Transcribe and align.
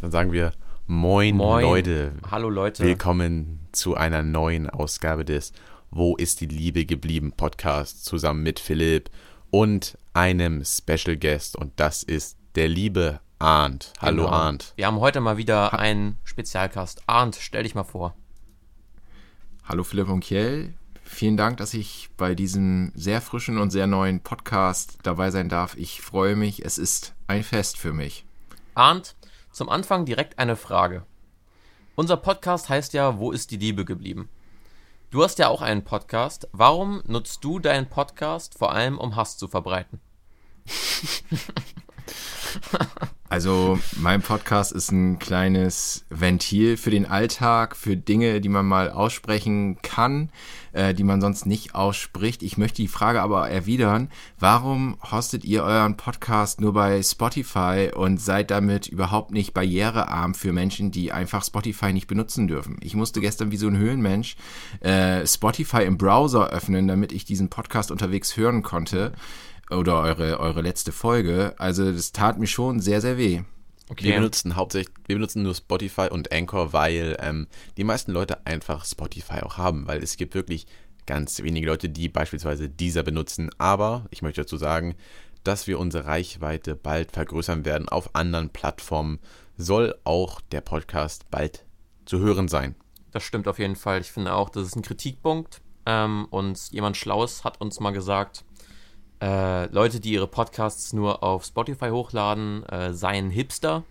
Dann 0.00 0.10
sagen 0.10 0.32
wir 0.32 0.52
Moin, 0.86 1.36
Moin. 1.36 1.62
Leute. 1.62 2.12
Hallo 2.30 2.48
Leute. 2.48 2.82
Willkommen 2.84 3.68
zu 3.72 3.94
einer 3.94 4.22
neuen 4.22 4.68
Ausgabe 4.68 5.24
des 5.24 5.52
Wo 5.90 6.16
ist 6.16 6.40
die 6.40 6.46
Liebe 6.46 6.84
geblieben 6.84 7.32
Podcast 7.32 8.04
zusammen 8.04 8.42
mit 8.42 8.58
Philipp 8.58 9.10
und 9.50 9.98
einem 10.12 10.64
Special 10.64 11.16
Guest 11.16 11.56
und 11.56 11.72
das 11.78 12.02
ist 12.02 12.36
der 12.54 12.68
liebe 12.68 13.20
Arndt. 13.38 13.92
Hallo 14.00 14.24
Genau. 14.24 14.34
Arndt. 14.34 14.72
Wir 14.76 14.86
haben 14.86 14.98
heute 15.00 15.20
mal 15.20 15.36
wieder 15.36 15.78
einen 15.78 16.16
Spezialcast. 16.24 17.02
Arndt, 17.06 17.36
stell 17.40 17.62
dich 17.62 17.74
mal 17.74 17.84
vor. 17.84 18.14
Hallo 19.64 19.84
Philipp 19.84 20.08
und 20.08 20.20
Kiel. 20.20 20.74
Vielen 21.04 21.36
Dank, 21.36 21.56
dass 21.58 21.74
ich 21.74 22.10
bei 22.16 22.34
diesem 22.34 22.92
sehr 22.94 23.20
frischen 23.20 23.58
und 23.58 23.70
sehr 23.70 23.86
neuen 23.86 24.20
Podcast 24.20 24.98
dabei 25.02 25.30
sein 25.30 25.48
darf. 25.48 25.76
Ich 25.76 26.00
freue 26.02 26.36
mich. 26.36 26.64
Es 26.64 26.78
ist 26.78 27.14
ein 27.26 27.42
Fest 27.42 27.76
für 27.76 27.92
mich. 27.92 28.24
Arndt, 28.74 29.16
zum 29.52 29.68
Anfang 29.68 30.04
direkt 30.04 30.38
eine 30.38 30.56
Frage. 30.56 31.04
Unser 31.96 32.16
Podcast 32.16 32.68
heißt 32.68 32.92
ja 32.92 33.18
Wo 33.18 33.32
ist 33.32 33.50
die 33.50 33.56
Liebe 33.56 33.84
geblieben? 33.84 34.28
Du 35.10 35.24
hast 35.24 35.38
ja 35.38 35.48
auch 35.48 35.60
einen 35.60 35.84
Podcast. 35.84 36.48
Warum 36.52 37.02
nutzt 37.04 37.42
du 37.42 37.58
deinen 37.58 37.88
Podcast 37.88 38.56
vor 38.56 38.72
allem, 38.72 38.98
um 38.98 39.16
Hass 39.16 39.36
zu 39.36 39.48
verbreiten? 39.48 40.00
Also 43.30 43.78
mein 43.94 44.22
Podcast 44.22 44.72
ist 44.72 44.90
ein 44.90 45.20
kleines 45.20 46.04
Ventil 46.10 46.76
für 46.76 46.90
den 46.90 47.06
Alltag, 47.06 47.76
für 47.76 47.96
Dinge, 47.96 48.40
die 48.40 48.48
man 48.48 48.66
mal 48.66 48.90
aussprechen 48.90 49.78
kann, 49.82 50.30
äh, 50.72 50.94
die 50.94 51.04
man 51.04 51.20
sonst 51.20 51.46
nicht 51.46 51.76
ausspricht. 51.76 52.42
Ich 52.42 52.58
möchte 52.58 52.82
die 52.82 52.88
Frage 52.88 53.22
aber 53.22 53.48
erwidern, 53.48 54.08
warum 54.40 54.96
hostet 55.12 55.44
ihr 55.44 55.62
euren 55.62 55.96
Podcast 55.96 56.60
nur 56.60 56.72
bei 56.72 57.00
Spotify 57.04 57.92
und 57.94 58.20
seid 58.20 58.50
damit 58.50 58.88
überhaupt 58.88 59.30
nicht 59.30 59.54
barrierearm 59.54 60.34
für 60.34 60.52
Menschen, 60.52 60.90
die 60.90 61.12
einfach 61.12 61.44
Spotify 61.44 61.92
nicht 61.92 62.08
benutzen 62.08 62.48
dürfen? 62.48 62.78
Ich 62.82 62.96
musste 62.96 63.20
gestern 63.20 63.52
wie 63.52 63.58
so 63.58 63.68
ein 63.68 63.78
Höhlenmensch 63.78 64.34
äh, 64.80 65.24
Spotify 65.24 65.84
im 65.84 65.98
Browser 65.98 66.50
öffnen, 66.50 66.88
damit 66.88 67.12
ich 67.12 67.26
diesen 67.26 67.48
Podcast 67.48 67.92
unterwegs 67.92 68.36
hören 68.36 68.64
konnte 68.64 69.12
oder 69.70 70.00
eure, 70.00 70.40
eure 70.40 70.62
letzte 70.62 70.92
Folge. 70.92 71.54
Also 71.58 71.90
das 71.92 72.12
tat 72.12 72.38
mir 72.38 72.46
schon 72.46 72.80
sehr, 72.80 73.00
sehr 73.00 73.18
weh. 73.18 73.42
Wir 73.96 74.14
benutzen 74.14 74.54
hauptsächlich, 74.54 74.94
wir 75.06 75.16
benutzen 75.16 75.42
nur 75.42 75.54
Spotify 75.54 76.08
und 76.10 76.32
Anchor, 76.32 76.72
weil 76.72 77.16
ähm, 77.20 77.48
die 77.76 77.82
meisten 77.82 78.12
Leute 78.12 78.46
einfach 78.46 78.84
Spotify 78.84 79.40
auch 79.42 79.58
haben, 79.58 79.88
weil 79.88 80.00
es 80.02 80.16
gibt 80.16 80.34
wirklich 80.34 80.66
ganz 81.06 81.42
wenige 81.42 81.66
Leute, 81.66 81.88
die 81.88 82.08
beispielsweise 82.08 82.68
dieser 82.68 83.02
benutzen. 83.02 83.50
Aber 83.58 84.06
ich 84.10 84.22
möchte 84.22 84.42
dazu 84.42 84.56
sagen, 84.56 84.94
dass 85.42 85.66
wir 85.66 85.78
unsere 85.78 86.06
Reichweite 86.06 86.76
bald 86.76 87.10
vergrößern 87.10 87.64
werden 87.64 87.88
auf 87.88 88.14
anderen 88.14 88.50
Plattformen, 88.50 89.18
soll 89.56 89.96
auch 90.04 90.40
der 90.52 90.60
Podcast 90.60 91.28
bald 91.30 91.64
zu 92.04 92.20
hören 92.20 92.46
sein. 92.46 92.76
Das 93.10 93.24
stimmt 93.24 93.48
auf 93.48 93.58
jeden 93.58 93.76
Fall. 93.76 94.00
Ich 94.00 94.12
finde 94.12 94.34
auch, 94.34 94.50
das 94.50 94.68
ist 94.68 94.76
ein 94.76 94.82
Kritikpunkt. 94.82 95.60
Ähm, 95.86 96.26
und 96.30 96.70
jemand 96.70 96.96
Schlaues 96.96 97.42
hat 97.42 97.60
uns 97.60 97.80
mal 97.80 97.90
gesagt, 97.90 98.44
äh, 99.20 99.66
Leute, 99.66 100.00
die 100.00 100.12
ihre 100.12 100.26
Podcasts 100.26 100.92
nur 100.92 101.22
auf 101.22 101.44
Spotify 101.44 101.90
hochladen, 101.90 102.64
äh, 102.64 102.94
seien 102.94 103.30
Hipster. 103.30 103.84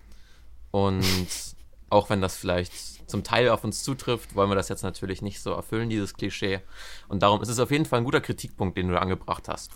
Und 0.72 1.06
auch 1.90 2.10
wenn 2.10 2.22
das 2.22 2.36
vielleicht 2.36 2.74
zum 3.10 3.24
Teil 3.24 3.50
auf 3.50 3.64
uns 3.64 3.84
zutrifft, 3.84 4.36
wollen 4.36 4.50
wir 4.50 4.56
das 4.56 4.70
jetzt 4.70 4.84
natürlich 4.84 5.22
nicht 5.22 5.42
so 5.42 5.52
erfüllen, 5.52 5.90
dieses 5.90 6.14
Klischee. 6.14 6.62
Und 7.08 7.24
darum 7.24 7.42
ist 7.42 7.50
es 7.50 7.60
auf 7.60 7.72
jeden 7.72 7.86
Fall 7.86 8.00
ein 8.00 8.06
guter 8.06 8.22
Kritikpunkt, 8.22 8.78
den 8.78 8.88
du 8.88 8.94
da 8.94 9.00
angebracht 9.00 9.48
hast. 9.48 9.72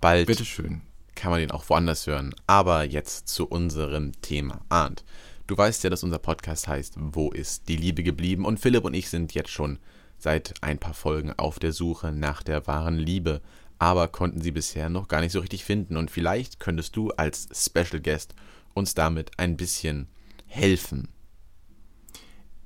Bald 0.00 0.26
Bitteschön. 0.26 0.82
kann 1.14 1.30
man 1.30 1.40
den 1.40 1.50
auch 1.50 1.68
woanders 1.68 2.06
hören. 2.06 2.34
Aber 2.46 2.84
jetzt 2.84 3.28
zu 3.28 3.46
unserem 3.46 4.12
Thema. 4.22 4.60
Arndt, 4.68 5.04
du 5.46 5.56
weißt 5.56 5.84
ja, 5.84 5.90
dass 5.90 6.04
unser 6.04 6.18
Podcast 6.18 6.68
heißt 6.68 6.94
Wo 6.96 7.30
ist 7.30 7.68
die 7.68 7.76
Liebe 7.76 8.02
geblieben? 8.02 8.44
Und 8.44 8.60
Philipp 8.60 8.84
und 8.84 8.94
ich 8.94 9.10
sind 9.10 9.34
jetzt 9.34 9.50
schon 9.50 9.78
seit 10.18 10.54
ein 10.62 10.78
paar 10.78 10.94
Folgen 10.94 11.32
auf 11.38 11.58
der 11.58 11.72
Suche 11.72 12.12
nach 12.12 12.42
der 12.42 12.66
wahren 12.66 12.98
Liebe, 12.98 13.40
aber 13.80 14.08
konnten 14.08 14.42
sie 14.42 14.52
bisher 14.52 14.90
noch 14.90 15.08
gar 15.08 15.22
nicht 15.22 15.32
so 15.32 15.40
richtig 15.40 15.64
finden. 15.64 15.96
Und 15.96 16.10
vielleicht 16.10 16.60
könntest 16.60 16.94
du 16.96 17.10
als 17.12 17.48
Special 17.52 18.00
Guest 18.00 18.34
uns 18.74 18.94
damit 18.94 19.38
ein 19.38 19.56
bisschen 19.56 20.06
helfen. 20.46 21.08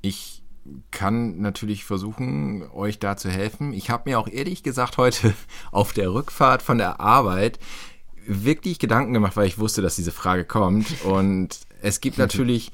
Ich 0.03 0.43
kann 0.91 1.41
natürlich 1.41 1.85
versuchen, 1.85 2.69
euch 2.73 2.99
da 2.99 3.17
zu 3.17 3.31
helfen. 3.31 3.73
Ich 3.73 3.91
habe 3.91 4.11
mir 4.11 4.19
auch 4.19 4.27
ehrlich 4.27 4.65
gesagt 4.65 4.99
heute 4.99 5.35
auf 5.71 5.93
der 5.93 6.13
Rückfahrt 6.13 6.63
von 6.63 6.79
der 6.79 7.01
Arbeit 7.01 7.61
wirklich 8.27 8.81
Gedanken 8.81 9.13
gemacht, 9.13 9.37
weil 9.37 9.47
ich 9.47 9.59
wusste, 9.59 9.83
dass 9.83 9.97
diese 9.97 10.13
Frage 10.13 10.45
kommt. 10.45 11.05
Und 11.05 11.61
es 11.81 12.01
gibt 12.01 12.19
natürlich 12.19 12.73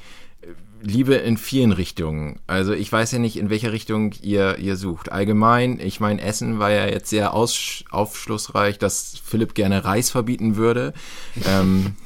Liebe 0.82 1.14
in 1.14 1.36
vielen 1.36 1.72
Richtungen. 1.72 2.40
Also 2.46 2.72
ich 2.72 2.90
weiß 2.90 3.12
ja 3.12 3.18
nicht, 3.18 3.36
in 3.36 3.50
welcher 3.50 3.72
Richtung 3.72 4.12
ihr, 4.22 4.58
ihr 4.58 4.76
sucht. 4.76 5.12
Allgemein, 5.12 5.78
ich 5.78 6.00
meine, 6.00 6.20
Essen 6.22 6.58
war 6.58 6.70
ja 6.70 6.86
jetzt 6.86 7.10
sehr 7.10 7.34
aus, 7.34 7.84
aufschlussreich, 7.90 8.78
dass 8.78 9.20
Philipp 9.22 9.54
gerne 9.54 9.84
Reis 9.84 10.10
verbieten 10.10 10.56
würde. 10.56 10.92
ähm, 11.46 11.96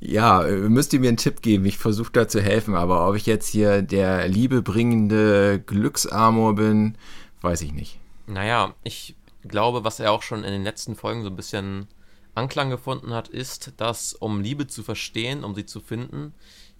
ja, 0.00 0.42
müsst 0.42 0.92
ihr 0.92 1.00
mir 1.00 1.08
einen 1.08 1.16
Tipp 1.16 1.40
geben. 1.40 1.64
Ich 1.64 1.78
versuche 1.78 2.12
da 2.12 2.28
zu 2.28 2.42
helfen, 2.42 2.74
aber 2.74 3.08
ob 3.08 3.14
ich 3.14 3.26
jetzt 3.26 3.48
hier 3.48 3.82
der 3.82 4.28
liebebringende 4.28 5.62
Glücksamor 5.64 6.54
bin, 6.56 6.98
weiß 7.40 7.62
ich 7.62 7.72
nicht. 7.72 7.98
Naja, 8.26 8.74
ich 8.82 9.14
glaube, 9.46 9.84
was 9.84 10.00
er 10.00 10.12
auch 10.12 10.22
schon 10.22 10.44
in 10.44 10.52
den 10.52 10.64
letzten 10.64 10.94
Folgen 10.94 11.22
so 11.22 11.30
ein 11.30 11.36
bisschen 11.36 11.86
Anklang 12.34 12.70
gefunden 12.70 13.12
hat, 13.14 13.28
ist, 13.28 13.74
dass 13.76 14.12
um 14.12 14.40
Liebe 14.40 14.66
zu 14.66 14.82
verstehen, 14.82 15.44
um 15.44 15.54
sie 15.54 15.66
zu 15.66 15.80
finden, 15.80 16.34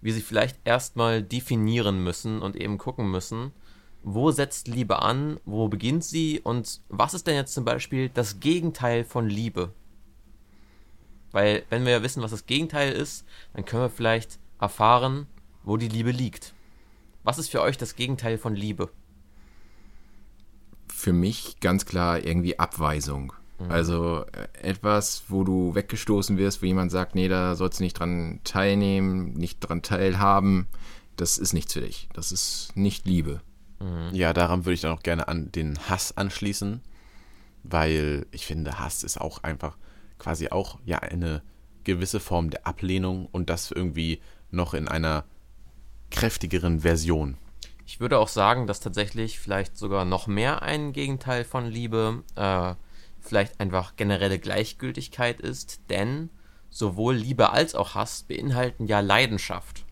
wir 0.05 0.13
sie 0.13 0.21
vielleicht 0.21 0.59
erstmal 0.65 1.23
definieren 1.23 2.05
müssen 2.05 2.43
und 2.43 2.57
eben 2.57 2.77
gucken 2.77 3.11
müssen, 3.11 3.53
wo 4.03 4.31
setzt 4.31 4.69
Liebe 4.69 5.01
an, 5.01 5.41
wo 5.47 5.69
beginnt 5.69 6.05
sie 6.05 6.41
und 6.41 6.83
was 6.91 7.15
ist 7.15 7.27
denn 7.27 7.37
jetzt 7.37 7.55
zum 7.55 7.65
Beispiel 7.65 8.11
das 8.11 8.39
Gegenteil 8.39 9.05
von 9.05 9.31
Liebe? 9.31 9.73
Weil 11.33 11.65
wenn 11.71 11.87
wir 11.87 11.93
ja 11.93 12.03
wissen, 12.03 12.23
was 12.23 12.33
das 12.33 12.45
Gegenteil 12.45 12.93
ist, 12.93 13.25
dann 13.55 13.65
können 13.65 13.85
wir 13.85 13.89
vielleicht 13.89 14.39
erfahren, 14.61 15.27
wo 15.63 15.79
die 15.79 15.89
Liebe 15.89 16.11
liegt. 16.11 16.53
Was 17.23 17.39
ist 17.39 17.49
für 17.49 17.63
euch 17.63 17.79
das 17.79 17.97
Gegenteil 17.97 18.37
von 18.37 18.55
Liebe? 18.55 18.91
Für 20.89 21.15
mich 21.15 21.61
ganz 21.61 21.87
klar 21.87 22.23
irgendwie 22.23 22.59
Abweisung. 22.59 23.33
Also 23.69 24.25
äh, 24.33 24.69
etwas, 24.69 25.25
wo 25.29 25.45
du 25.45 25.75
weggestoßen 25.75 26.37
wirst, 26.39 26.63
wo 26.63 26.67
jemand 26.67 26.91
sagt, 26.91 27.15
nee, 27.15 27.29
da 27.29 27.55
sollst 27.55 27.81
du 27.81 27.85
nicht 27.85 27.99
dran 27.99 28.41
teilnehmen, 28.45 29.33
nicht 29.35 29.61
dran 29.61 29.83
teilhaben. 29.83 30.67
Das 31.17 31.39
ist 31.39 31.53
nichts 31.53 31.73
für 31.73 31.81
dich. 31.81 32.09
Das 32.13 32.33
ist 32.33 32.73
nicht 32.75 33.07
Liebe. 33.07 33.41
Ja, 34.13 34.33
daran 34.33 34.65
würde 34.65 34.75
ich 34.75 34.81
dann 34.81 34.93
auch 34.93 35.03
gerne 35.03 35.29
an 35.29 35.53
den 35.53 35.79
Hass 35.89 36.17
anschließen, 36.17 36.81
weil 37.65 38.27
ich 38.31 38.47
finde, 38.47 38.79
Hass 38.79 39.03
ist 39.03 39.21
auch 39.21 39.43
einfach 39.43 39.77
quasi 40.19 40.49
auch 40.49 40.79
ja 40.85 41.01
eine 41.01 41.43
gewisse 41.85 42.21
Form 42.21 42.51
der 42.51 42.67
Ablehnung 42.67 43.27
und 43.31 43.51
das 43.51 43.71
irgendwie 43.71 44.21
noch 44.51 44.75
in 44.75 44.89
einer 44.89 45.25
kräftigeren 46.11 46.81
Version. 46.81 47.37
Ich 47.85 48.01
würde 48.01 48.19
auch 48.19 48.29
sagen, 48.29 48.67
dass 48.67 48.81
tatsächlich 48.81 49.39
vielleicht 49.39 49.77
sogar 49.77 50.05
noch 50.07 50.27
mehr 50.27 50.63
ein 50.63 50.93
Gegenteil 50.93 51.45
von 51.45 51.67
Liebe 51.67 52.23
äh, 52.37 52.75
vielleicht 53.25 53.61
einfach 53.61 53.97
generelle 53.97 54.39
Gleichgültigkeit 54.39 55.41
ist, 55.41 55.81
denn 55.91 56.31
sowohl 56.71 57.15
Liebe 57.15 57.51
als 57.51 57.75
auch 57.75 57.95
Hass 57.95 58.25
beinhalten 58.25 58.87
ja 58.87 59.01
Leidenschaft. 59.01 59.85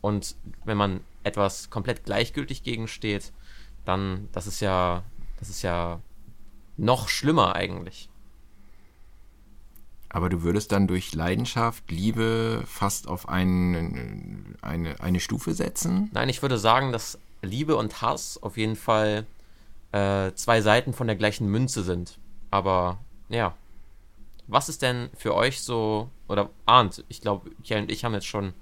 Und 0.00 0.36
wenn 0.64 0.76
man 0.76 1.00
etwas 1.22 1.70
komplett 1.70 2.04
gleichgültig 2.04 2.62
gegensteht, 2.62 3.32
dann 3.84 4.28
das 4.32 4.46
ist 4.46 4.60
ja 4.60 5.02
das 5.38 5.48
ist 5.48 5.62
ja 5.62 6.00
noch 6.76 7.08
schlimmer 7.08 7.54
eigentlich. 7.54 8.08
Aber 10.08 10.28
du 10.28 10.42
würdest 10.42 10.72
dann 10.72 10.86
durch 10.86 11.14
Leidenschaft, 11.14 11.90
Liebe 11.90 12.62
fast 12.66 13.08
auf 13.08 13.28
ein, 13.28 14.56
eine, 14.62 15.00
eine 15.00 15.20
Stufe 15.20 15.52
setzen? 15.52 16.10
Nein, 16.12 16.28
ich 16.28 16.42
würde 16.42 16.58
sagen, 16.58 16.92
dass 16.92 17.18
Liebe 17.42 17.76
und 17.76 18.00
Hass 18.02 18.42
auf 18.42 18.56
jeden 18.56 18.76
Fall 18.76 19.26
äh, 19.92 20.32
zwei 20.34 20.60
Seiten 20.62 20.92
von 20.92 21.06
der 21.06 21.16
gleichen 21.16 21.48
Münze 21.48 21.82
sind. 21.82 22.18
Aber 22.50 22.98
ja, 23.28 23.54
was 24.46 24.68
ist 24.68 24.82
denn 24.82 25.10
für 25.16 25.34
euch 25.34 25.60
so, 25.60 26.10
oder 26.28 26.50
Arndt, 26.66 27.04
ich 27.08 27.20
glaube, 27.20 27.50
Kjell 27.64 27.82
und 27.82 27.90
ich 27.90 28.04
haben 28.04 28.14
jetzt 28.14 28.26
schon 28.26 28.54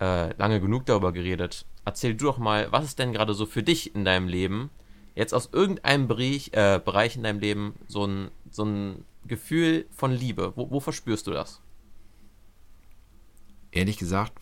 äh, 0.00 0.34
lange 0.36 0.60
genug 0.60 0.86
darüber 0.86 1.12
geredet. 1.12 1.66
Erzähl 1.84 2.14
du 2.14 2.26
doch 2.26 2.38
mal, 2.38 2.70
was 2.72 2.84
ist 2.84 2.98
denn 2.98 3.12
gerade 3.12 3.34
so 3.34 3.46
für 3.46 3.62
dich 3.62 3.94
in 3.94 4.04
deinem 4.04 4.28
Leben, 4.28 4.70
jetzt 5.14 5.34
aus 5.34 5.50
irgendeinem 5.52 6.08
Bereich, 6.08 6.50
äh, 6.52 6.80
Bereich 6.84 7.16
in 7.16 7.22
deinem 7.22 7.40
Leben, 7.40 7.74
so 7.86 8.06
ein, 8.06 8.30
so 8.50 8.64
ein 8.64 9.04
Gefühl 9.26 9.86
von 9.90 10.12
Liebe? 10.12 10.52
Wo, 10.56 10.70
wo 10.70 10.80
verspürst 10.80 11.26
du 11.26 11.32
das? 11.32 11.60
Ehrlich 13.70 13.98
gesagt 13.98 14.32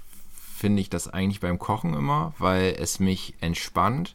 finde 0.54 0.80
ich 0.80 0.88
das 0.88 1.08
eigentlich 1.08 1.40
beim 1.40 1.58
Kochen 1.58 1.94
immer, 1.94 2.32
weil 2.38 2.76
es 2.78 3.00
mich 3.00 3.34
entspannt 3.40 4.14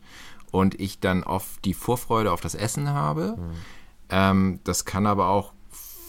und 0.51 0.79
ich 0.79 0.99
dann 0.99 1.23
oft 1.23 1.63
die 1.65 1.73
Vorfreude 1.73 2.31
auf 2.31 2.41
das 2.41 2.55
Essen 2.55 2.89
habe. 2.89 3.37
Ähm, 4.09 4.59
das 4.63 4.85
kann 4.85 5.05
aber 5.05 5.29
auch 5.29 5.53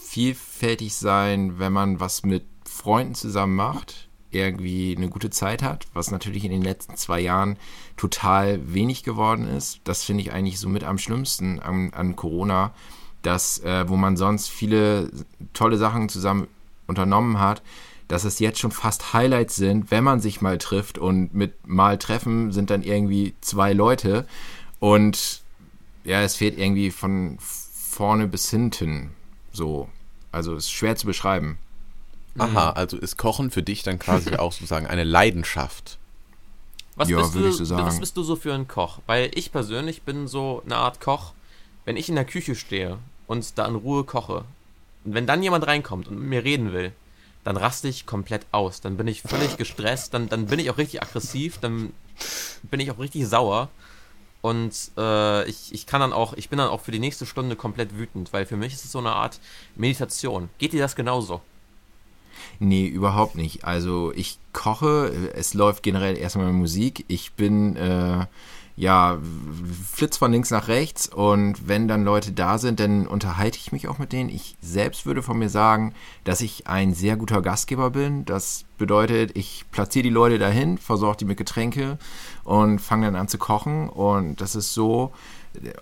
vielfältig 0.03 0.93
sein, 0.95 1.59
wenn 1.59 1.73
man 1.73 1.99
was 1.99 2.23
mit 2.23 2.45
Freunden 2.65 3.15
zusammen 3.15 3.55
macht. 3.55 4.09
irgendwie 4.33 4.95
eine 4.95 5.09
gute 5.09 5.29
Zeit 5.29 5.61
hat, 5.61 5.87
was 5.93 6.09
natürlich 6.09 6.45
in 6.45 6.51
den 6.51 6.61
letzten 6.61 6.95
zwei 6.95 7.19
Jahren 7.19 7.57
total 7.97 8.73
wenig 8.73 9.03
geworden 9.03 9.47
ist. 9.47 9.81
Das 9.83 10.03
finde 10.03 10.23
ich 10.23 10.31
eigentlich 10.31 10.59
so 10.59 10.69
mit 10.69 10.85
am 10.85 10.97
schlimmsten 10.97 11.59
an, 11.59 11.93
an 11.93 12.15
Corona, 12.15 12.73
dass, 13.21 13.59
äh, 13.59 13.87
wo 13.89 13.97
man 13.97 14.15
sonst 14.17 14.49
viele 14.49 15.11
tolle 15.53 15.77
Sachen 15.77 16.07
zusammen 16.07 16.47
unternommen 16.87 17.39
hat, 17.39 17.61
dass 18.07 18.23
es 18.23 18.39
jetzt 18.39 18.59
schon 18.59 18.71
fast 18.71 19.13
Highlights 19.13 19.55
sind, 19.55 19.91
wenn 19.91 20.03
man 20.03 20.19
sich 20.19 20.41
mal 20.41 20.57
trifft 20.57 20.97
und 20.97 21.33
mit 21.33 21.67
mal 21.67 21.97
treffen 21.97 22.51
sind 22.51 22.69
dann 22.69 22.83
irgendwie 22.83 23.33
zwei 23.41 23.73
Leute 23.73 24.25
und 24.79 25.41
ja, 26.03 26.21
es 26.21 26.35
fehlt 26.35 26.57
irgendwie 26.57 26.89
von 26.89 27.37
vorne 27.91 28.27
bis 28.27 28.49
hinten 28.49 29.11
so. 29.51 29.89
Also 30.31 30.55
ist 30.55 30.71
schwer 30.71 30.95
zu 30.95 31.05
beschreiben. 31.05 31.57
Aha, 32.37 32.71
also 32.71 32.97
ist 32.97 33.17
Kochen 33.17 33.51
für 33.51 33.61
dich 33.61 33.83
dann 33.83 33.99
quasi 33.99 34.35
auch 34.37 34.53
sozusagen 34.53 34.87
eine 34.87 35.03
Leidenschaft. 35.03 35.97
Was, 36.95 37.09
Ja, 37.09 37.17
bist 37.19 37.35
du, 37.35 37.45
ich 37.47 37.55
so 37.55 37.65
sagen. 37.65 37.85
was 37.85 37.99
bist 37.99 38.15
du 38.15 38.23
so 38.23 38.35
für 38.37 38.53
ein 38.53 38.67
Koch? 38.67 38.99
Weil 39.07 39.29
ich 39.33 39.51
persönlich 39.51 40.03
bin 40.03 40.27
so 40.27 40.61
eine 40.65 40.77
Art 40.77 41.01
Koch, 41.01 41.33
wenn 41.83 41.97
ich 41.97 42.07
in 42.07 42.15
der 42.15 42.25
Küche 42.25 42.55
stehe 42.55 42.97
und 43.27 43.57
da 43.57 43.65
in 43.65 43.75
Ruhe 43.75 44.03
koche 44.05 44.45
und 45.03 45.13
wenn 45.13 45.25
dann 45.27 45.43
jemand 45.43 45.67
reinkommt 45.67 46.07
und 46.07 46.19
mit 46.19 46.29
mir 46.29 46.43
reden 46.43 46.71
will, 46.73 46.91
dann 47.43 47.57
raste 47.57 47.87
ich 47.87 48.05
komplett 48.05 48.45
aus. 48.51 48.81
Dann 48.81 48.97
bin 48.97 49.07
ich 49.07 49.21
völlig 49.23 49.57
gestresst, 49.57 50.13
dann, 50.13 50.29
dann 50.29 50.45
bin 50.45 50.59
ich 50.59 50.69
auch 50.69 50.77
richtig 50.77 51.01
aggressiv, 51.01 51.57
dann 51.59 51.91
bin 52.63 52.79
ich 52.79 52.91
auch 52.91 52.99
richtig 52.99 53.27
sauer. 53.27 53.69
Und 54.41 54.73
äh, 54.97 55.47
ich, 55.47 55.73
ich 55.73 55.85
kann 55.85 56.01
dann 56.01 56.13
auch, 56.13 56.33
ich 56.33 56.49
bin 56.49 56.57
dann 56.57 56.69
auch 56.69 56.81
für 56.81 56.91
die 56.91 56.99
nächste 56.99 57.25
Stunde 57.25 57.55
komplett 57.55 57.97
wütend, 57.97 58.33
weil 58.33 58.45
für 58.45 58.57
mich 58.57 58.73
ist 58.73 58.85
es 58.85 58.91
so 58.91 58.99
eine 58.99 59.11
Art 59.11 59.39
Meditation. 59.75 60.49
Geht 60.57 60.73
dir 60.73 60.81
das 60.81 60.95
genauso? 60.95 61.41
Nee, 62.59 62.87
überhaupt 62.87 63.35
nicht. 63.35 63.65
Also 63.65 64.11
ich 64.15 64.39
koche, 64.53 65.31
es 65.35 65.53
läuft 65.53 65.83
generell 65.83 66.17
erstmal 66.17 66.51
Musik. 66.53 67.05
Ich 67.07 67.33
bin 67.33 67.75
äh, 67.75 68.25
ja 68.75 69.19
flitz 69.93 70.17
von 70.17 70.31
links 70.31 70.51
nach 70.51 70.67
rechts 70.67 71.07
und 71.07 71.67
wenn 71.67 71.87
dann 71.87 72.03
Leute 72.03 72.31
da 72.31 72.57
sind, 72.57 72.79
dann 72.79 73.07
unterhalte 73.07 73.57
ich 73.57 73.71
mich 73.71 73.87
auch 73.87 73.99
mit 73.99 74.11
denen. 74.11 74.29
Ich 74.29 74.55
selbst 74.61 75.05
würde 75.05 75.21
von 75.21 75.37
mir 75.37 75.49
sagen, 75.49 75.93
dass 76.23 76.41
ich 76.41 76.67
ein 76.67 76.93
sehr 76.93 77.17
guter 77.17 77.41
Gastgeber 77.41 77.91
bin. 77.91 78.25
Das 78.25 78.65
bedeutet, 78.77 79.37
ich 79.37 79.65
platziere 79.71 80.03
die 80.03 80.09
Leute 80.09 80.39
dahin, 80.39 80.77
versorge 80.77 81.17
die 81.17 81.25
mit 81.25 81.37
Getränke 81.37 81.97
und 82.43 82.79
fange 82.79 83.05
dann 83.05 83.15
an 83.15 83.27
zu 83.27 83.37
kochen 83.37 83.89
und 83.89 84.41
das 84.41 84.55
ist 84.55 84.73
so 84.73 85.11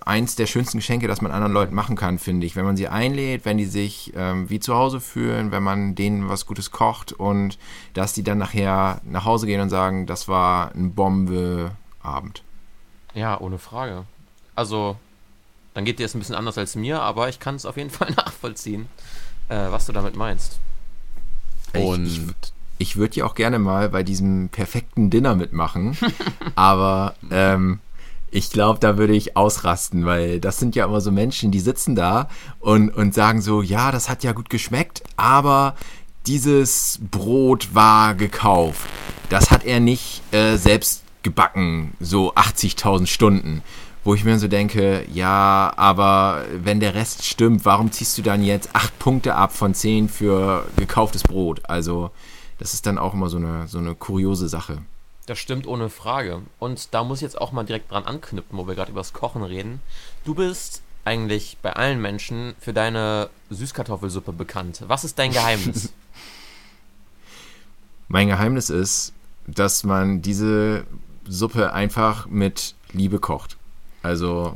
eins 0.05 0.35
der 0.35 0.47
schönsten 0.47 0.79
Geschenke, 0.79 1.07
das 1.07 1.21
man 1.21 1.31
anderen 1.31 1.53
Leuten 1.53 1.75
machen 1.75 1.95
kann, 1.95 2.17
finde 2.17 2.45
ich. 2.45 2.55
Wenn 2.55 2.65
man 2.65 2.75
sie 2.75 2.87
einlädt, 2.87 3.45
wenn 3.45 3.57
die 3.57 3.65
sich 3.65 4.13
ähm, 4.15 4.49
wie 4.49 4.59
zu 4.59 4.75
Hause 4.75 4.99
fühlen, 4.99 5.51
wenn 5.51 5.63
man 5.63 5.95
denen 5.95 6.27
was 6.27 6.45
Gutes 6.45 6.71
kocht 6.71 7.13
und 7.13 7.57
dass 7.93 8.13
die 8.13 8.23
dann 8.23 8.39
nachher 8.39 9.01
nach 9.03 9.25
Hause 9.25 9.45
gehen 9.45 9.61
und 9.61 9.69
sagen, 9.69 10.05
das 10.07 10.27
war 10.27 10.73
ein 10.73 10.93
Bombeabend. 10.95 12.43
Ja, 13.13 13.39
ohne 13.39 13.57
Frage. 13.57 14.05
Also, 14.55 14.97
dann 15.73 15.85
geht 15.85 15.99
dir 15.99 16.03
das 16.03 16.15
ein 16.15 16.19
bisschen 16.19 16.35
anders 16.35 16.57
als 16.57 16.75
mir, 16.75 17.01
aber 17.01 17.29
ich 17.29 17.39
kann 17.39 17.55
es 17.55 17.65
auf 17.65 17.77
jeden 17.77 17.89
Fall 17.89 18.11
nachvollziehen, 18.11 18.87
äh, 19.49 19.71
was 19.71 19.85
du 19.85 19.93
damit 19.93 20.15
meinst. 20.15 20.59
Und 21.73 22.05
ich, 22.05 22.21
ich 22.77 22.95
würde 22.95 23.17
ja 23.17 23.25
auch 23.25 23.35
gerne 23.35 23.59
mal 23.59 23.89
bei 23.89 24.03
diesem 24.03 24.49
perfekten 24.49 25.09
Dinner 25.09 25.35
mitmachen, 25.35 25.97
aber 26.55 27.15
ähm, 27.29 27.79
ich 28.31 28.51
glaube, 28.51 28.79
da 28.79 28.97
würde 28.97 29.13
ich 29.13 29.37
ausrasten, 29.37 30.05
weil 30.05 30.39
das 30.39 30.57
sind 30.57 30.75
ja 30.75 30.85
immer 30.85 31.01
so 31.01 31.11
Menschen, 31.11 31.51
die 31.51 31.59
sitzen 31.59 31.95
da 31.95 32.29
und, 32.59 32.89
und 32.89 33.13
sagen 33.13 33.41
so, 33.41 33.61
ja, 33.61 33.91
das 33.91 34.09
hat 34.09 34.23
ja 34.23 34.33
gut 34.33 34.49
geschmeckt, 34.49 35.03
aber 35.17 35.75
dieses 36.27 36.99
Brot 37.09 37.73
war 37.73 38.13
gekauft. 38.13 38.81
Das 39.29 39.51
hat 39.51 39.65
er 39.65 39.79
nicht 39.79 40.21
äh, 40.33 40.57
selbst 40.57 41.03
gebacken, 41.23 41.93
so 41.99 42.33
80.000 42.35 43.07
Stunden. 43.07 43.63
Wo 44.03 44.15
ich 44.15 44.23
mir 44.23 44.39
so 44.39 44.47
denke, 44.47 45.05
ja, 45.13 45.73
aber 45.75 46.45
wenn 46.53 46.79
der 46.79 46.95
Rest 46.95 47.25
stimmt, 47.25 47.65
warum 47.65 47.91
ziehst 47.91 48.17
du 48.17 48.21
dann 48.21 48.43
jetzt 48.43 48.69
acht 48.73 48.97
Punkte 48.97 49.35
ab 49.35 49.51
von 49.51 49.73
zehn 49.73 50.07
für 50.07 50.65
gekauftes 50.77 51.23
Brot? 51.23 51.61
Also, 51.69 52.09
das 52.59 52.73
ist 52.73 52.85
dann 52.85 52.97
auch 52.97 53.13
immer 53.13 53.29
so 53.29 53.37
eine, 53.37 53.67
so 53.67 53.77
eine 53.77 53.95
kuriose 53.95 54.47
Sache. 54.47 54.79
Das 55.25 55.37
stimmt 55.37 55.67
ohne 55.67 55.89
Frage. 55.89 56.41
Und 56.59 56.93
da 56.93 57.03
muss 57.03 57.19
ich 57.19 57.23
jetzt 57.23 57.39
auch 57.39 57.51
mal 57.51 57.65
direkt 57.65 57.91
dran 57.91 58.05
anknüpfen, 58.05 58.57
wo 58.57 58.67
wir 58.67 58.75
gerade 58.75 58.91
über 58.91 59.01
das 59.01 59.13
Kochen 59.13 59.43
reden. 59.43 59.81
Du 60.23 60.33
bist 60.33 60.81
eigentlich 61.05 61.57
bei 61.61 61.73
allen 61.73 62.01
Menschen 62.01 62.55
für 62.59 62.73
deine 62.73 63.29
Süßkartoffelsuppe 63.49 64.31
bekannt. 64.31 64.83
Was 64.87 65.03
ist 65.03 65.19
dein 65.19 65.31
Geheimnis? 65.31 65.93
Mein 68.07 68.27
Geheimnis 68.27 68.69
ist, 68.69 69.13
dass 69.45 69.83
man 69.83 70.21
diese 70.21 70.85
Suppe 71.29 71.73
einfach 71.73 72.27
mit 72.27 72.75
Liebe 72.91 73.19
kocht. 73.19 73.57
Also 74.01 74.55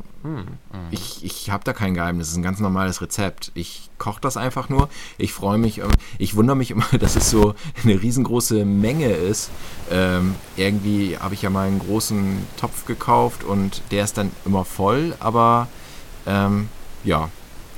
ich, 0.92 1.26
ich 1.26 1.50
habe 1.50 1.66
da 1.66 1.74
kein 1.74 1.94
Geheimnis, 1.94 2.28
es 2.28 2.32
ist 2.34 2.38
ein 2.38 2.44
ganz 2.44 2.62
normales 2.62 3.02
Rezept. 3.02 3.52
Ich 3.56 3.90
koche 3.98 4.22
das 4.22 4.38
einfach 4.38 4.70
nur. 4.70 4.88
Ich 5.18 5.34
freue 5.34 5.58
mich, 5.58 5.82
ich 6.18 6.36
wundere 6.36 6.56
mich 6.56 6.72
immer, 6.72 6.86
dass 7.00 7.18
es 7.18 7.30
so 7.30 7.54
eine 7.84 8.02
riesengroße 8.02 8.64
Menge 8.64 9.12
ist. 9.12 9.50
Ähm, 9.92 10.36
irgendwie 10.56 11.18
habe 11.18 11.34
ich 11.34 11.42
ja 11.42 11.50
mal 11.50 11.68
einen 11.68 11.80
großen 11.80 12.38
Topf 12.58 12.86
gekauft 12.86 13.44
und 13.44 13.82
der 13.92 14.06
ist 14.06 14.18
dann 14.18 14.32
immer 14.46 14.64
voll, 14.64 15.14
aber 15.20 15.68
ähm, 16.26 16.70
ja, 17.04 17.30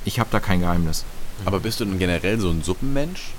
ich 0.06 0.19
habe 0.19 0.30
da 0.31 0.39
kein 0.39 0.59
Geheimnis. 0.59 1.03
aber 1.45 1.59
bist 1.59 1.80
du 1.80 1.86
denn 1.86 1.98
generell 1.98 2.39
so 2.39 2.50
ein 2.51 2.62
Suppenmensch? 2.62 3.33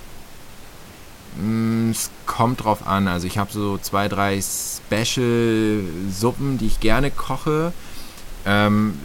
Mm, 1.40 1.90
Es 1.90 2.10
kommt 2.26 2.64
drauf 2.64 2.86
an. 2.86 3.08
Also 3.08 3.26
ich 3.26 3.38
habe 3.38 3.50
so 3.52 3.78
zwei, 3.78 4.08
drei 4.08 4.40
Special-Suppen, 4.40 6.58
die 6.58 6.66
ich 6.66 6.80
gerne 6.80 7.10
koche. 7.10 7.72
Ähm, 8.44 8.98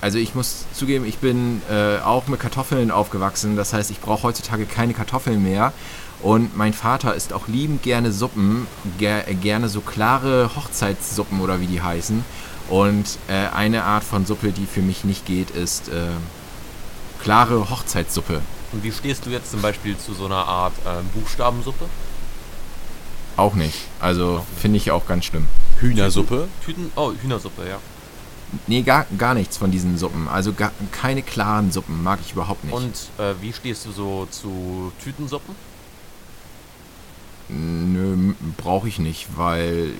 also 0.00 0.18
ich 0.18 0.34
muss 0.34 0.64
zugeben, 0.72 1.04
ich 1.04 1.18
bin 1.18 1.62
äh, 1.70 1.98
auch 1.98 2.26
mit 2.26 2.40
Kartoffeln 2.40 2.90
aufgewachsen. 2.90 3.56
Das 3.56 3.72
heißt, 3.72 3.90
ich 3.90 4.00
brauche 4.00 4.24
heutzutage 4.24 4.66
keine 4.66 4.94
Kartoffeln 4.94 5.40
mehr. 5.42 5.72
Und 6.22 6.56
mein 6.56 6.72
Vater 6.74 7.14
isst 7.14 7.32
auch 7.32 7.48
liebend 7.48 7.82
gerne 7.82 8.12
Suppen, 8.12 8.66
ger 8.98 9.22
gerne 9.22 9.70
so 9.70 9.80
klare 9.80 10.50
Hochzeitssuppen 10.54 11.40
oder 11.40 11.60
wie 11.60 11.66
die 11.66 11.80
heißen. 11.80 12.24
Und 12.68 13.18
äh, 13.28 13.48
eine 13.54 13.84
Art 13.84 14.04
von 14.04 14.26
Suppe, 14.26 14.52
die 14.52 14.66
für 14.66 14.82
mich 14.82 15.04
nicht 15.04 15.24
geht, 15.26 15.50
ist 15.50 15.88
äh, 15.88 16.08
klare 17.22 17.70
Hochzeitssuppe. 17.70 18.42
Und 18.72 18.84
wie 18.84 18.92
stehst 18.92 19.26
du 19.26 19.30
jetzt 19.30 19.50
zum 19.50 19.62
Beispiel 19.62 19.96
zu 19.98 20.14
so 20.14 20.26
einer 20.26 20.46
Art 20.46 20.74
ähm, 20.86 21.08
Buchstabensuppe? 21.14 21.86
Auch 23.36 23.54
nicht. 23.54 23.78
Also 24.00 24.44
finde 24.56 24.76
ich 24.76 24.90
auch 24.90 25.06
ganz 25.06 25.24
schlimm. 25.24 25.46
Hühnersuppe? 25.80 26.48
Tüten, 26.64 26.92
oh, 26.96 27.12
Hühnersuppe, 27.20 27.68
ja. 27.68 27.78
Nee, 28.66 28.82
gar, 28.82 29.06
gar 29.16 29.34
nichts 29.34 29.56
von 29.56 29.70
diesen 29.70 29.96
Suppen. 29.96 30.28
Also 30.28 30.52
gar, 30.52 30.72
keine 30.92 31.22
klaren 31.22 31.72
Suppen 31.72 32.02
mag 32.02 32.18
ich 32.24 32.32
überhaupt 32.32 32.64
nicht. 32.64 32.74
Und 32.74 32.94
äh, 33.18 33.34
wie 33.40 33.52
stehst 33.52 33.86
du 33.86 33.92
so 33.92 34.26
zu 34.30 34.92
Tütensuppen? 35.02 35.54
Nö, 37.48 38.34
brauche 38.56 38.88
ich 38.88 38.98
nicht, 38.98 39.28
weil 39.36 39.94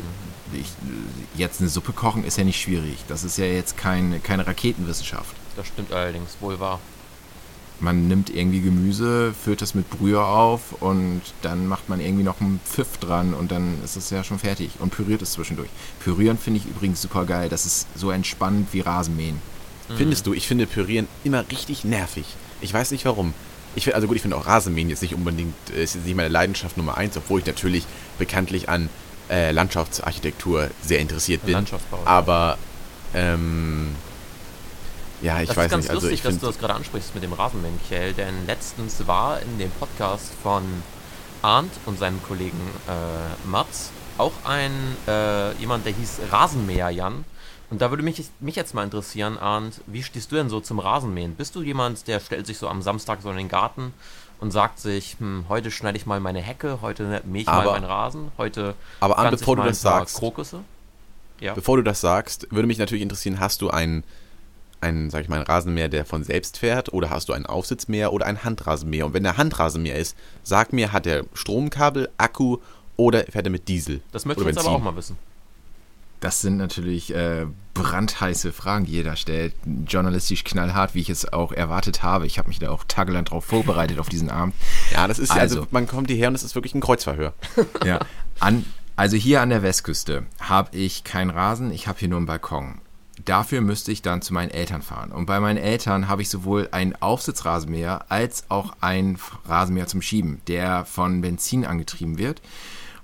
ich, 0.52 0.68
jetzt 1.36 1.60
eine 1.60 1.68
Suppe 1.68 1.92
kochen 1.92 2.24
ist 2.24 2.38
ja 2.38 2.44
nicht 2.44 2.60
schwierig. 2.60 2.98
Das 3.08 3.24
ist 3.24 3.38
ja 3.38 3.46
jetzt 3.46 3.76
kein, 3.76 4.22
keine 4.22 4.46
Raketenwissenschaft. 4.46 5.34
Das 5.56 5.66
stimmt 5.66 5.92
allerdings, 5.92 6.36
wohl 6.40 6.60
wahr. 6.60 6.80
Man 7.80 8.08
nimmt 8.08 8.30
irgendwie 8.30 8.60
Gemüse, 8.60 9.32
füllt 9.32 9.62
das 9.62 9.74
mit 9.74 9.88
Brühe 9.88 10.22
auf 10.22 10.80
und 10.80 11.22
dann 11.42 11.66
macht 11.66 11.88
man 11.88 12.00
irgendwie 12.00 12.24
noch 12.24 12.40
einen 12.40 12.60
Pfiff 12.64 12.98
dran 12.98 13.32
und 13.34 13.50
dann 13.50 13.82
ist 13.82 13.96
es 13.96 14.10
ja 14.10 14.22
schon 14.22 14.38
fertig 14.38 14.72
und 14.78 14.90
püriert 14.90 15.22
es 15.22 15.32
zwischendurch. 15.32 15.70
Pürieren 16.00 16.38
finde 16.38 16.60
ich 16.60 16.66
übrigens 16.66 17.00
super 17.00 17.24
geil. 17.24 17.48
Das 17.48 17.64
ist 17.64 17.86
so 17.94 18.10
entspannend 18.10 18.68
wie 18.72 18.80
Rasenmähen. 18.80 19.40
Findest 19.96 20.26
du? 20.26 20.34
Ich 20.34 20.46
finde 20.46 20.66
Pürieren 20.66 21.08
immer 21.24 21.44
richtig 21.50 21.84
nervig. 21.84 22.24
Ich 22.60 22.72
weiß 22.72 22.90
nicht 22.90 23.04
warum. 23.04 23.34
Ich 23.74 23.84
find, 23.84 23.94
also 23.94 24.06
gut, 24.06 24.16
ich 24.16 24.22
finde 24.22 24.36
auch 24.36 24.46
Rasenmähen 24.46 24.88
jetzt 24.88 25.02
nicht 25.02 25.14
unbedingt, 25.14 25.54
äh, 25.74 25.82
ist 25.82 25.94
jetzt 25.94 26.04
nicht 26.04 26.16
meine 26.16 26.28
Leidenschaft 26.28 26.76
Nummer 26.76 26.96
eins, 26.96 27.16
obwohl 27.16 27.40
ich 27.40 27.46
natürlich 27.46 27.86
bekanntlich 28.18 28.68
an 28.68 28.88
äh, 29.28 29.52
Landschaftsarchitektur 29.52 30.70
sehr 30.82 30.98
interessiert 30.98 31.44
bin. 31.44 31.52
Landschaftsbau. 31.54 32.00
Aber 32.04 32.58
ähm, 33.14 33.88
ja, 35.22 35.40
ich 35.40 35.48
das 35.48 35.56
weiß 35.56 35.66
ist 35.66 35.70
ganz 35.70 35.84
nicht. 35.84 35.90
Also 35.90 36.00
lustig, 36.06 36.18
ich 36.20 36.22
dass 36.22 36.38
du 36.40 36.46
das 36.46 36.58
gerade 36.58 36.74
ansprichst 36.74 37.14
mit 37.14 37.22
dem 37.22 37.32
Rasenmähen, 37.32 37.74
Michael, 37.82 38.12
denn 38.14 38.46
letztens 38.46 39.06
war 39.06 39.40
in 39.42 39.58
dem 39.58 39.70
Podcast 39.72 40.32
von 40.42 40.62
Arndt 41.42 41.72
und 41.86 41.98
seinem 41.98 42.22
Kollegen 42.22 42.58
äh, 42.88 43.48
Mats 43.48 43.90
auch 44.18 44.32
ein 44.44 44.72
äh, 45.08 45.52
jemand, 45.54 45.86
der 45.86 45.92
hieß 45.94 46.20
Rasenmäher 46.30 46.90
Jan. 46.90 47.24
Und 47.70 47.80
da 47.80 47.90
würde 47.90 48.02
mich, 48.02 48.22
mich 48.40 48.56
jetzt 48.56 48.74
mal 48.74 48.82
interessieren, 48.82 49.38
Arndt, 49.38 49.80
wie 49.86 50.02
stehst 50.02 50.32
du 50.32 50.36
denn 50.36 50.48
so 50.50 50.60
zum 50.60 50.78
Rasenmähen? 50.80 51.36
Bist 51.36 51.54
du 51.54 51.62
jemand, 51.62 52.08
der 52.08 52.18
stellt 52.20 52.46
sich 52.46 52.58
so 52.58 52.68
am 52.68 52.82
Samstag 52.82 53.22
so 53.22 53.30
in 53.30 53.36
den 53.36 53.48
Garten 53.48 53.94
und 54.40 54.50
sagt 54.50 54.80
sich, 54.80 55.16
hm, 55.20 55.44
heute 55.48 55.70
schneide 55.70 55.96
ich 55.96 56.04
mal 56.04 56.18
meine 56.18 56.40
Hecke, 56.40 56.78
heute 56.82 57.22
mähe 57.24 57.42
ich 57.42 57.46
mal 57.46 57.60
Aber- 57.62 57.72
meinen 57.72 57.84
Rasen, 57.84 58.32
heute 58.38 58.74
Aber 58.98 59.18
Arndt, 59.18 59.34
ich 59.34 59.38
bevor 59.40 59.54
du 59.56 59.60
mal 59.60 59.66
ein 59.68 59.70
das 59.70 59.80
sagst, 59.82 60.16
Krokusse? 60.16 60.60
Ja. 61.38 61.54
bevor 61.54 61.76
du 61.78 61.82
das 61.82 62.00
sagst, 62.02 62.48
würde 62.50 62.66
mich 62.66 62.76
natürlich 62.78 63.02
interessieren, 63.02 63.38
hast 63.40 63.62
du 63.62 63.70
einen, 63.70 64.02
einen, 64.80 65.10
sag 65.10 65.22
ich 65.22 65.28
mal, 65.28 65.36
einen 65.36 65.46
Rasenmäher, 65.46 65.88
der 65.88 66.04
von 66.04 66.24
selbst 66.24 66.58
fährt, 66.58 66.92
oder 66.92 67.10
hast 67.10 67.28
du 67.28 67.32
einen 67.32 67.46
Aufsitzmäher 67.46 68.12
oder 68.12 68.26
einen 68.26 68.44
Handrasenmäher? 68.44 69.06
Und 69.06 69.14
wenn 69.14 69.22
der 69.22 69.36
Handrasenmäher 69.36 69.96
ist, 69.96 70.16
sag 70.42 70.72
mir, 70.72 70.92
hat 70.92 71.06
der 71.06 71.24
Stromkabel, 71.34 72.08
Akku 72.16 72.58
oder 72.96 73.24
fährt 73.24 73.46
er 73.46 73.50
mit 73.50 73.68
Diesel? 73.68 74.00
Das 74.12 74.24
möchte 74.24 74.42
ich 74.42 74.48
jetzt 74.48 74.58
aber 74.58 74.70
auch 74.70 74.82
mal 74.82 74.96
wissen. 74.96 75.16
Das 76.20 76.42
sind 76.42 76.58
natürlich 76.58 77.14
äh, 77.14 77.46
brandheiße 77.72 78.52
Fragen, 78.52 78.84
die 78.84 79.02
da 79.02 79.16
stellt. 79.16 79.54
Journalistisch 79.86 80.44
knallhart, 80.44 80.94
wie 80.94 81.00
ich 81.00 81.08
es 81.08 81.32
auch 81.32 81.50
erwartet 81.50 82.02
habe. 82.02 82.26
Ich 82.26 82.38
habe 82.38 82.48
mich 82.48 82.58
da 82.58 82.70
auch 82.70 82.84
tagelang 82.86 83.24
drauf 83.24 83.46
vorbereitet 83.46 83.98
auf 83.98 84.10
diesen 84.10 84.28
Abend. 84.28 84.54
Ja, 84.92 85.08
das 85.08 85.18
ist 85.18 85.30
also, 85.30 85.60
also 85.60 85.66
man 85.70 85.86
kommt 85.86 86.10
hierher 86.10 86.28
und 86.28 86.34
es 86.34 86.42
ist 86.42 86.54
wirklich 86.54 86.74
ein 86.74 86.82
Kreuzverhör. 86.82 87.32
Ja, 87.86 88.00
an, 88.38 88.66
also 88.96 89.16
hier 89.16 89.40
an 89.40 89.48
der 89.48 89.62
Westküste 89.62 90.26
habe 90.40 90.76
ich 90.76 91.04
keinen 91.04 91.30
Rasen, 91.30 91.72
ich 91.72 91.88
habe 91.88 91.98
hier 91.98 92.08
nur 92.08 92.18
einen 92.18 92.26
Balkon. 92.26 92.82
Dafür 93.24 93.60
müsste 93.60 93.92
ich 93.92 94.02
dann 94.02 94.22
zu 94.22 94.32
meinen 94.32 94.50
Eltern 94.50 94.82
fahren. 94.82 95.12
Und 95.12 95.26
bei 95.26 95.40
meinen 95.40 95.56
Eltern 95.56 96.08
habe 96.08 96.22
ich 96.22 96.28
sowohl 96.28 96.68
einen 96.72 96.94
Aufsitzrasenmäher 96.94 98.06
als 98.10 98.44
auch 98.48 98.74
einen 98.80 99.18
Rasenmäher 99.46 99.86
zum 99.86 100.02
Schieben, 100.02 100.40
der 100.46 100.84
von 100.84 101.20
Benzin 101.20 101.64
angetrieben 101.64 102.18
wird. 102.18 102.40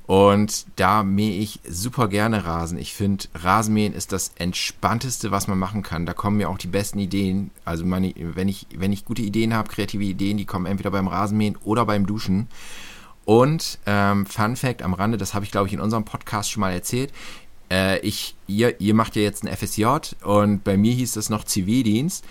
Und 0.07 0.67
da 0.77 1.03
mähe 1.03 1.41
ich 1.41 1.59
super 1.69 2.07
gerne 2.07 2.45
Rasen. 2.45 2.79
Ich 2.79 2.95
finde, 2.95 3.25
Rasenmähen 3.35 3.93
ist 3.93 4.13
das 4.13 4.31
Entspannteste, 4.37 5.33
was 5.33 5.49
man 5.49 5.59
machen 5.59 5.83
kann. 5.83 6.07
Da 6.07 6.13
kommen 6.13 6.37
mir 6.37 6.49
auch 6.49 6.59
die 6.59 6.69
besten 6.69 7.01
Ideen. 7.01 7.51
Also 7.65 7.85
meine, 7.85 8.15
wenn, 8.17 8.49
ich, 8.49 8.69
wenn 8.77 8.93
ich 8.93 9.05
gute 9.05 9.23
Ideen 9.23 9.53
habe, 9.53 9.69
kreative 9.69 10.05
Ideen, 10.05 10.37
die 10.37 10.45
kommen 10.45 10.67
entweder 10.67 10.93
beim 10.93 11.09
Rasenmähen 11.09 11.57
oder 11.65 11.85
beim 11.87 12.07
Duschen. 12.07 12.47
Und 13.25 13.81
ähm, 13.87 14.25
Fun 14.27 14.55
Fact 14.55 14.83
am 14.83 14.95
Rande, 14.95 15.19
das 15.19 15.35
habe 15.35 15.45
ich 15.45 15.51
glaube 15.51 15.67
ich 15.67 15.73
in 15.73 15.81
unserem 15.81 16.05
Podcast 16.05 16.53
schon 16.53 16.61
mal 16.61 16.73
erzählt 16.73 17.13
äh, 17.71 17.99
ich, 18.01 18.37
ihr, 18.47 18.81
ihr 18.81 18.95
macht 18.95 19.17
ja 19.17 19.23
jetzt 19.23 19.45
ein 19.45 19.55
FSJ 19.55 19.87
und 20.23 20.63
bei 20.63 20.77
mir 20.77 20.93
hieß 20.93 21.13
das 21.13 21.31
noch 21.31 21.45
Zivildienst 21.45 22.25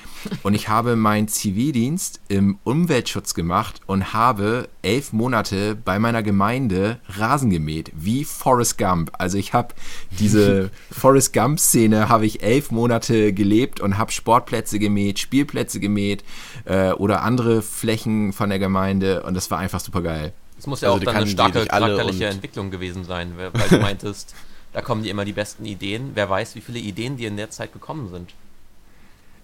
und 0.44 0.54
ich 0.54 0.70
habe 0.70 0.96
meinen 0.96 1.28
Zivildienst 1.28 2.22
im 2.30 2.58
Umweltschutz 2.64 3.34
gemacht 3.34 3.82
und 3.86 4.14
habe 4.14 4.70
elf 4.82 5.12
Monate 5.12 5.76
bei 5.76 6.00
meiner 6.00 6.24
Gemeinde 6.24 7.00
Rasen 7.10 7.50
gemäht, 7.50 7.92
wie 7.94 8.24
Forrest 8.24 8.78
Gump. 8.78 9.12
Also 9.18 9.38
ich 9.38 9.54
habe 9.54 9.76
diese 10.12 10.72
Forrest 10.92 11.34
Gump-Szene 11.34 12.08
habe 12.08 12.26
ich 12.26 12.42
elf 12.42 12.72
Monate 12.72 13.34
gelebt 13.34 13.82
und 13.82 13.98
habe 13.98 14.12
Sportplätze 14.12 14.80
gemäht, 14.80 15.20
Spielplätze 15.20 15.80
gemäht 15.80 16.24
äh, 16.64 16.92
oder 16.92 17.24
andere 17.24 17.62
Flächen 17.62 18.32
von 18.32 18.50
der 18.50 18.60
Gemeinde 18.60 19.24
und 19.24 19.34
das 19.34 19.52
war 19.52 19.58
einfach 19.58 19.82
super 19.82 20.02
geil. 20.02 20.34
Es 20.58 20.68
muss 20.68 20.80
ja 20.80 20.88
also 20.88 21.02
auch 21.02 21.04
dann 21.04 21.16
eine 21.18 21.28
starke 21.28 21.66
charakterliche 21.66 22.28
Entwicklung 22.28 22.72
gewesen 22.72 23.04
sein, 23.04 23.34
weil 23.36 23.52
du 23.70 23.80
meintest 23.80 24.34
da 24.76 24.82
kommen 24.82 25.04
dir 25.04 25.12
immer 25.12 25.24
die 25.24 25.32
besten 25.32 25.64
Ideen. 25.64 26.12
Wer 26.16 26.30
weiß, 26.30 26.56
wie 26.56 26.62
viele 26.62 26.80
Ideen 26.80 27.16
dir 27.16 27.30
in 27.30 27.38
der 27.38 27.50
Zeit 27.50 27.72
gekommen 27.72 28.10
sind. 28.10 28.34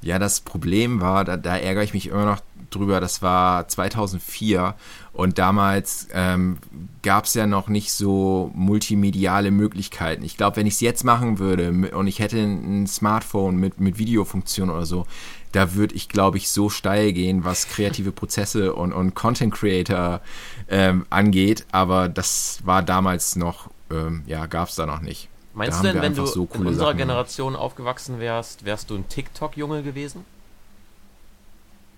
Ja, 0.02 0.20
das 0.20 0.42
Problem 0.42 1.00
war, 1.00 1.24
da, 1.24 1.38
da 1.38 1.58
ärgere 1.58 1.84
ich 1.84 1.94
mich 1.94 2.08
immer 2.08 2.26
noch 2.26 2.42
drüber, 2.70 3.00
das 3.00 3.22
war 3.22 3.66
2004 3.66 4.76
und 5.14 5.38
damals 5.38 6.10
ähm, 6.12 6.58
gab 7.02 7.26
es 7.26 7.34
ja 7.34 7.48
noch 7.48 7.70
nicht 7.70 7.94
so 7.94 8.52
multimediale 8.56 9.52
Möglichkeiten. 9.52 10.26
Ich 10.26 10.36
glaube, 10.36 10.58
wenn 10.58 10.68
ich 10.68 10.74
es 10.74 10.82
jetzt 10.82 11.06
machen 11.06 11.40
würde 11.40 11.92
und 11.94 12.08
ich 12.08 12.20
hätte 12.20 12.38
ein 12.38 12.88
Smartphone 12.88 13.56
mit, 13.56 13.80
mit 13.80 14.00
Videofunktion 14.00 14.70
oder 14.70 14.86
so, 14.86 15.06
da 15.54 15.76
würde 15.76 15.96
ich, 15.96 16.10
glaube 16.10 16.38
ich, 16.38 16.50
so 16.50 16.70
steil 16.70 17.14
gehen, 17.14 17.46
was 17.46 17.70
kreative 17.70 18.12
Prozesse 18.12 18.74
und, 18.74 18.92
und 18.92 19.16
Content 19.16 19.54
Creator 19.54 20.20
ähm, 20.68 21.06
angeht. 21.10 21.66
Aber 21.72 22.10
das 22.10 22.60
war 22.66 22.82
damals 22.82 23.38
noch 23.38 23.70
ähm, 23.92 24.24
ja, 24.26 24.46
gab 24.46 24.70
es 24.70 24.76
da 24.76 24.86
noch 24.86 25.02
nicht. 25.02 25.30
Meinst 25.54 25.80
da 25.80 25.84
du 25.84 25.94
denn, 25.94 26.02
wenn 26.02 26.16
du 26.16 26.26
so 26.26 26.48
in 26.54 26.66
unserer 26.66 26.88
Sachen 26.88 26.98
Generation 26.98 27.56
aufgewachsen 27.56 28.20
wärst, 28.20 28.64
wärst 28.64 28.90
du 28.90 28.96
ein 28.96 29.08
TikTok-Junge 29.10 29.84
gewesen? 29.84 30.26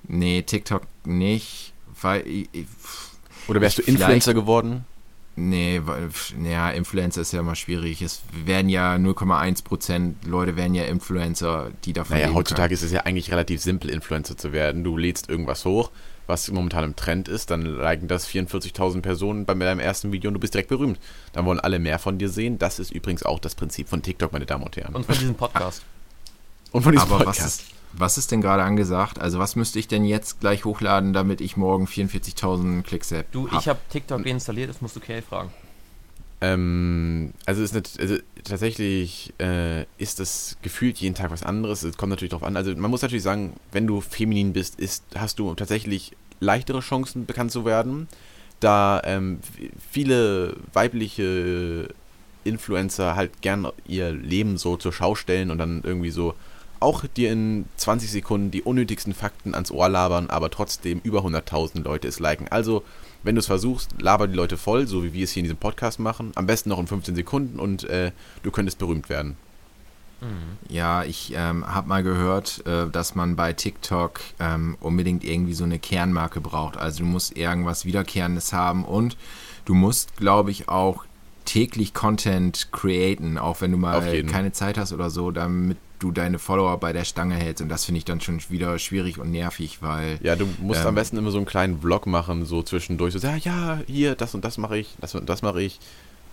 Nee, 0.07 0.41
TikTok 0.41 0.83
nicht, 1.05 1.73
weil. 2.01 2.25
Ich, 2.27 2.47
Oder 3.47 3.61
wärst 3.61 3.77
du 3.77 3.81
Influencer 3.83 4.33
geworden? 4.33 4.85
Nee, 5.35 5.81
weil, 5.85 6.09
ja, 6.43 6.69
Influencer 6.69 7.21
ist 7.21 7.31
ja 7.31 7.39
immer 7.39 7.55
schwierig. 7.55 8.01
Es 8.03 8.21
werden 8.45 8.69
ja 8.69 8.95
0,1% 8.95 10.13
Leute 10.27 10.55
werden 10.55 10.75
ja 10.75 10.83
Influencer, 10.83 11.71
die 11.85 11.93
davon 11.93 12.17
Naja, 12.17 12.33
heutzutage 12.33 12.67
können. 12.67 12.73
ist 12.75 12.83
es 12.83 12.91
ja 12.91 13.01
eigentlich 13.01 13.31
relativ 13.31 13.61
simpel, 13.61 13.89
Influencer 13.89 14.37
zu 14.37 14.51
werden. 14.51 14.83
Du 14.83 14.95
lädst 14.95 15.29
irgendwas 15.29 15.65
hoch, 15.65 15.89
was 16.27 16.49
momentan 16.49 16.83
im 16.83 16.95
Trend 16.95 17.27
ist, 17.27 17.51
dann 17.51 17.61
liken 17.61 18.07
das 18.07 18.27
44.000 18.27 19.01
Personen 19.01 19.45
bei 19.45 19.53
deinem 19.53 19.79
ersten 19.79 20.11
Video 20.11 20.29
und 20.29 20.35
du 20.35 20.39
bist 20.39 20.53
direkt 20.53 20.69
berühmt. 20.69 20.99
Dann 21.33 21.45
wollen 21.45 21.59
alle 21.59 21.79
mehr 21.79 21.99
von 21.99 22.17
dir 22.17 22.29
sehen. 22.29 22.59
Das 22.59 22.79
ist 22.79 22.91
übrigens 22.91 23.23
auch 23.23 23.39
das 23.39 23.55
Prinzip 23.55 23.89
von 23.89 24.01
TikTok, 24.01 24.31
meine 24.31 24.45
Damen 24.45 24.63
und 24.63 24.75
Herren. 24.77 24.95
Und 24.95 25.05
von 25.05 25.17
diesem 25.17 25.35
Podcast. 25.35 25.83
Und 26.71 26.83
von 26.83 26.91
diesem 26.91 27.07
Aber 27.07 27.23
Podcast. 27.23 27.41
Was 27.41 27.47
ist, 27.47 27.65
was 27.93 28.17
ist 28.17 28.31
denn 28.31 28.41
gerade 28.41 28.63
angesagt? 28.63 29.19
Also 29.19 29.39
was 29.39 29.55
müsste 29.55 29.79
ich 29.79 29.87
denn 29.87 30.05
jetzt 30.05 30.39
gleich 30.39 30.65
hochladen, 30.65 31.13
damit 31.13 31.41
ich 31.41 31.57
morgen 31.57 31.85
44.000 31.85 32.83
Klicks 32.83 33.11
habe? 33.11 33.25
Du, 33.31 33.47
ich 33.57 33.67
habe 33.67 33.79
TikTok 33.89 34.25
installiert, 34.25 34.69
das 34.69 34.81
musst 34.81 34.95
du 34.95 34.99
Kay 34.99 35.21
fragen. 35.21 35.51
Ähm, 36.43 37.33
also, 37.45 37.63
ist 37.63 37.73
nicht, 37.73 37.97
also 38.01 38.17
tatsächlich 38.43 39.33
äh, 39.39 39.83
ist 39.97 40.19
das 40.19 40.57
gefühlt 40.61 40.97
jeden 40.97 41.15
Tag 41.15 41.31
was 41.31 41.41
anderes. 41.41 41.83
Es 41.83 41.95
kommt 41.95 42.09
natürlich 42.09 42.31
darauf 42.31 42.45
an. 42.45 42.57
Also 42.57 42.75
man 42.75 42.91
muss 42.91 43.01
natürlich 43.01 43.23
sagen, 43.23 43.53
wenn 43.71 43.87
du 43.87 44.01
feminin 44.01 44.51
bist, 44.51 44.77
ist, 44.77 45.05
hast 45.15 45.39
du 45.39 45.53
tatsächlich 45.55 46.11
leichtere 46.41 46.81
Chancen, 46.81 47.25
bekannt 47.25 47.53
zu 47.53 47.63
werden, 47.63 48.09
da 48.59 49.01
ähm, 49.05 49.39
viele 49.89 50.57
weibliche 50.73 51.87
Influencer 52.43 53.15
halt 53.15 53.41
gern 53.41 53.69
ihr 53.87 54.11
Leben 54.11 54.57
so 54.57 54.75
zur 54.75 54.91
Schau 54.91 55.15
stellen 55.15 55.49
und 55.49 55.59
dann 55.59 55.81
irgendwie 55.85 56.11
so 56.11 56.33
auch 56.81 57.05
dir 57.05 57.31
in 57.31 57.63
20 57.77 58.11
Sekunden 58.11 58.51
die 58.51 58.63
unnötigsten 58.63 59.13
Fakten 59.13 59.53
ans 59.53 59.71
Ohr 59.71 59.87
labern, 59.87 60.29
aber 60.29 60.49
trotzdem 60.49 60.99
über 61.05 61.21
100.000 61.21 61.83
Leute 61.83 62.09
es 62.09 62.19
liken. 62.19 62.49
Also 62.49 62.83
wenn 63.23 63.35
du 63.35 63.39
es 63.39 63.47
versuchst, 63.47 64.01
laber 64.01 64.27
die 64.27 64.35
Leute 64.35 64.57
voll, 64.57 64.87
so 64.87 65.03
wie 65.03 65.13
wir 65.13 65.23
es 65.23 65.31
hier 65.31 65.41
in 65.41 65.45
diesem 65.45 65.57
Podcast 65.57 65.99
machen. 65.99 66.31
Am 66.35 66.45
besten 66.45 66.69
noch 66.69 66.79
in 66.79 66.87
15 66.87 67.15
Sekunden 67.15 67.59
und 67.59 67.83
äh, 67.85 68.11
du 68.43 68.51
könntest 68.51 68.79
berühmt 68.79 69.09
werden. 69.09 69.37
Mhm. 70.21 70.57
Ja, 70.69 71.03
ich 71.03 71.33
ähm, 71.35 71.65
habe 71.65 71.87
mal 71.87 72.03
gehört, 72.03 72.65
äh, 72.65 72.89
dass 72.89 73.15
man 73.15 73.35
bei 73.35 73.53
TikTok 73.53 74.21
ähm, 74.39 74.77
unbedingt 74.79 75.23
irgendwie 75.23 75.53
so 75.53 75.63
eine 75.63 75.79
Kernmarke 75.79 76.41
braucht. 76.41 76.77
Also 76.77 76.99
du 76.99 77.05
musst 77.05 77.35
irgendwas 77.37 77.85
Wiederkehrendes 77.85 78.53
haben 78.53 78.85
und 78.85 79.17
du 79.65 79.73
musst, 79.73 80.17
glaube 80.17 80.51
ich, 80.51 80.69
auch 80.69 81.05
täglich 81.45 81.93
Content 81.93 82.69
createn, 82.71 83.37
auch 83.37 83.59
wenn 83.61 83.71
du 83.71 83.77
mal 83.77 84.23
keine 84.23 84.53
Zeit 84.53 84.77
hast 84.77 84.93
oder 84.93 85.09
so, 85.09 85.31
damit 85.31 85.77
du 86.03 86.11
deine 86.11 86.39
Follower 86.39 86.77
bei 86.79 86.93
der 86.93 87.05
Stange 87.05 87.35
hältst. 87.35 87.61
Und 87.61 87.69
das 87.69 87.85
finde 87.85 87.99
ich 87.99 88.05
dann 88.05 88.19
schon 88.21 88.41
wieder 88.49 88.77
schwierig 88.77 89.17
und 89.17 89.31
nervig, 89.31 89.81
weil. 89.81 90.19
Ja, 90.21 90.35
du 90.35 90.47
musst 90.59 90.81
ähm, 90.81 90.87
am 90.87 90.95
besten 90.95 91.17
immer 91.17 91.31
so 91.31 91.37
einen 91.37 91.45
kleinen 91.45 91.79
Vlog 91.79 92.05
machen, 92.05 92.45
so 92.45 92.61
zwischendurch. 92.61 93.13
So, 93.13 93.19
ja, 93.19 93.35
ja, 93.37 93.79
hier, 93.87 94.15
das 94.15 94.35
und 94.35 94.43
das 94.43 94.57
mache 94.57 94.77
ich, 94.77 94.95
das 94.99 95.15
und 95.15 95.29
das 95.29 95.41
mache 95.41 95.61
ich. 95.61 95.79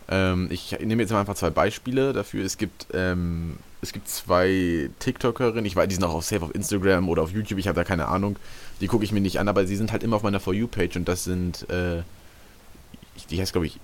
Ähm, 0.09 0.49
ich 0.51 0.77
nehme 0.81 1.03
jetzt 1.03 1.13
mal 1.13 1.21
einfach 1.21 1.37
zwei 1.37 1.51
Beispiele 1.51 2.13
dafür. 2.13 2.45
Es 2.45 2.59
gibt, 2.59 2.89
ähm, 2.93 3.59
es 3.81 3.93
gibt 3.93 4.09
zwei 4.09 4.91
TikTokerinnen, 4.99 5.65
ich 5.65 5.77
weiß, 5.77 5.89
die 5.89 5.95
sind 5.95 6.05
auch 6.05 6.15
auf 6.15 6.25
Safe 6.25 6.45
auf 6.45 6.55
Instagram 6.55 7.09
oder 7.09 7.23
auf 7.23 7.31
YouTube, 7.31 7.59
ich 7.59 7.69
habe 7.69 7.77
da 7.77 7.85
keine 7.85 8.09
Ahnung. 8.09 8.37
Die 8.81 8.89
gucke 8.89 9.05
ich 9.05 9.13
mir 9.13 9.21
nicht 9.21 9.39
an, 9.39 9.49
aber 9.49 9.67
sie 9.67 9.77
sind 9.77 9.93
halt 9.93 10.03
immer 10.03 10.17
auf 10.17 10.23
meiner 10.23 10.41
For 10.41 10.53
You-Page 10.53 10.97
und 10.97 11.09
das 11.09 11.25
sind, 11.25 11.69
äh, 11.71 12.03
die 13.31 13.41
heißt, 13.41 13.53
glaube 13.53 13.67
ich, 13.67 13.79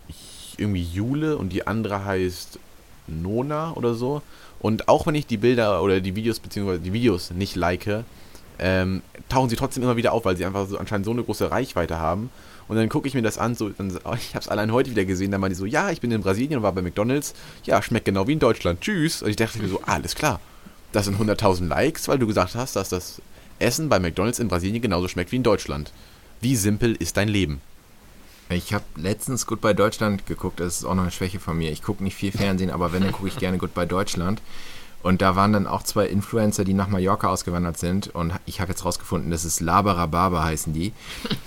irgendwie 0.57 0.83
Jule 0.83 1.37
und 1.37 1.51
die 1.51 1.67
andere 1.67 2.05
heißt 2.05 2.59
Nona 3.09 3.73
oder 3.75 3.95
so. 3.95 4.23
Und 4.59 4.89
auch 4.89 5.07
wenn 5.07 5.15
ich 5.15 5.27
die 5.27 5.37
Bilder 5.37 5.83
oder 5.83 6.01
die 6.01 6.17
Videos 6.17 6.41
beziehungsweise 6.41 6.81
die 6.81 6.93
Videos 6.93 7.31
nicht 7.31 7.57
like, 7.57 8.05
ähm, 8.59 9.03
tauchen 9.29 9.51
sie 9.51 9.57
trotzdem 9.57 9.83
immer 9.83 9.97
wieder 9.97 10.13
auf, 10.13 10.25
weil 10.25 10.37
sie 10.37 10.45
einfach 10.45 10.67
so 10.67 10.79
anscheinend 10.79 11.05
so 11.05 11.13
eine 11.13 11.23
große 11.23 11.51
Reichweite 11.51 11.99
haben. 11.99 12.31
Und 12.69 12.77
dann 12.77 12.89
gucke 12.89 13.07
ich 13.07 13.15
mir 13.15 13.23
das 13.23 13.39
an, 13.39 13.55
so, 13.55 13.69
dann, 13.69 13.97
oh, 14.05 14.15
ich 14.17 14.35
habe 14.35 14.43
es 14.43 14.49
allein 14.49 14.73
heute 14.73 14.91
wieder 14.91 15.05
gesehen, 15.05 15.31
dann 15.31 15.41
meinte 15.41 15.55
die 15.55 15.61
so, 15.61 15.67
ja, 15.67 15.91
ich 15.91 16.01
bin 16.01 16.11
in 16.11 16.23
Brasilien 16.23 16.57
und 16.59 16.63
war 16.63 16.73
bei 16.73 16.83
McDonalds, 16.83 17.35
ja, 17.65 17.81
schmeckt 17.83 18.07
genau 18.07 18.27
wie 18.27 18.33
in 18.33 18.39
Deutschland, 18.39 18.81
tschüss. 18.81 19.23
Und 19.23 19.31
ich 19.31 19.37
dachte 19.37 19.59
mir 19.59 19.69
so, 19.69 19.81
alles 19.83 20.15
klar, 20.15 20.41
das 20.93 21.05
sind 21.05 21.19
100.000 21.21 21.69
Likes, 21.69 22.09
weil 22.09 22.19
du 22.19 22.27
gesagt 22.27 22.55
hast, 22.55 22.77
dass 22.77 22.89
das 22.89 23.21
Essen 23.59 23.89
bei 23.89 23.99
McDonalds 23.99 24.39
in 24.39 24.49
Brasilien 24.49 24.83
genauso 24.83 25.09
schmeckt 25.09 25.33
wie 25.33 25.37
in 25.37 25.43
Deutschland. 25.43 25.93
Wie 26.41 26.57
simpel 26.57 26.95
ist 26.97 27.17
dein 27.17 27.29
Leben? 27.29 27.61
Ich 28.49 28.73
habe 28.73 28.85
letztens 28.95 29.47
Goodbye 29.47 29.75
Deutschland 29.75 30.27
geguckt, 30.27 30.61
das 30.61 30.79
ist 30.79 30.85
auch 30.85 30.95
noch 30.95 31.03
eine 31.03 31.11
Schwäche 31.11 31.41
von 31.41 31.59
mir. 31.59 31.73
Ich 31.73 31.83
gucke 31.83 32.05
nicht 32.05 32.15
viel 32.15 32.31
Fernsehen, 32.31 32.71
aber 32.71 32.93
wenn, 32.93 33.03
dann 33.03 33.13
gucke 33.13 33.29
ich 33.29 33.39
gerne 33.39 33.59
Goodbye 33.59 33.87
Deutschland. 33.87 34.41
Und 35.03 35.23
da 35.23 35.37
waren 35.37 35.53
dann 35.53 35.67
auch 35.67 35.83
zwei 35.83 36.07
Influencer, 36.07 36.65
die 36.65 36.75
nach 36.75 36.89
Mallorca 36.89 37.29
ausgewandert 37.29 37.79
sind. 37.79 38.15
Und 38.15 38.33
ich 38.45 38.61
habe 38.61 38.73
jetzt 38.73 38.85
rausgefunden, 38.85 39.31
das 39.31 39.45
ist 39.45 39.61
Labarababa 39.61 40.45
heißen 40.45 40.73
die. 40.73 40.93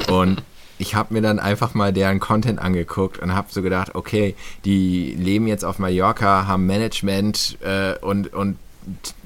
Und 0.10 0.44
ich 0.78 0.96
habe 0.96 1.14
mir 1.14 1.22
dann 1.22 1.40
einfach 1.40 1.74
mal 1.74 1.92
deren 1.92 2.20
Content 2.20 2.60
angeguckt 2.60 3.20
und 3.20 3.34
habe 3.34 3.48
so 3.52 3.62
gedacht, 3.62 3.96
okay, 3.96 4.36
die 4.64 5.14
leben 5.14 5.48
jetzt 5.48 5.66
auf 5.66 5.78
Mallorca, 5.78 6.48
haben 6.48 6.66
Management 6.66 7.58
äh, 7.62 7.98
und, 8.00 8.34
und 8.34 8.58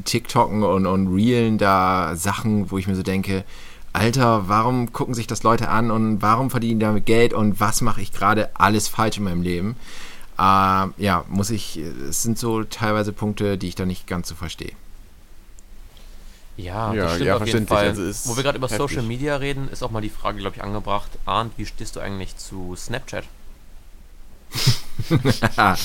TikToken 0.04 0.64
und, 0.64 0.88
und 0.88 1.14
Reelen 1.14 1.58
da 1.58 2.16
Sachen, 2.16 2.72
wo 2.72 2.78
ich 2.78 2.88
mir 2.88 2.96
so 2.96 3.04
denke, 3.04 3.44
Alter, 3.94 4.50
warum 4.50 4.92
gucken 4.92 5.14
sich 5.14 5.28
das 5.28 5.44
Leute 5.44 5.70
an 5.70 5.92
und 5.92 6.22
warum 6.22 6.50
verdienen 6.50 6.80
die 6.80 6.86
damit 6.86 7.06
Geld 7.06 7.34
und 7.34 7.60
was 7.60 7.82
mache 7.82 8.02
ich 8.02 8.12
gerade 8.12 8.50
alles 8.56 8.88
falsch 8.88 9.18
in 9.18 9.24
meinem 9.24 9.44
Leben? 9.44 9.76
Äh, 10.38 10.42
ja, 10.98 11.24
muss 11.30 11.52
ich, 11.52 11.78
es 11.78 12.24
sind 12.24 12.40
so 12.40 12.64
teilweise 12.64 13.14
Punkte, 13.14 13.58
die 13.58 13.68
ich 13.68 13.76
da 13.76 13.86
nicht 13.86 14.08
ganz 14.08 14.28
so 14.28 14.36
verstehe. 14.36 14.74
Ja, 16.58 16.94
ja, 16.94 17.04
das 17.04 17.14
stimmt 17.14 17.28
ja, 17.28 17.38
auf 17.38 17.48
jeden 17.48 17.68
Fall. 17.68 17.88
Also 17.90 18.30
Wo 18.30 18.36
wir 18.36 18.44
gerade 18.44 18.58
über 18.58 18.68
heftig. 18.68 18.90
Social 18.90 19.04
Media 19.04 19.36
reden, 19.38 19.70
ist 19.70 19.84
auch 19.84 19.92
mal 19.92 20.02
die 20.02 20.10
Frage, 20.10 20.40
glaube 20.40 20.56
ich, 20.56 20.64
angebracht. 20.64 21.10
Arndt, 21.26 21.54
wie 21.58 21.66
stehst 21.66 21.96
du 21.96 22.00
eigentlich 22.00 22.38
zu 22.38 22.76
Snapchat? 22.76 23.26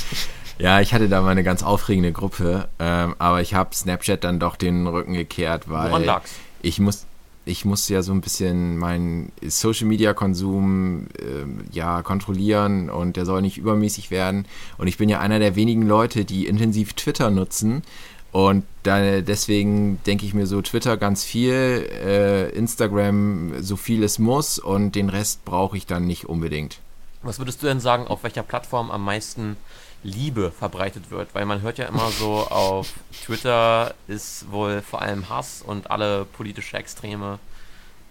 ja, 0.58 0.80
ich 0.80 0.92
hatte 0.92 1.08
da 1.08 1.22
mal 1.22 1.30
eine 1.30 1.44
ganz 1.44 1.62
aufregende 1.62 2.12
Gruppe, 2.12 2.68
ähm, 2.78 3.14
aber 3.18 3.40
ich 3.40 3.54
habe 3.54 3.74
Snapchat 3.74 4.24
dann 4.24 4.38
doch 4.38 4.56
den 4.56 4.86
Rücken 4.86 5.14
gekehrt, 5.14 5.70
weil 5.70 6.20
ich 6.60 6.78
muss 6.80 7.06
ich 7.48 7.64
muss 7.64 7.88
ja 7.88 8.02
so 8.02 8.12
ein 8.12 8.20
bisschen 8.20 8.76
meinen 8.76 9.32
Social 9.46 9.86
Media 9.86 10.12
Konsum 10.12 11.06
äh, 11.18 11.74
ja 11.74 12.02
kontrollieren 12.02 12.90
und 12.90 13.16
der 13.16 13.24
soll 13.24 13.42
nicht 13.42 13.56
übermäßig 13.56 14.10
werden 14.10 14.46
und 14.76 14.86
ich 14.86 14.98
bin 14.98 15.08
ja 15.08 15.20
einer 15.20 15.38
der 15.38 15.56
wenigen 15.56 15.82
Leute, 15.82 16.24
die 16.24 16.46
intensiv 16.46 16.92
Twitter 16.92 17.30
nutzen 17.30 17.82
und 18.30 18.64
da, 18.82 19.22
deswegen 19.22 20.02
denke 20.04 20.26
ich 20.26 20.34
mir 20.34 20.46
so 20.46 20.60
Twitter 20.60 20.98
ganz 20.98 21.24
viel, 21.24 21.88
äh, 22.04 22.50
Instagram 22.50 23.62
so 23.62 23.76
viel 23.76 24.04
es 24.04 24.18
muss 24.18 24.58
und 24.58 24.94
den 24.94 25.08
Rest 25.08 25.44
brauche 25.44 25.76
ich 25.76 25.86
dann 25.86 26.06
nicht 26.06 26.26
unbedingt. 26.26 26.78
Was 27.22 27.38
würdest 27.38 27.62
du 27.62 27.66
denn 27.66 27.80
sagen, 27.80 28.06
auf 28.06 28.22
welcher 28.22 28.42
Plattform 28.42 28.90
am 28.90 29.04
meisten 29.04 29.56
Liebe 30.02 30.50
verbreitet 30.50 31.10
wird? 31.10 31.34
Weil 31.34 31.44
man 31.44 31.62
hört 31.62 31.78
ja 31.78 31.86
immer 31.86 32.10
so, 32.10 32.46
auf 32.46 32.92
Twitter 33.24 33.94
ist 34.06 34.50
wohl 34.50 34.82
vor 34.82 35.02
allem 35.02 35.28
Hass 35.28 35.62
und 35.62 35.90
alle 35.90 36.24
politische 36.24 36.76
Extreme 36.76 37.38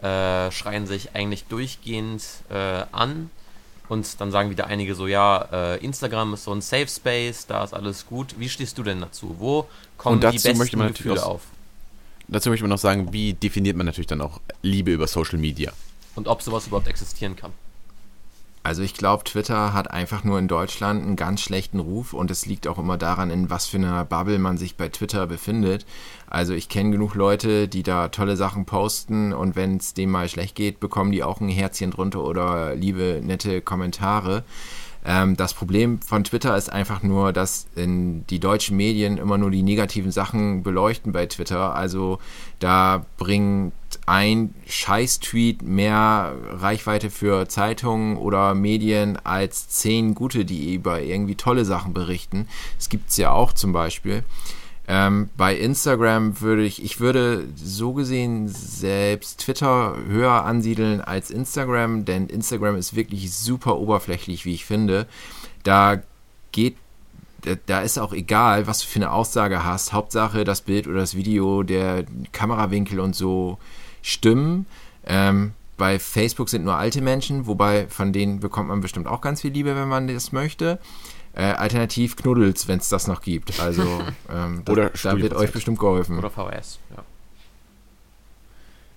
äh, 0.01 0.51
schreien 0.51 0.85
sich 0.85 1.15
eigentlich 1.15 1.45
durchgehend 1.45 2.23
äh, 2.49 2.83
an. 2.91 3.29
Und 3.89 4.19
dann 4.19 4.31
sagen 4.31 4.49
wieder 4.49 4.67
einige 4.67 4.95
so, 4.95 5.07
ja, 5.07 5.47
äh, 5.51 5.77
Instagram 5.77 6.33
ist 6.33 6.43
so 6.43 6.53
ein 6.53 6.61
Safe 6.61 6.87
Space, 6.87 7.47
da 7.47 7.63
ist 7.63 7.73
alles 7.73 8.05
gut. 8.05 8.35
Wie 8.37 8.49
stehst 8.49 8.77
du 8.77 8.83
denn 8.83 8.99
dazu? 8.99 9.35
Wo 9.39 9.67
kommen 9.97 10.19
die 10.19 10.39
besten 10.39 10.87
Gefühle 10.87 11.25
auf? 11.25 11.41
Dazu 12.27 12.49
möchte 12.49 12.63
man 12.63 12.71
noch 12.71 12.77
sagen, 12.77 13.13
wie 13.13 13.33
definiert 13.33 13.77
man 13.77 13.85
natürlich 13.85 14.07
dann 14.07 14.19
auch 14.19 14.41
Liebe 14.61 14.91
über 14.91 15.07
Social 15.07 15.39
Media? 15.39 15.71
Und 16.15 16.27
ob 16.27 16.41
sowas 16.41 16.67
überhaupt 16.67 16.87
existieren 16.87 17.37
kann. 17.37 17.53
Also 18.67 18.81
ich 18.81 18.95
glaube, 18.95 19.23
Twitter 19.23 19.71
hat 19.71 19.91
einfach 19.91 20.25
nur 20.25 20.37
in 20.39 20.49
Deutschland 20.49 21.01
einen 21.01 21.15
ganz 21.15 21.39
schlechten 21.39 21.79
Ruf 21.79 22.11
und 22.11 22.29
es 22.29 22.45
liegt 22.45 22.67
auch 22.67 22.77
immer 22.77 22.97
daran, 22.97 23.29
in 23.29 23.49
was 23.49 23.65
für 23.65 23.77
einer 23.77 24.03
Bubble 24.03 24.39
man 24.39 24.57
sich 24.57 24.75
bei 24.75 24.89
Twitter 24.89 25.25
befindet. 25.25 25.85
Also 26.29 26.53
ich 26.53 26.67
kenne 26.67 26.91
genug 26.91 27.15
Leute, 27.15 27.69
die 27.69 27.81
da 27.81 28.09
tolle 28.09 28.35
Sachen 28.35 28.65
posten 28.65 29.31
und 29.31 29.55
wenn 29.55 29.77
es 29.77 29.93
dem 29.93 30.11
mal 30.11 30.27
schlecht 30.27 30.55
geht, 30.55 30.81
bekommen 30.81 31.13
die 31.13 31.23
auch 31.23 31.39
ein 31.39 31.47
Herzchen 31.47 31.91
drunter 31.91 32.21
oder 32.25 32.75
liebe, 32.75 33.21
nette 33.23 33.61
Kommentare. 33.61 34.43
Ähm, 35.05 35.37
das 35.37 35.53
Problem 35.53 36.01
von 36.01 36.25
Twitter 36.25 36.57
ist 36.57 36.69
einfach 36.69 37.01
nur, 37.03 37.31
dass 37.31 37.67
die 37.77 38.39
deutschen 38.41 38.75
Medien 38.75 39.17
immer 39.17 39.37
nur 39.37 39.49
die 39.49 39.63
negativen 39.63 40.11
Sachen 40.11 40.61
beleuchten 40.63 41.13
bei 41.13 41.25
Twitter. 41.27 41.73
Also 41.73 42.19
da 42.59 43.05
bringt 43.15 43.71
ein 44.07 44.55
Scheiß-Tweet 44.65 45.63
mehr 45.63 46.33
Reichweite 46.49 47.09
für 47.09 47.49
Zeitungen 47.49 48.15
oder 48.15 48.55
Medien 48.55 49.17
als 49.23 49.67
zehn 49.67 50.15
gute, 50.15 50.45
die 50.45 50.73
über 50.73 51.01
irgendwie 51.01 51.35
tolle 51.35 51.65
Sachen 51.65 51.93
berichten. 51.93 52.47
Es 52.79 52.87
gibt 52.87 53.09
es 53.09 53.17
ja 53.17 53.31
auch 53.31 53.51
zum 53.51 53.73
Beispiel. 53.73 54.23
Ähm, 54.87 55.29
bei 55.35 55.57
Instagram 55.57 56.39
würde 56.39 56.63
ich, 56.63 56.81
ich 56.81 57.01
würde 57.01 57.49
so 57.57 57.91
gesehen 57.91 58.47
selbst 58.47 59.41
Twitter 59.41 59.97
höher 60.07 60.45
ansiedeln 60.45 61.01
als 61.01 61.29
Instagram, 61.29 62.05
denn 62.05 62.27
Instagram 62.27 62.77
ist 62.77 62.95
wirklich 62.95 63.33
super 63.33 63.77
oberflächlich, 63.77 64.45
wie 64.45 64.53
ich 64.53 64.63
finde. 64.63 65.05
Da 65.63 66.01
geht, 66.53 66.77
da, 67.65 67.81
ist 67.81 67.99
auch 67.99 68.13
egal, 68.13 68.67
was 68.67 68.79
du 68.79 68.87
für 68.87 68.99
eine 68.99 69.11
Aussage 69.11 69.65
hast. 69.65 69.91
Hauptsache 69.91 70.45
das 70.45 70.61
Bild 70.61 70.87
oder 70.87 70.99
das 70.99 71.15
Video, 71.15 71.63
der 71.63 72.05
Kamerawinkel 72.31 73.01
und 73.01 73.13
so 73.13 73.57
stimmen. 74.07 74.65
Ähm, 75.05 75.53
bei 75.75 75.99
Facebook 75.99 76.49
sind 76.49 76.63
nur 76.63 76.75
alte 76.75 77.01
Menschen, 77.01 77.45
wobei 77.45 77.87
von 77.87 78.13
denen 78.13 78.39
bekommt 78.39 78.69
man 78.69 78.81
bestimmt 78.81 79.07
auch 79.07 79.21
ganz 79.21 79.41
viel 79.41 79.51
Liebe, 79.51 79.75
wenn 79.75 79.87
man 79.87 80.07
das 80.07 80.31
möchte. 80.31 80.79
Äh, 81.33 81.43
alternativ 81.43 82.15
Knuddels, 82.15 82.67
wenn 82.67 82.79
es 82.79 82.89
das 82.89 83.07
noch 83.07 83.21
gibt. 83.21 83.59
Also 83.59 84.01
ähm, 84.33 84.63
Oder 84.67 84.91
da 85.03 85.17
wird 85.17 85.33
euch 85.33 85.51
bestimmt 85.51 85.77
geholfen. 85.77 86.17
Oder 86.17 86.31
VS, 86.31 86.79
ja. 86.95 87.03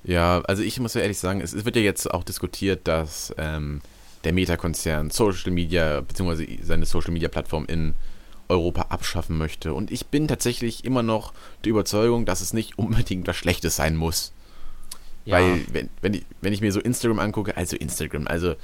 Ja, 0.02 0.40
also 0.44 0.62
ich 0.62 0.80
muss 0.80 0.94
ja 0.94 1.02
ehrlich 1.02 1.18
sagen, 1.18 1.42
es, 1.42 1.52
wird 1.66 1.76
ja 1.76 1.82
jetzt 1.82 2.10
auch 2.10 2.24
diskutiert, 2.24 2.88
dass 2.88 3.34
ähm, 3.36 3.82
der 4.24 4.32
Meta-Konzern 4.32 5.10
Social 5.10 5.50
Media 5.50 6.00
bzw. 6.00 6.60
seine 6.62 6.86
Social 6.86 7.12
Media 7.12 7.28
Plattform 7.28 7.66
in 7.66 7.94
Europa 8.48 8.86
abschaffen 8.88 9.36
möchte. 9.36 9.74
Und 9.74 9.90
ich 9.90 10.06
bin 10.06 10.26
tatsächlich 10.26 10.86
immer 10.86 11.02
noch 11.02 11.34
der 11.64 11.70
Überzeugung, 11.70 12.24
dass 12.24 12.40
es 12.40 12.54
nicht 12.54 12.78
unbedingt 12.78 13.26
was 13.26 13.36
Schlechtes 13.36 13.76
sein 13.76 13.96
muss. 13.96 14.32
Ja. 15.24 15.36
Weil, 15.36 15.60
wenn, 15.72 15.88
wenn, 16.00 16.14
ich, 16.14 16.24
wenn 16.40 16.52
ich 16.52 16.60
mir 16.60 16.72
so 16.72 16.80
Instagram 16.80 17.18
angucke, 17.18 17.56
also 17.56 17.76
Instagram, 17.76 18.26
also 18.26 18.54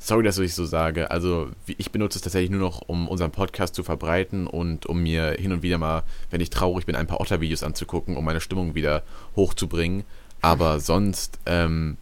Sorry, 0.00 0.22
dass 0.22 0.38
ich 0.38 0.54
so 0.54 0.64
sage. 0.64 1.10
Also 1.10 1.50
ich 1.66 1.90
benutze 1.90 2.18
es 2.18 2.22
tatsächlich 2.22 2.50
nur 2.50 2.60
noch, 2.60 2.82
um 2.86 3.08
unseren 3.08 3.32
Podcast 3.32 3.74
zu 3.74 3.82
verbreiten 3.82 4.46
und 4.46 4.86
um 4.86 5.02
mir 5.02 5.32
hin 5.32 5.52
und 5.52 5.62
wieder 5.62 5.76
mal, 5.76 6.04
wenn 6.30 6.40
ich 6.40 6.50
traurig 6.50 6.86
bin, 6.86 6.94
ein 6.94 7.08
paar 7.08 7.20
Otter-Videos 7.20 7.64
anzugucken, 7.64 8.16
um 8.16 8.24
meine 8.24 8.40
Stimmung 8.40 8.76
wieder 8.76 9.02
hochzubringen. 9.34 10.04
Aber 10.40 10.78
sonst, 10.78 11.40
ähm, 11.46 11.96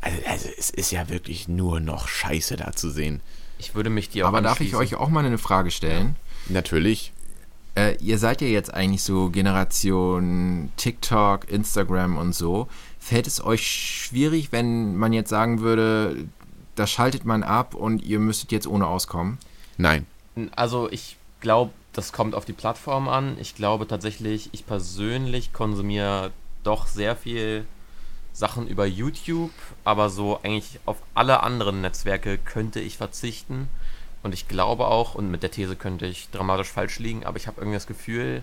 also, 0.00 0.18
also, 0.26 0.48
es 0.58 0.70
ist 0.70 0.90
ja 0.90 1.08
wirklich 1.08 1.46
nur 1.46 1.78
noch 1.78 2.08
Scheiße 2.08 2.56
da 2.56 2.72
zu 2.72 2.90
sehen. 2.90 3.20
Ich 3.58 3.76
würde 3.76 3.90
mich 3.90 4.08
dir 4.10 4.24
auch 4.24 4.28
Aber 4.28 4.42
darf 4.42 4.60
ich 4.60 4.74
euch 4.74 4.96
auch 4.96 5.08
mal 5.08 5.24
eine 5.24 5.38
Frage 5.38 5.70
stellen? 5.70 6.16
Natürlich. 6.48 7.12
Äh, 7.76 7.96
ihr 8.00 8.18
seid 8.18 8.40
ja 8.40 8.48
jetzt 8.48 8.72
eigentlich 8.72 9.02
so 9.02 9.28
Generation 9.28 10.72
TikTok, 10.76 11.50
Instagram 11.50 12.16
und 12.16 12.34
so. 12.34 12.68
Fällt 12.98 13.26
es 13.26 13.44
euch 13.44 13.66
schwierig, 13.66 14.50
wenn 14.50 14.96
man 14.96 15.12
jetzt 15.12 15.30
sagen 15.30 15.60
würde, 15.60 16.26
das 16.74 16.90
schaltet 16.90 17.24
man 17.24 17.42
ab 17.42 17.74
und 17.74 18.02
ihr 18.02 18.18
müsstet 18.18 18.50
jetzt 18.50 18.66
ohne 18.66 18.86
auskommen? 18.86 19.38
Nein. 19.76 20.06
Also 20.56 20.90
ich 20.90 21.16
glaube, 21.40 21.72
das 21.92 22.12
kommt 22.12 22.34
auf 22.34 22.44
die 22.44 22.52
Plattform 22.52 23.08
an. 23.08 23.36
Ich 23.40 23.54
glaube 23.54 23.86
tatsächlich, 23.86 24.48
ich 24.52 24.66
persönlich 24.66 25.52
konsumiere 25.52 26.32
doch 26.62 26.86
sehr 26.86 27.14
viel 27.14 27.66
Sachen 28.32 28.66
über 28.68 28.86
YouTube, 28.86 29.52
aber 29.84 30.10
so 30.10 30.38
eigentlich 30.42 30.80
auf 30.84 30.96
alle 31.14 31.42
anderen 31.42 31.80
Netzwerke 31.80 32.38
könnte 32.38 32.80
ich 32.80 32.96
verzichten. 32.96 33.68
Und 34.26 34.32
ich 34.32 34.48
glaube 34.48 34.88
auch, 34.88 35.14
und 35.14 35.30
mit 35.30 35.44
der 35.44 35.52
These 35.52 35.76
könnte 35.76 36.04
ich 36.04 36.28
dramatisch 36.30 36.68
falsch 36.68 36.98
liegen, 36.98 37.24
aber 37.24 37.36
ich 37.36 37.46
habe 37.46 37.60
irgendwie 37.60 37.76
das 37.76 37.86
Gefühl, 37.86 38.42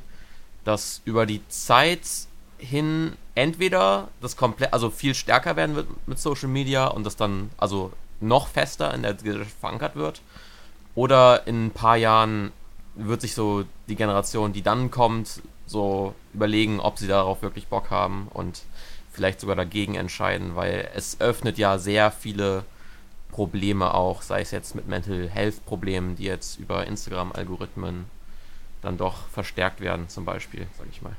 dass 0.64 1.02
über 1.04 1.26
die 1.26 1.46
Zeit 1.50 2.00
hin 2.58 3.18
entweder 3.36 4.08
das 4.22 4.38
komplett, 4.38 4.72
also 4.72 4.90
viel 4.90 5.14
stärker 5.14 5.58
werden 5.58 5.76
wird 5.76 5.88
mit 6.08 6.20
Social 6.20 6.48
Media 6.48 6.88
und 6.88 7.04
das 7.04 7.18
dann, 7.18 7.50
also 7.58 7.92
noch 8.22 8.48
fester 8.48 8.94
in 8.94 9.02
der 9.02 9.16
Gesellschaft 9.16 9.60
verankert 9.60 9.98
wird. 9.98 10.22
Oder 10.96 11.46
in 11.48 11.66
ein 11.66 11.72
paar 11.72 11.98
Jahren 11.98 12.54
wird 12.96 13.20
sich 13.20 13.36
so 13.36 13.66
die 13.90 13.98
Generation, 13.98 14.54
die 14.54 14.62
dann 14.62 14.90
kommt, 14.90 15.42
so 15.66 16.16
überlegen, 16.34 16.80
ob 16.80 16.98
sie 16.98 17.08
darauf 17.08 17.42
wirklich 17.42 17.68
Bock 17.68 17.90
haben 17.90 18.30
und 18.34 18.62
vielleicht 19.12 19.42
sogar 19.42 19.58
dagegen 19.58 19.96
entscheiden, 19.96 20.56
weil 20.56 20.90
es 20.96 21.20
öffnet 21.20 21.58
ja 21.58 21.78
sehr 21.78 22.10
viele 22.10 22.64
Probleme 23.34 23.94
auch, 23.94 24.22
sei 24.22 24.42
es 24.42 24.52
jetzt 24.52 24.76
mit 24.76 24.88
Mental 24.88 25.28
Health 25.28 25.66
Problemen, 25.66 26.16
die 26.16 26.24
jetzt 26.24 26.60
über 26.60 26.86
Instagram-Algorithmen 26.86 28.06
dann 28.82 28.98
doch 28.98 29.28
verstärkt 29.30 29.82
werden, 29.82 30.08
zum 30.08 30.24
Beispiel, 30.24 30.68
sag 30.78 30.88
ich 30.92 31.02
mal. 31.02 31.16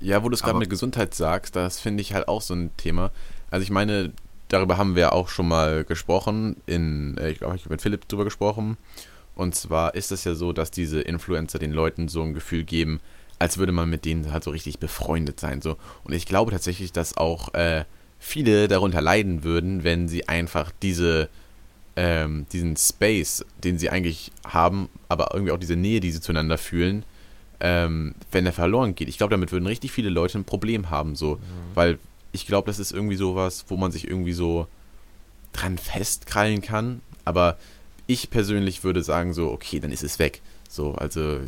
Ja, 0.00 0.22
wo 0.22 0.28
du 0.28 0.34
es 0.34 0.42
gerade 0.42 0.58
mit 0.58 0.68
Gesundheit 0.68 1.14
sagst, 1.14 1.56
das 1.56 1.80
finde 1.80 2.02
ich 2.02 2.12
halt 2.12 2.28
auch 2.28 2.42
so 2.42 2.54
ein 2.54 2.76
Thema. 2.76 3.12
Also 3.50 3.62
ich 3.62 3.70
meine, 3.70 4.12
darüber 4.48 4.76
haben 4.76 4.96
wir 4.96 5.12
auch 5.12 5.28
schon 5.28 5.48
mal 5.48 5.84
gesprochen. 5.84 6.56
In, 6.66 7.16
äh, 7.16 7.30
ich 7.30 7.38
glaube, 7.38 7.56
ich 7.56 7.62
habe 7.62 7.74
mit 7.74 7.82
Philipp 7.82 8.08
drüber 8.08 8.24
gesprochen. 8.24 8.76
Und 9.34 9.54
zwar 9.54 9.94
ist 9.94 10.12
es 10.12 10.24
ja 10.24 10.34
so, 10.34 10.52
dass 10.52 10.70
diese 10.70 11.00
Influencer 11.00 11.58
den 11.58 11.72
Leuten 11.72 12.08
so 12.08 12.22
ein 12.22 12.34
Gefühl 12.34 12.64
geben, 12.64 13.00
als 13.38 13.58
würde 13.58 13.72
man 13.72 13.88
mit 13.88 14.04
denen 14.04 14.32
halt 14.32 14.44
so 14.44 14.50
richtig 14.50 14.78
befreundet 14.78 15.38
sein. 15.38 15.62
So. 15.62 15.76
Und 16.04 16.12
ich 16.12 16.26
glaube 16.26 16.50
tatsächlich, 16.50 16.92
dass 16.92 17.16
auch 17.16 17.54
äh, 17.54 17.84
viele 18.18 18.68
darunter 18.68 19.00
leiden 19.00 19.44
würden, 19.44 19.84
wenn 19.84 20.08
sie 20.08 20.28
einfach 20.28 20.72
diese, 20.82 21.28
ähm, 21.96 22.46
diesen 22.52 22.76
Space, 22.76 23.44
den 23.62 23.78
sie 23.78 23.90
eigentlich 23.90 24.32
haben, 24.46 24.88
aber 25.08 25.28
irgendwie 25.32 25.52
auch 25.52 25.58
diese 25.58 25.76
Nähe, 25.76 26.00
die 26.00 26.12
sie 26.12 26.20
zueinander 26.20 26.58
fühlen, 26.58 27.04
ähm, 27.60 28.14
wenn 28.32 28.44
der 28.44 28.52
verloren 28.52 28.94
geht. 28.94 29.08
Ich 29.08 29.18
glaube, 29.18 29.30
damit 29.30 29.52
würden 29.52 29.66
richtig 29.66 29.92
viele 29.92 30.10
Leute 30.10 30.38
ein 30.38 30.44
Problem 30.44 30.90
haben, 30.90 31.16
so. 31.16 31.36
Mhm. 31.36 31.40
Weil 31.74 31.98
ich 32.32 32.46
glaube, 32.46 32.66
das 32.66 32.78
ist 32.78 32.92
irgendwie 32.92 33.16
sowas, 33.16 33.64
wo 33.68 33.76
man 33.76 33.92
sich 33.92 34.06
irgendwie 34.06 34.34
so 34.34 34.66
dran 35.52 35.78
festkrallen 35.78 36.60
kann. 36.60 37.00
Aber 37.24 37.56
ich 38.06 38.30
persönlich 38.30 38.84
würde 38.84 39.02
sagen 39.02 39.32
so, 39.32 39.50
okay, 39.50 39.80
dann 39.80 39.90
ist 39.90 40.04
es 40.04 40.18
weg. 40.18 40.42
So, 40.68 40.94
also 40.94 41.40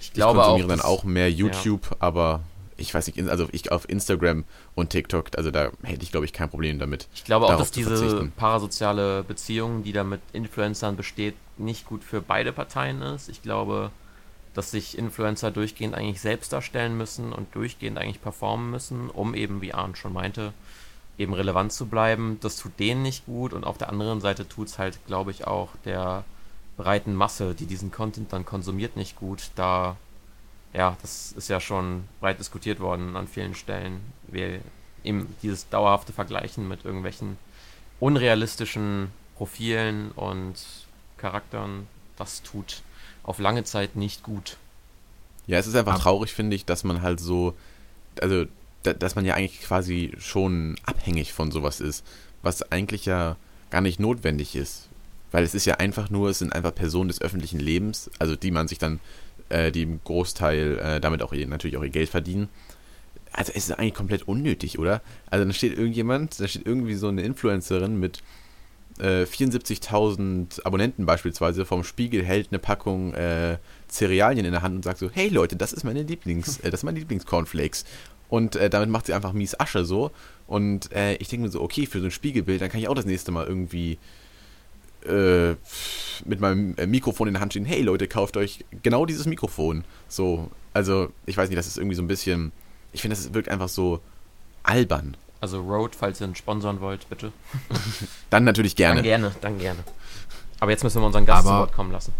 ich 0.00 0.12
glaube 0.12 0.40
ich 0.40 0.44
konsumiere 0.44 0.66
auch, 0.66 0.68
dann 0.68 0.80
auch 0.80 1.04
mehr 1.04 1.30
YouTube, 1.30 1.86
ja. 1.90 1.96
aber 2.00 2.42
ich 2.78 2.94
weiß 2.94 3.06
nicht, 3.08 3.28
also 3.28 3.48
ich 3.52 3.70
auf 3.70 3.88
Instagram 3.88 4.44
und 4.74 4.90
TikTok, 4.90 5.36
also 5.36 5.50
da 5.50 5.70
hätte 5.82 6.02
ich 6.02 6.10
glaube 6.10 6.24
ich 6.24 6.32
kein 6.32 6.48
Problem 6.48 6.78
damit. 6.78 7.08
Ich 7.14 7.24
glaube 7.24 7.46
auch, 7.46 7.56
dass 7.58 7.70
diese 7.70 8.30
parasoziale 8.36 9.24
Beziehung, 9.24 9.82
die 9.82 9.92
da 9.92 10.04
mit 10.04 10.20
Influencern 10.32 10.96
besteht, 10.96 11.34
nicht 11.58 11.86
gut 11.86 12.04
für 12.04 12.22
beide 12.22 12.52
Parteien 12.52 13.02
ist. 13.02 13.28
Ich 13.28 13.42
glaube, 13.42 13.90
dass 14.54 14.70
sich 14.70 14.96
Influencer 14.96 15.50
durchgehend 15.50 15.94
eigentlich 15.94 16.20
selbst 16.20 16.52
darstellen 16.52 16.96
müssen 16.96 17.32
und 17.32 17.54
durchgehend 17.54 17.98
eigentlich 17.98 18.22
performen 18.22 18.70
müssen, 18.70 19.10
um 19.10 19.34
eben, 19.34 19.60
wie 19.60 19.74
Arndt 19.74 19.98
schon 19.98 20.12
meinte, 20.12 20.52
eben 21.18 21.34
relevant 21.34 21.72
zu 21.72 21.86
bleiben. 21.86 22.38
Das 22.40 22.56
tut 22.56 22.78
denen 22.78 23.02
nicht 23.02 23.26
gut 23.26 23.52
und 23.52 23.64
auf 23.64 23.78
der 23.78 23.88
anderen 23.88 24.20
Seite 24.20 24.48
tut 24.48 24.68
es 24.68 24.78
halt, 24.78 24.98
glaube 25.06 25.30
ich, 25.30 25.46
auch 25.46 25.70
der 25.84 26.24
breiten 26.76 27.14
Masse, 27.14 27.54
die 27.54 27.66
diesen 27.66 27.90
Content 27.90 28.32
dann 28.32 28.44
konsumiert, 28.44 28.96
nicht 28.96 29.16
gut. 29.16 29.50
Da, 29.56 29.96
ja, 30.72 30.96
das 31.02 31.32
ist 31.32 31.48
ja 31.48 31.60
schon 31.60 32.04
breit 32.20 32.38
diskutiert 32.38 32.80
worden 32.80 33.16
an 33.16 33.26
vielen 33.26 33.54
Stellen. 33.54 34.00
Wir 34.26 34.60
eben 35.04 35.34
dieses 35.42 35.68
dauerhafte 35.68 36.12
Vergleichen 36.12 36.68
mit 36.68 36.84
irgendwelchen 36.84 37.38
unrealistischen 38.00 39.10
Profilen 39.36 40.10
und 40.12 40.56
Charakteren, 41.16 41.86
das 42.16 42.42
tut 42.42 42.82
auf 43.22 43.38
lange 43.38 43.64
Zeit 43.64 43.96
nicht 43.96 44.22
gut. 44.22 44.56
Ja, 45.46 45.58
es 45.58 45.66
ist 45.66 45.74
einfach 45.74 45.98
traurig, 45.98 46.32
finde 46.32 46.56
ich, 46.56 46.64
dass 46.64 46.84
man 46.84 47.02
halt 47.02 47.20
so, 47.20 47.54
also, 48.20 48.44
da, 48.82 48.92
dass 48.92 49.16
man 49.16 49.24
ja 49.24 49.34
eigentlich 49.34 49.62
quasi 49.62 50.12
schon 50.18 50.76
abhängig 50.84 51.32
von 51.32 51.50
sowas 51.50 51.80
ist, 51.80 52.04
was 52.42 52.70
eigentlich 52.70 53.06
ja 53.06 53.36
gar 53.70 53.80
nicht 53.80 54.00
notwendig 54.00 54.56
ist. 54.56 54.88
Weil 55.30 55.44
es 55.44 55.54
ist 55.54 55.66
ja 55.66 55.74
einfach 55.74 56.10
nur, 56.10 56.30
es 56.30 56.38
sind 56.38 56.54
einfach 56.54 56.74
Personen 56.74 57.08
des 57.08 57.20
öffentlichen 57.20 57.60
Lebens, 57.60 58.10
also 58.18 58.34
die 58.34 58.50
man 58.50 58.68
sich 58.68 58.78
dann, 58.78 59.00
äh, 59.48 59.70
die 59.72 59.82
im 59.82 60.00
Großteil 60.02 60.78
äh, 60.78 61.00
damit 61.00 61.22
auch 61.22 61.32
ihr, 61.32 61.46
natürlich 61.46 61.76
auch 61.76 61.82
ihr 61.82 61.90
Geld 61.90 62.08
verdienen. 62.08 62.48
Also 63.32 63.52
es 63.54 63.68
ist 63.68 63.78
eigentlich 63.78 63.94
komplett 63.94 64.26
unnötig, 64.26 64.78
oder? 64.78 65.02
Also 65.30 65.44
dann 65.44 65.52
steht 65.52 65.76
irgendjemand, 65.76 66.40
da 66.40 66.48
steht 66.48 66.66
irgendwie 66.66 66.94
so 66.94 67.08
eine 67.08 67.22
Influencerin 67.22 67.98
mit 67.98 68.22
äh, 68.98 69.24
74.000 69.24 70.64
Abonnenten 70.64 71.06
beispielsweise 71.06 71.64
vom 71.64 71.84
Spiegel 71.84 72.24
hält 72.24 72.48
eine 72.50 72.58
Packung 72.58 73.14
äh, 73.14 73.58
Cerealien 73.88 74.44
in 74.44 74.52
der 74.52 74.62
Hand 74.62 74.74
und 74.76 74.82
sagt 74.82 74.98
so, 74.98 75.10
hey 75.12 75.28
Leute, 75.28 75.56
das 75.56 75.72
ist 75.72 75.84
meine 75.84 76.02
Lieblings, 76.02 76.58
äh, 76.60 76.70
das 76.70 76.80
ist 76.80 76.84
mein 76.84 76.96
Lieblingscornflakes. 76.96 77.84
Und 78.28 78.56
äh, 78.56 78.68
damit 78.68 78.90
macht 78.90 79.06
sie 79.06 79.14
einfach 79.14 79.32
mies 79.32 79.58
Asche 79.58 79.84
so. 79.84 80.10
Und 80.46 80.92
äh, 80.92 81.14
ich 81.14 81.28
denke 81.28 81.46
mir 81.46 81.50
so, 81.50 81.62
okay, 81.62 81.86
für 81.86 82.00
so 82.00 82.06
ein 82.06 82.10
Spiegelbild, 82.10 82.60
dann 82.60 82.68
kann 82.68 82.80
ich 82.80 82.88
auch 82.88 82.94
das 82.94 83.06
nächste 83.06 83.32
Mal 83.32 83.46
irgendwie 83.46 83.98
äh, 85.08 85.56
mit 86.24 86.40
meinem 86.40 86.74
äh, 86.76 86.86
Mikrofon 86.86 87.28
in 87.28 87.34
der 87.34 87.40
Hand 87.40 87.52
stehen, 87.52 87.64
hey 87.64 87.82
Leute, 87.82 88.08
kauft 88.08 88.36
euch 88.36 88.64
genau 88.82 89.06
dieses 89.06 89.26
Mikrofon. 89.26 89.84
So, 90.08 90.50
also 90.74 91.10
ich 91.26 91.36
weiß 91.36 91.48
nicht, 91.48 91.58
das 91.58 91.66
ist 91.66 91.78
irgendwie 91.78 91.96
so 91.96 92.02
ein 92.02 92.08
bisschen, 92.08 92.52
ich 92.92 93.02
finde, 93.02 93.16
das 93.16 93.32
wirkt 93.34 93.48
einfach 93.48 93.68
so 93.68 94.00
albern. 94.62 95.16
Also 95.40 95.60
Rode, 95.60 95.96
falls 95.96 96.20
ihr 96.20 96.24
einen 96.24 96.34
sponsern 96.34 96.80
wollt, 96.80 97.08
bitte. 97.08 97.32
dann 98.30 98.44
natürlich 98.44 98.76
gerne. 98.76 98.96
Dann 98.96 99.04
gerne, 99.04 99.32
dann 99.40 99.58
gerne. 99.58 99.80
Aber 100.60 100.70
jetzt 100.72 100.82
müssen 100.82 101.00
wir 101.00 101.06
unseren 101.06 101.26
Gast 101.26 101.46
Aber, 101.46 101.54
zu 101.54 101.60
Wort 101.60 101.72
kommen 101.72 101.92
lassen. 101.92 102.12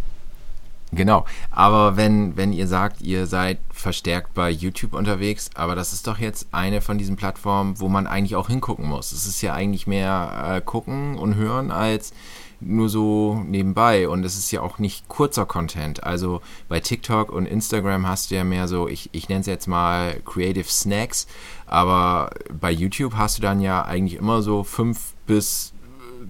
Genau, 0.90 1.27
aber 1.51 1.98
wenn, 1.98 2.37
wenn 2.38 2.53
ihr 2.53 2.66
sagt, 2.66 3.03
ihr 3.03 3.27
seid 3.27 3.59
verstärkt 3.70 4.33
bei 4.33 4.48
YouTube 4.48 4.94
unterwegs, 4.94 5.51
aber 5.55 5.74
das 5.74 5.92
ist 5.92 6.07
doch 6.07 6.18
jetzt 6.18 6.48
eine 6.53 6.81
von 6.81 6.96
diesen 6.96 7.16
Plattformen, 7.16 7.79
wo 7.79 7.88
man 7.88 8.07
eigentlich 8.07 8.37
auch 8.37 8.48
hingucken 8.48 8.87
muss. 8.87 9.12
Es 9.12 9.27
ist 9.27 9.42
ja 9.42 9.53
eigentlich 9.53 9.87
mehr 9.87 10.55
äh, 10.57 10.61
gucken 10.62 11.18
und 11.18 11.35
hören 11.35 11.70
als 11.70 12.14
nur 12.61 12.88
so 12.88 13.42
nebenbei 13.47 14.09
und 14.09 14.25
es 14.25 14.37
ist 14.37 14.51
ja 14.51 14.61
auch 14.61 14.79
nicht 14.79 15.09
kurzer 15.09 15.47
Content. 15.47 16.03
Also 16.03 16.40
bei 16.68 16.81
TikTok 16.81 17.31
und 17.31 17.47
Instagram 17.47 18.07
hast 18.07 18.31
du 18.31 18.35
ja 18.35 18.44
mehr 18.44 18.68
so, 18.68 18.88
ich, 18.88 19.11
ich 19.12 19.29
nenne 19.29 19.42
es 19.42 19.47
jetzt 19.47 19.68
mal 19.68 20.21
Creative 20.25 20.68
Snacks, 20.68 21.27
aber 21.66 22.31
bei 22.53 22.71
YouTube 22.71 23.14
hast 23.14 23.38
du 23.38 23.42
dann 23.42 23.61
ja 23.61 23.83
eigentlich 23.83 24.18
immer 24.18 24.42
so 24.42 24.64
fünf 24.64 25.14
bis 25.27 25.73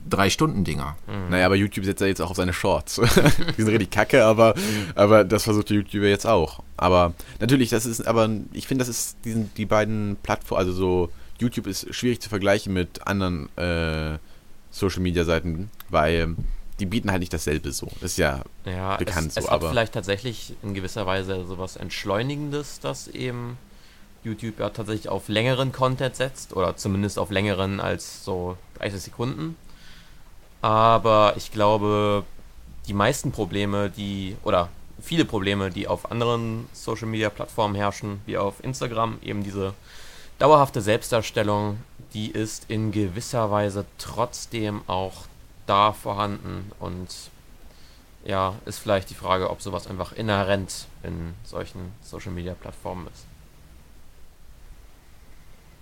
drei 0.09 0.31
Stunden 0.31 0.65
Dinger. 0.65 0.97
Mhm. 1.07 1.31
Naja, 1.31 1.47
aber 1.47 1.57
YouTube 1.57 1.85
setzt 1.85 2.01
ja 2.01 2.07
jetzt 2.07 2.21
auch 2.21 2.31
auf 2.31 2.37
seine 2.37 2.53
Shorts. 2.53 2.97
die 3.57 3.63
sind 3.63 3.69
richtig 3.69 3.91
kacke, 3.91 4.25
aber, 4.25 4.55
aber 4.95 5.25
das 5.25 5.45
versucht 5.45 5.71
YouTube 5.71 6.05
jetzt 6.05 6.27
auch. 6.27 6.63
Aber 6.77 7.15
natürlich, 7.41 7.71
das 7.71 7.87
ist, 7.87 8.07
aber 8.07 8.31
ich 8.53 8.67
finde, 8.67 8.85
das 8.85 8.89
ist 8.89 9.17
diesen, 9.25 9.53
die 9.55 9.67
beiden 9.67 10.17
Plattformen, 10.23 10.61
also 10.61 10.73
so, 10.73 11.11
YouTube 11.41 11.69
ist 11.69 11.95
schwierig 11.95 12.21
zu 12.21 12.29
vergleichen 12.29 12.73
mit 12.73 13.07
anderen 13.07 13.49
äh, 13.57 14.19
Social 14.79 15.01
Media 15.01 15.25
Seiten, 15.25 15.71
weil 15.89 16.37
die 16.79 16.87
bieten 16.87 17.11
halt 17.11 17.21
nicht 17.21 17.33
dasselbe 17.33 17.73
so. 17.73 17.87
Das 18.01 18.13
ist 18.13 18.19
ja, 18.19 18.43
ja 18.65 18.97
bekannt 18.97 19.29
es, 19.29 19.35
so. 19.35 19.41
Es 19.41 19.49
aber 19.49 19.67
hat 19.67 19.73
vielleicht 19.73 19.95
tatsächlich 19.95 20.55
in 20.63 20.75
gewisser 20.75 21.07
Weise 21.07 21.45
sowas 21.47 21.77
Entschleunigendes, 21.77 22.81
dass 22.81 23.09
eben 23.09 23.59
YouTube 24.25 24.59
ja 24.59 24.71
tatsächlich 24.71 25.09
auf 25.09 25.29
längeren 25.29 25.73
Content 25.73 26.17
setzt 26.17 26.55
oder 26.55 26.77
zumindest 26.77 27.19
auf 27.19 27.31
längeren 27.31 27.81
als 27.81 28.25
so 28.25 28.57
30 28.79 29.01
Sekunden. 29.03 29.57
Aber 30.61 31.35
ich 31.37 31.53
glaube, 31.53 32.25
die 32.87 32.95
meisten 32.95 33.33
Probleme, 33.33 33.91
die 33.91 34.37
oder 34.45 34.69
viele 35.01 35.25
Probleme, 35.25 35.71
die 35.71 35.87
auf 35.87 36.11
anderen 36.11 36.69
Social 36.73 37.07
Media 37.07 37.31
Plattformen 37.31 37.75
herrschen, 37.75 38.21
wie 38.27 38.37
auf 38.37 38.63
Instagram, 38.63 39.19
eben 39.23 39.45
diese 39.45 39.75
dauerhafte 40.39 40.81
Selbstdarstellung, 40.81 41.79
die 42.15 42.31
ist 42.31 42.67
in 42.69 42.93
gewisser 42.93 43.51
Weise 43.51 43.85
trotzdem 43.99 44.83
auch 44.87 45.27
da 45.67 45.93
vorhanden 45.93 46.73
und 46.79 47.09
ja, 48.25 48.55
ist 48.65 48.79
vielleicht 48.79 49.11
die 49.11 49.15
Frage, 49.15 49.51
ob 49.51 49.63
sowas 49.63 49.87
einfach 49.87 50.13
inhärent 50.13 50.87
in 51.03 51.35
solchen 51.45 51.93
Social 52.03 52.33
Media 52.33 52.55
Plattformen 52.55 53.07
ist. 53.13 53.25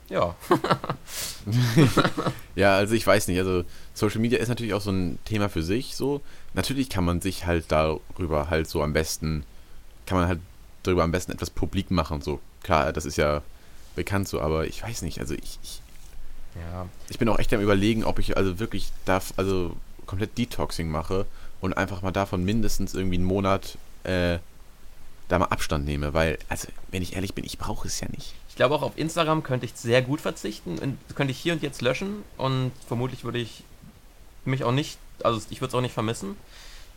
Ja. 0.09 0.37
ja, 2.55 2.77
also 2.77 2.95
ich 2.95 3.07
weiß 3.07 3.29
nicht, 3.29 3.39
also 3.39 3.65
Social 3.93 4.21
Media 4.21 4.39
ist 4.39 4.49
natürlich 4.49 4.75
auch 4.75 4.81
so 4.81 4.91
ein 4.91 5.19
Thema 5.25 5.49
für 5.49 5.63
sich, 5.63 5.97
so. 5.97 6.21
Natürlich 6.55 6.89
kann 6.89 7.05
man 7.05 7.21
sich 7.21 7.47
halt 7.47 7.67
darüber 7.69 8.49
halt 8.49 8.69
so 8.69 8.83
am 8.83 8.93
besten, 8.93 9.45
kann 10.07 10.19
man 10.19 10.29
halt 10.29 10.41
darüber 10.85 11.03
am 11.03 11.11
besten 11.11 11.33
etwas 11.33 11.51
publik 11.51 11.91
machen, 11.91 12.21
so. 12.21 12.41
Klar, 12.63 12.93
das 12.93 13.05
ist 13.05 13.17
ja 13.17 13.43
bekannt 13.97 14.29
so, 14.29 14.41
aber 14.41 14.67
ich 14.67 14.83
weiß 14.83 15.03
nicht, 15.03 15.19
also 15.19 15.35
ich, 15.35 15.59
ich 15.63 15.81
ja. 16.73 16.87
Ich 17.09 17.19
bin 17.19 17.29
auch 17.29 17.39
echt 17.39 17.53
am 17.53 17.61
überlegen, 17.61 18.05
ob 18.05 18.19
ich 18.19 18.37
also 18.37 18.59
wirklich 18.59 18.91
darf, 19.05 19.35
also 19.37 19.77
komplett 20.07 20.39
Detoxing 20.39 20.89
mache 20.89 21.27
und 21.61 21.77
einfach 21.77 22.03
mal 22.03 22.13
davon 22.13 22.45
mindestens 22.45 22.95
irgendwie 22.95 23.17
einen 23.17 23.25
Monat 23.25 23.77
äh, 24.05 24.39
da 25.29 25.39
mal 25.39 25.47
Abstand 25.47 25.85
nehme, 25.85 26.15
weil, 26.15 26.39
also, 26.49 26.69
wenn 26.91 27.03
ich 27.03 27.17
ehrlich 27.17 27.35
bin, 27.35 27.45
ich 27.45 27.59
brauche 27.59 27.89
es 27.89 28.01
ja 28.01 28.09
nicht. 28.09 28.35
Ich 28.49 28.57
glaube 28.57 28.75
auch 28.75 28.83
auf 28.83 28.97
Instagram 28.97 29.43
könnte 29.43 29.67
ich 29.67 29.75
sehr 29.75 30.01
gut 30.03 30.21
verzichten, 30.21 30.99
könnte 31.15 31.33
ich 31.33 31.39
hier 31.39 31.53
und 31.53 31.63
jetzt 31.63 31.83
löschen 31.83 32.23
und 32.39 32.73
vermutlich 32.87 33.25
würde 33.25 33.39
ich 33.39 33.65
mich 34.45 34.65
auch 34.65 34.73
nicht, 34.73 34.99
also 35.23 35.41
ich 35.51 35.61
würde 35.61 35.71
es 35.71 35.75
auch 35.75 35.81
nicht 35.81 35.95
vermissen. 35.95 36.37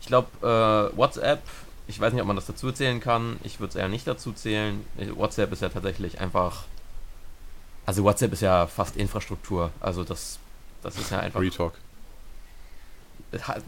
Ich 0.00 0.06
glaube, 0.06 0.28
äh, 0.40 0.96
WhatsApp, 0.96 1.42
ich 1.88 2.00
weiß 2.00 2.12
nicht, 2.12 2.22
ob 2.22 2.28
man 2.28 2.36
das 2.36 2.46
dazu 2.46 2.70
zählen 2.72 3.00
kann, 3.00 3.38
ich 3.42 3.60
würde 3.60 3.70
es 3.70 3.76
eher 3.76 3.88
nicht 3.88 4.06
dazu 4.06 4.32
zählen. 4.32 4.82
WhatsApp 5.16 5.52
ist 5.52 5.60
ja 5.60 5.68
tatsächlich 5.68 6.20
einfach 6.20 6.64
also 7.86 8.04
WhatsApp 8.04 8.32
ist 8.32 8.42
ja 8.42 8.66
fast 8.66 8.96
Infrastruktur. 8.96 9.70
Also 9.80 10.04
das, 10.04 10.38
das 10.82 10.96
ist 10.96 11.10
ja 11.10 11.20
einfach. 11.20 11.40
Retalk. 11.40 11.74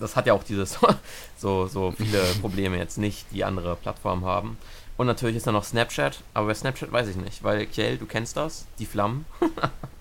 Das 0.00 0.16
hat 0.16 0.26
ja 0.26 0.32
auch 0.32 0.42
dieses 0.42 0.78
so, 1.38 1.66
so 1.66 1.92
viele 1.92 2.20
Probleme 2.40 2.76
jetzt 2.78 2.98
nicht, 2.98 3.26
die 3.30 3.44
andere 3.44 3.76
Plattformen 3.76 4.24
haben. 4.24 4.58
Und 4.96 5.06
natürlich 5.06 5.36
ist 5.36 5.46
da 5.46 5.52
noch 5.52 5.64
Snapchat, 5.64 6.22
aber 6.34 6.48
bei 6.48 6.54
Snapchat 6.54 6.92
weiß 6.92 7.08
ich 7.08 7.16
nicht, 7.16 7.42
weil 7.42 7.66
Kiel, 7.66 7.96
du 7.96 8.06
kennst 8.06 8.36
das, 8.36 8.66
die 8.78 8.86
Flammen. 8.86 9.24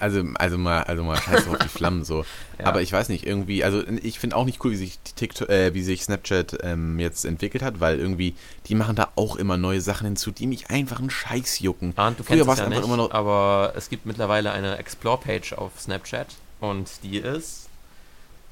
Also, 0.00 0.22
also 0.34 0.58
mal, 0.58 0.82
also 0.82 1.04
mal 1.04 1.16
scheiß 1.16 1.48
auf 1.48 1.58
die 1.58 1.68
Flammen 1.68 2.04
so. 2.04 2.24
Ja. 2.58 2.66
Aber 2.66 2.82
ich 2.82 2.92
weiß 2.92 3.08
nicht, 3.08 3.24
irgendwie, 3.24 3.62
also 3.62 3.84
ich 4.02 4.18
finde 4.18 4.34
auch 4.34 4.44
nicht 4.44 4.64
cool, 4.64 4.72
wie 4.72 4.76
sich 4.76 4.98
TikTok, 5.14 5.48
äh, 5.48 5.74
wie 5.74 5.84
sich 5.84 6.02
Snapchat 6.02 6.58
ähm, 6.64 6.98
jetzt 6.98 7.24
entwickelt 7.24 7.62
hat, 7.62 7.78
weil 7.78 8.00
irgendwie, 8.00 8.34
die 8.66 8.74
machen 8.74 8.96
da 8.96 9.12
auch 9.14 9.36
immer 9.36 9.56
neue 9.56 9.80
Sachen 9.80 10.06
hinzu, 10.06 10.32
die 10.32 10.48
mich 10.48 10.68
einfach 10.68 10.98
einen 10.98 11.08
Scheiß 11.08 11.60
jucken. 11.60 11.92
Ah, 11.94 12.10
du 12.10 12.24
Früher 12.24 12.38
kennst 12.44 12.54
es 12.54 12.58
ja 12.58 12.68
nicht, 12.68 12.82
immer 12.82 12.96
noch 12.96 13.12
aber 13.12 13.74
es 13.76 13.88
gibt 13.88 14.06
mittlerweile 14.06 14.50
eine 14.50 14.76
Explore-Page 14.76 15.52
auf 15.52 15.70
Snapchat 15.78 16.26
und 16.58 16.90
die 17.04 17.18
ist, 17.18 17.68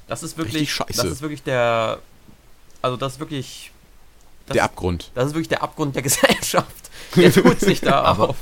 das 0.06 0.22
ist 0.22 0.38
wirklich, 0.38 0.72
das 0.86 1.04
ist 1.04 1.20
wirklich 1.20 1.42
der, 1.42 1.98
also 2.82 2.96
das 2.96 3.14
ist 3.14 3.18
wirklich 3.18 3.72
das, 4.46 4.54
der 4.54 4.64
Abgrund. 4.64 5.10
Das 5.14 5.26
ist 5.26 5.32
wirklich 5.32 5.48
der 5.48 5.62
Abgrund 5.62 5.96
der 5.96 6.02
Gesellschaft. 6.04 6.90
Der 7.16 7.32
tut 7.32 7.60
sich 7.60 7.80
da 7.80 8.12
auf. 8.16 8.36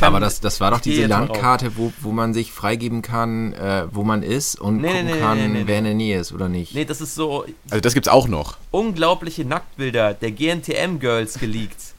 Aber 0.00 0.20
das, 0.20 0.40
das 0.40 0.60
war 0.60 0.70
doch 0.70 0.80
diese 0.80 1.06
Landkarte, 1.06 1.76
wo, 1.76 1.92
wo 2.00 2.12
man 2.12 2.34
sich 2.34 2.52
freigeben 2.52 3.02
kann, 3.02 3.52
äh, 3.54 3.86
wo 3.90 4.04
man 4.04 4.22
ist 4.22 4.60
und 4.60 4.80
nee, 4.80 4.88
gucken 4.88 5.06
nee, 5.06 5.20
kann, 5.20 5.52
nee, 5.52 5.62
wer 5.66 5.78
in 5.78 5.84
der 5.84 5.94
Nähe 5.94 6.20
ist 6.20 6.32
oder 6.32 6.48
nicht. 6.48 6.74
Nee, 6.74 6.84
das 6.84 7.00
ist 7.00 7.14
so. 7.14 7.44
Also 7.70 7.80
das 7.80 7.94
gibt's 7.94 8.08
auch 8.08 8.28
noch. 8.28 8.56
Unglaubliche 8.70 9.44
Nacktbilder 9.44 10.14
der 10.14 10.32
GNTM-Girls 10.32 11.38
geleakt. 11.38 11.94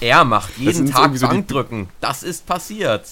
Er 0.00 0.24
macht 0.24 0.58
jeden 0.58 0.90
Tag 0.90 1.16
so 1.16 1.26
Bankdrücken. 1.26 1.88
Das 2.00 2.22
ist 2.22 2.46
passiert. 2.46 3.06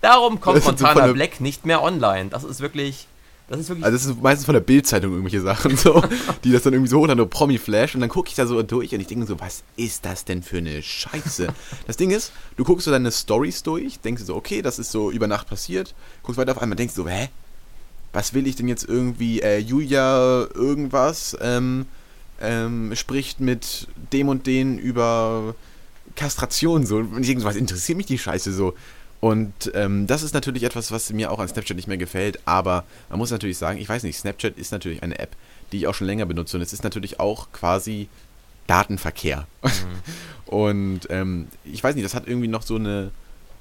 Darum 0.00 0.40
kommt 0.40 0.64
Montana 0.64 1.08
so 1.08 1.14
Black 1.14 1.40
nicht 1.40 1.66
mehr 1.66 1.82
online. 1.82 2.30
Das 2.30 2.44
ist 2.44 2.60
wirklich. 2.60 3.06
Das 3.50 3.58
ist 3.58 3.68
wirklich. 3.68 3.84
Also, 3.84 3.96
das 3.96 4.06
ist 4.06 4.22
meistens 4.22 4.44
von 4.46 4.52
der 4.52 4.60
Bildzeitung 4.60 5.10
irgendwelche 5.10 5.40
Sachen, 5.40 5.76
so, 5.76 6.02
die 6.44 6.52
das 6.52 6.62
dann 6.62 6.72
irgendwie 6.72 6.88
so 6.88 7.00
holen, 7.00 7.16
nur 7.16 7.28
Promi-Flash. 7.28 7.96
Und 7.96 8.00
dann 8.00 8.08
gucke 8.08 8.28
ich 8.28 8.36
da 8.36 8.46
so 8.46 8.62
durch 8.62 8.94
und 8.94 9.00
ich 9.00 9.08
denke 9.08 9.26
so, 9.26 9.40
was 9.40 9.64
ist 9.76 10.04
das 10.04 10.24
denn 10.24 10.44
für 10.44 10.58
eine 10.58 10.80
Scheiße? 10.80 11.48
das 11.86 11.96
Ding 11.96 12.12
ist, 12.12 12.32
du 12.56 12.62
guckst 12.62 12.84
so 12.84 12.92
deine 12.92 13.10
Stories 13.10 13.64
durch, 13.64 13.98
denkst 13.98 14.22
so, 14.22 14.36
okay, 14.36 14.62
das 14.62 14.78
ist 14.78 14.92
so 14.92 15.10
über 15.10 15.26
Nacht 15.26 15.48
passiert, 15.48 15.94
guckst 16.22 16.38
weiter 16.38 16.52
auf 16.52 16.62
einmal, 16.62 16.76
denkst 16.76 16.94
so, 16.94 17.08
hä? 17.08 17.28
Was 18.12 18.34
will 18.34 18.46
ich 18.46 18.54
denn 18.54 18.68
jetzt 18.68 18.88
irgendwie, 18.88 19.40
äh, 19.40 19.58
Julia 19.58 20.46
irgendwas, 20.54 21.36
ähm, 21.40 21.86
ähm, 22.40 22.94
spricht 22.94 23.40
mit 23.40 23.88
dem 24.12 24.28
und 24.28 24.46
den 24.46 24.78
über 24.78 25.56
Kastration, 26.14 26.86
so. 26.86 26.98
Und 26.98 27.20
ich 27.20 27.26
denke 27.26 27.42
so, 27.42 27.48
was 27.48 27.56
interessiert 27.56 27.96
mich 27.96 28.06
die 28.06 28.18
Scheiße 28.18 28.52
so? 28.52 28.74
Und 29.20 29.70
ähm, 29.74 30.06
das 30.06 30.22
ist 30.22 30.32
natürlich 30.32 30.62
etwas, 30.62 30.90
was 30.92 31.12
mir 31.12 31.30
auch 31.30 31.38
an 31.38 31.48
Snapchat 31.48 31.76
nicht 31.76 31.88
mehr 31.88 31.98
gefällt, 31.98 32.40
aber 32.46 32.84
man 33.10 33.18
muss 33.18 33.30
natürlich 33.30 33.58
sagen, 33.58 33.78
ich 33.78 33.88
weiß 33.88 34.02
nicht, 34.02 34.16
Snapchat 34.16 34.56
ist 34.56 34.72
natürlich 34.72 35.02
eine 35.02 35.18
App, 35.18 35.36
die 35.72 35.78
ich 35.78 35.86
auch 35.86 35.94
schon 35.94 36.06
länger 36.06 36.24
benutze 36.24 36.56
und 36.56 36.62
es 36.62 36.72
ist 36.72 36.84
natürlich 36.84 37.20
auch 37.20 37.52
quasi 37.52 38.08
Datenverkehr. 38.66 39.46
Mhm. 39.62 39.70
und 40.46 41.00
ähm, 41.10 41.48
ich 41.64 41.84
weiß 41.84 41.94
nicht, 41.94 42.04
das 42.04 42.14
hat 42.14 42.26
irgendwie 42.26 42.48
noch 42.48 42.62
so 42.62 42.76
eine 42.76 43.10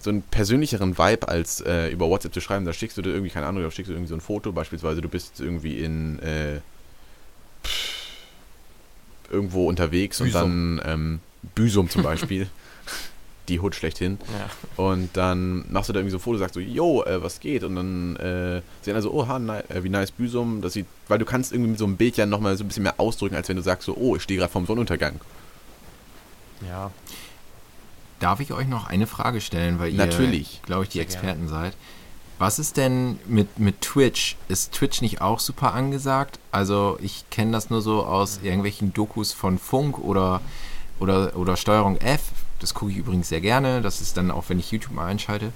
so 0.01 0.09
einen 0.09 0.21
persönlicheren 0.21 0.97
Vibe 0.97 1.27
als 1.27 1.59
äh, 1.61 1.89
über 1.89 2.09
WhatsApp 2.09 2.33
zu 2.33 2.39
schreiben. 2.39 2.63
Da 2.63 2.71
schickst 2.71 2.97
du 2.97 3.01
dir 3.01 3.09
irgendwie, 3.09 3.31
keine 3.31 3.47
Ahnung, 3.47 3.63
da 3.63 3.69
schickst 3.69 3.89
du 3.89 3.93
irgendwie 3.93 4.07
so 4.07 4.15
ein 4.15 4.21
Foto, 4.21 4.53
beispielsweise 4.53 5.01
du 5.01 5.09
bist 5.09 5.41
irgendwie 5.41 5.79
in 5.79 6.19
äh, 6.19 6.61
irgendwo 9.29 9.67
unterwegs 9.67 10.19
Büsum. 10.19 10.41
und 10.41 10.77
dann 10.77 10.81
ähm, 10.85 11.19
Büsum 11.53 11.89
zum 11.89 12.03
Beispiel. 12.03 12.47
Die 13.49 13.59
Hut 13.59 13.75
schlechthin. 13.75 14.17
Ja. 14.37 14.83
Und 14.83 15.09
dann 15.17 15.65
machst 15.71 15.89
du 15.89 15.93
da 15.93 15.99
irgendwie 15.99 16.11
so 16.11 16.17
ein 16.17 16.21
Foto, 16.21 16.37
sagst 16.37 16.55
so, 16.55 16.59
yo, 16.59 17.03
äh, 17.03 17.21
was 17.21 17.39
geht? 17.39 17.63
Und 17.63 17.75
dann 17.75 18.15
äh, 18.17 18.61
sehen 18.81 18.95
also, 18.95 19.11
oh, 19.11 19.23
äh, 19.23 19.83
wie 19.83 19.89
nice 19.89 20.11
Büsum. 20.11 20.61
Das 20.61 20.73
sieht, 20.73 20.85
weil 21.07 21.19
du 21.19 21.25
kannst 21.25 21.51
irgendwie 21.51 21.71
mit 21.71 21.79
so 21.79 21.85
einem 21.85 21.97
Bild 21.97 22.17
ja 22.17 22.25
nochmal 22.25 22.55
so 22.57 22.63
ein 22.63 22.67
bisschen 22.67 22.83
mehr 22.83 22.99
ausdrücken, 22.99 23.35
als 23.35 23.49
wenn 23.49 23.57
du 23.57 23.63
sagst 23.63 23.85
so, 23.85 23.95
oh, 23.95 24.15
ich 24.15 24.21
stehe 24.21 24.39
gerade 24.39 24.51
vorm 24.51 24.65
Sonnenuntergang. 24.65 25.19
Ja. 26.67 26.91
Darf 28.19 28.39
ich 28.39 28.51
euch 28.51 28.67
noch 28.67 28.87
eine 28.87 29.07
Frage 29.07 29.41
stellen, 29.41 29.79
weil 29.79 29.93
Natürlich. 29.93 30.55
ihr, 30.55 30.65
glaube 30.65 30.83
ich, 30.83 30.89
die 30.89 30.99
Experten 30.99 31.47
gerne. 31.47 31.49
seid? 31.49 31.73
Was 32.37 32.57
ist 32.57 32.77
denn 32.77 33.19
mit, 33.25 33.59
mit 33.59 33.81
Twitch? 33.81 34.37
Ist 34.47 34.73
Twitch 34.73 35.01
nicht 35.01 35.21
auch 35.21 35.39
super 35.39 35.73
angesagt? 35.73 36.39
Also 36.51 36.97
ich 37.01 37.29
kenne 37.29 37.51
das 37.51 37.69
nur 37.69 37.81
so 37.81 38.05
aus 38.05 38.39
irgendwelchen 38.43 38.93
Dokus 38.93 39.33
von 39.33 39.57
Funk 39.57 39.99
oder, 39.99 40.39
oder, 40.99 41.35
oder 41.35 41.57
Steuerung 41.57 41.97
F. 41.97 42.21
Das 42.59 42.73
gucke 42.73 42.91
ich 42.91 42.97
übrigens 42.97 43.29
sehr 43.29 43.41
gerne. 43.41 43.81
Das 43.81 44.01
ist 44.01 44.17
dann 44.17 44.31
auch, 44.31 44.45
wenn 44.47 44.59
ich 44.59 44.71
YouTube 44.71 44.93
mal 44.93 45.07
einschalte. 45.07 45.51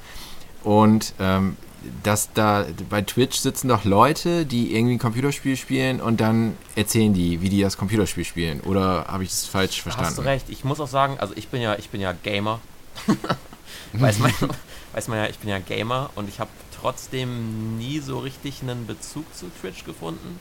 Und 0.63 1.13
ähm, 1.19 1.57
dass 2.03 2.31
da 2.33 2.65
bei 2.89 3.01
Twitch 3.01 3.37
sitzen 3.37 3.67
doch 3.67 3.83
Leute, 3.83 4.45
die 4.45 4.73
irgendwie 4.75 4.95
ein 4.95 4.99
Computerspiel 4.99 5.57
spielen 5.57 5.99
und 5.99 6.21
dann 6.21 6.57
erzählen 6.75 7.13
die, 7.13 7.41
wie 7.41 7.49
die 7.49 7.61
das 7.61 7.77
Computerspiel 7.77 8.23
spielen. 8.23 8.61
Oder 8.61 9.05
habe 9.07 9.23
ich 9.23 9.29
das 9.29 9.45
falsch 9.45 9.81
verstanden? 9.81 10.09
Hast 10.09 10.17
du 10.17 10.21
recht. 10.21 10.49
Ich 10.49 10.63
muss 10.63 10.79
auch 10.79 10.87
sagen, 10.87 11.17
also 11.19 11.33
ich 11.35 11.49
bin 11.49 11.61
ja, 11.61 11.75
ich 11.75 11.89
bin 11.89 11.99
ja 11.99 12.13
Gamer. 12.13 12.59
weiß, 13.93 14.19
man, 14.19 14.31
weiß 14.93 15.07
man 15.09 15.17
ja, 15.17 15.27
ich 15.27 15.39
bin 15.39 15.49
ja 15.49 15.59
Gamer 15.59 16.09
und 16.15 16.29
ich 16.29 16.39
habe 16.39 16.51
trotzdem 16.79 17.77
nie 17.77 17.99
so 17.99 18.19
richtig 18.19 18.61
einen 18.61 18.87
Bezug 18.87 19.25
zu 19.35 19.47
Twitch 19.61 19.83
gefunden. 19.83 20.39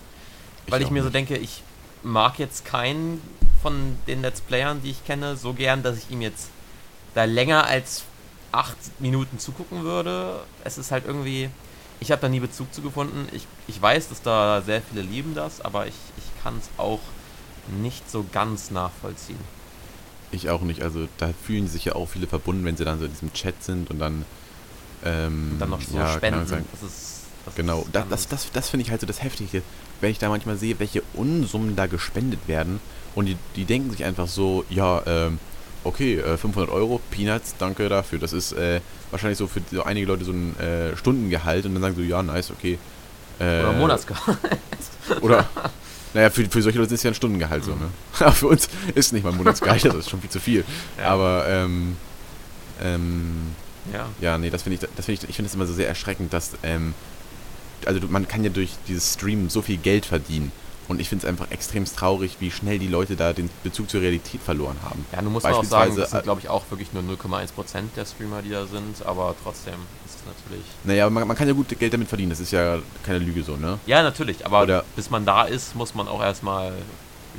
Weil 0.68 0.80
ich, 0.80 0.86
ich 0.86 0.92
mir 0.92 1.00
nicht. 1.00 1.04
so 1.04 1.10
denke, 1.10 1.36
ich 1.36 1.62
mag 2.02 2.38
jetzt 2.38 2.64
keinen 2.64 3.20
von 3.62 3.96
den 4.06 4.22
Let's 4.22 4.40
Playern, 4.40 4.82
die 4.82 4.90
ich 4.90 5.04
kenne, 5.04 5.36
so 5.36 5.52
gern, 5.52 5.82
dass 5.82 5.98
ich 5.98 6.10
ihm 6.10 6.20
jetzt 6.20 6.50
da 7.14 7.24
länger 7.24 7.66
als 7.66 8.04
acht 8.52 8.76
Minuten 9.00 9.38
zugucken 9.38 9.82
würde. 9.82 10.40
Es 10.64 10.78
ist 10.78 10.90
halt 10.90 11.06
irgendwie, 11.06 11.48
ich 12.00 12.10
habe 12.10 12.20
da 12.20 12.28
nie 12.28 12.40
Bezug 12.40 12.72
zu 12.72 12.82
gefunden. 12.82 13.28
Ich, 13.32 13.46
ich 13.66 13.80
weiß, 13.80 14.08
dass 14.08 14.22
da 14.22 14.62
sehr 14.62 14.82
viele 14.82 15.02
lieben 15.02 15.34
das, 15.34 15.60
aber 15.60 15.86
ich, 15.86 15.94
ich 16.18 16.42
kann 16.42 16.58
es 16.58 16.68
auch 16.76 17.00
nicht 17.80 18.10
so 18.10 18.24
ganz 18.32 18.70
nachvollziehen. 18.70 19.38
Ich 20.30 20.48
auch 20.50 20.62
nicht. 20.62 20.82
Also 20.82 21.08
da 21.18 21.30
fühlen 21.46 21.68
sich 21.68 21.84
ja 21.84 21.94
auch 21.94 22.08
viele 22.08 22.26
verbunden, 22.26 22.64
wenn 22.64 22.76
sie 22.76 22.84
dann 22.84 22.98
so 22.98 23.04
in 23.04 23.10
diesem 23.10 23.32
Chat 23.32 23.62
sind 23.62 23.90
und 23.90 23.98
dann 23.98 24.24
ähm, 25.04 25.50
und 25.52 25.58
dann 25.58 25.70
noch 25.70 25.80
so 25.80 25.96
ja, 25.96 26.08
spenden. 26.08 26.46
Sagen, 26.46 26.66
das 26.72 26.82
ist, 26.82 27.20
das 27.44 27.54
genau, 27.54 27.86
das, 27.92 28.08
das, 28.08 28.28
das, 28.28 28.52
das 28.52 28.68
finde 28.70 28.84
ich 28.84 28.90
halt 28.90 29.00
so 29.00 29.06
das 29.06 29.22
Heftige, 29.22 29.62
wenn 30.00 30.10
ich 30.10 30.18
da 30.18 30.28
manchmal 30.28 30.56
sehe, 30.56 30.78
welche 30.78 31.02
Unsummen 31.14 31.76
da 31.76 31.86
gespendet 31.86 32.40
werden 32.46 32.80
und 33.14 33.26
die, 33.26 33.36
die 33.56 33.64
denken 33.64 33.90
sich 33.90 34.04
einfach 34.04 34.28
so, 34.28 34.64
ja, 34.70 35.02
ähm, 35.06 35.38
okay, 35.84 36.18
äh, 36.18 36.36
500 36.36 36.70
Euro, 36.70 37.00
Peanuts, 37.10 37.54
danke 37.58 37.88
dafür. 37.88 38.18
Das 38.18 38.32
ist 38.32 38.52
äh, 38.52 38.80
wahrscheinlich 39.10 39.38
so 39.38 39.46
für 39.46 39.60
so 39.70 39.84
einige 39.84 40.06
Leute 40.06 40.24
so 40.24 40.32
ein 40.32 40.58
äh, 40.58 40.96
Stundengehalt 40.96 41.66
und 41.66 41.74
dann 41.74 41.82
sagen 41.82 41.96
so, 41.96 42.02
ja, 42.02 42.22
nice, 42.22 42.50
okay. 42.50 42.78
Äh, 43.38 43.60
oder 43.60 43.72
Monatsgehalt. 43.72 44.38
oder, 45.20 45.48
naja, 46.14 46.30
für, 46.30 46.44
für 46.44 46.62
solche 46.62 46.78
Leute 46.78 46.94
ist 46.94 47.00
es 47.00 47.04
ja 47.04 47.10
ein 47.10 47.14
Stundengehalt 47.14 47.62
mhm. 47.62 47.66
so, 47.66 47.72
ne? 47.72 47.90
Aber 48.20 48.32
für 48.32 48.48
uns 48.48 48.68
ist 48.94 49.12
nicht 49.12 49.22
mal 49.22 49.30
ein 49.30 49.38
Monatsgehalt, 49.38 49.84
das 49.84 49.94
ist 49.94 50.10
schon 50.10 50.20
viel 50.20 50.30
zu 50.30 50.40
viel. 50.40 50.64
Ja. 50.98 51.08
Aber, 51.08 51.46
ähm, 51.48 51.96
ähm, 52.82 53.52
ja. 53.92 54.08
ja, 54.20 54.38
nee, 54.38 54.50
das 54.50 54.62
finde 54.62 54.74
ich, 54.76 54.88
das 54.96 55.06
finde 55.06 55.22
ich, 55.22 55.28
ich 55.28 55.36
finde 55.36 55.48
es 55.48 55.54
immer 55.54 55.66
so 55.66 55.72
sehr 55.72 55.88
erschreckend, 55.88 56.32
dass, 56.32 56.52
ähm, 56.62 56.94
also 57.84 58.00
man 58.08 58.28
kann 58.28 58.44
ja 58.44 58.50
durch 58.50 58.70
dieses 58.86 59.14
Stream 59.14 59.50
so 59.50 59.62
viel 59.62 59.76
Geld 59.76 60.06
verdienen. 60.06 60.52
Und 60.92 61.00
ich 61.00 61.08
finde 61.08 61.24
es 61.26 61.28
einfach 61.28 61.50
extrem 61.50 61.86
traurig, 61.86 62.36
wie 62.40 62.50
schnell 62.50 62.78
die 62.78 62.86
Leute 62.86 63.16
da 63.16 63.32
den 63.32 63.48
Bezug 63.64 63.88
zur 63.88 64.02
Realität 64.02 64.42
verloren 64.42 64.76
haben. 64.84 65.06
Ja, 65.10 65.22
nun 65.22 65.32
muss 65.32 65.42
man 65.42 65.54
auch 65.54 65.64
sagen, 65.64 65.96
das 65.96 66.10
sind, 66.10 66.22
glaube 66.22 66.42
ich, 66.42 66.50
auch 66.50 66.64
wirklich 66.70 66.92
nur 66.92 67.02
0,1% 67.02 67.48
der 67.96 68.04
Streamer, 68.04 68.42
die 68.42 68.50
da 68.50 68.66
sind, 68.66 69.04
aber 69.06 69.34
trotzdem 69.42 69.72
ist 70.04 70.16
es 70.16 70.26
natürlich. 70.26 70.66
Naja, 70.84 71.08
man, 71.08 71.26
man 71.26 71.34
kann 71.34 71.48
ja 71.48 71.54
gut 71.54 71.78
Geld 71.78 71.94
damit 71.94 72.08
verdienen, 72.08 72.28
das 72.28 72.40
ist 72.40 72.52
ja 72.52 72.78
keine 73.04 73.20
Lüge 73.20 73.42
so, 73.42 73.56
ne? 73.56 73.78
Ja, 73.86 74.02
natürlich, 74.02 74.44
aber 74.44 74.64
Oder 74.64 74.84
bis 74.94 75.08
man 75.08 75.24
da 75.24 75.44
ist, 75.44 75.74
muss 75.74 75.94
man 75.94 76.08
auch 76.08 76.20
erstmal 76.20 76.74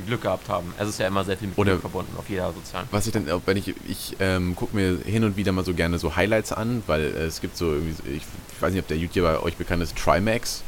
Glück 0.04 0.22
gehabt 0.22 0.48
haben. 0.48 0.74
Es 0.76 0.88
ist 0.88 0.98
ja 0.98 1.06
immer 1.06 1.22
sehr 1.22 1.36
viel 1.36 1.46
mit 1.46 1.56
Glück 1.56 1.80
verbunden 1.80 2.16
auf 2.18 2.28
jeder 2.28 2.52
sozialen. 2.52 2.88
Was 2.90 3.06
ich 3.06 3.12
dann, 3.12 3.28
wenn 3.46 3.56
ich, 3.56 3.72
ich 3.88 4.16
ähm, 4.18 4.56
gucke 4.56 4.74
mir 4.74 4.98
hin 5.04 5.22
und 5.22 5.36
wieder 5.36 5.52
mal 5.52 5.64
so 5.64 5.74
gerne 5.74 6.00
so 6.00 6.16
Highlights 6.16 6.50
an, 6.50 6.82
weil 6.88 7.04
äh, 7.04 7.26
es 7.26 7.40
gibt 7.40 7.56
so 7.56 7.66
irgendwie, 7.66 8.16
ich, 8.16 8.22
ich 8.56 8.62
weiß 8.62 8.72
nicht, 8.72 8.82
ob 8.82 8.88
der 8.88 8.96
YouTuber 8.96 9.44
euch 9.44 9.56
bekannt 9.56 9.80
ist, 9.80 9.96
Trimax 9.96 10.64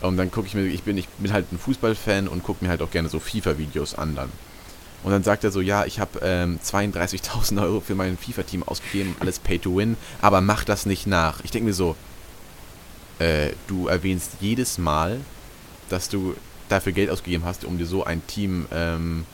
und 0.00 0.16
dann 0.16 0.30
gucke 0.30 0.46
ich 0.46 0.54
mir, 0.54 0.62
ich 0.66 0.82
bin, 0.82 0.96
ich 0.96 1.08
bin 1.08 1.32
halt 1.32 1.52
ein 1.52 1.58
Fußballfan 1.58 2.28
und 2.28 2.42
gucke 2.42 2.64
mir 2.64 2.70
halt 2.70 2.82
auch 2.82 2.90
gerne 2.90 3.08
so 3.08 3.20
FIFA-Videos 3.20 3.94
an 3.94 4.14
dann. 4.14 4.30
Und 5.02 5.12
dann 5.12 5.22
sagt 5.22 5.44
er 5.44 5.50
so, 5.50 5.60
ja, 5.60 5.86
ich 5.86 5.98
habe 5.98 6.20
ähm, 6.22 6.58
32.000 6.62 7.62
Euro 7.62 7.80
für 7.80 7.94
mein 7.94 8.18
FIFA-Team 8.18 8.62
ausgegeben, 8.62 9.16
alles 9.20 9.38
Pay 9.38 9.58
to 9.58 9.76
Win, 9.76 9.96
aber 10.20 10.40
mach 10.40 10.64
das 10.64 10.84
nicht 10.84 11.06
nach. 11.06 11.42
Ich 11.42 11.50
denke 11.50 11.68
mir 11.68 11.74
so, 11.74 11.96
äh, 13.18 13.50
du 13.66 13.88
erwähnst 13.88 14.32
jedes 14.40 14.78
Mal, 14.78 15.20
dass 15.88 16.08
du 16.08 16.36
dafür 16.68 16.92
Geld 16.92 17.10
ausgegeben 17.10 17.44
hast, 17.44 17.64
um 17.64 17.78
dir 17.78 17.86
so 17.86 18.04
ein 18.04 18.26
Team 18.26 18.66
ähm, 18.72 19.24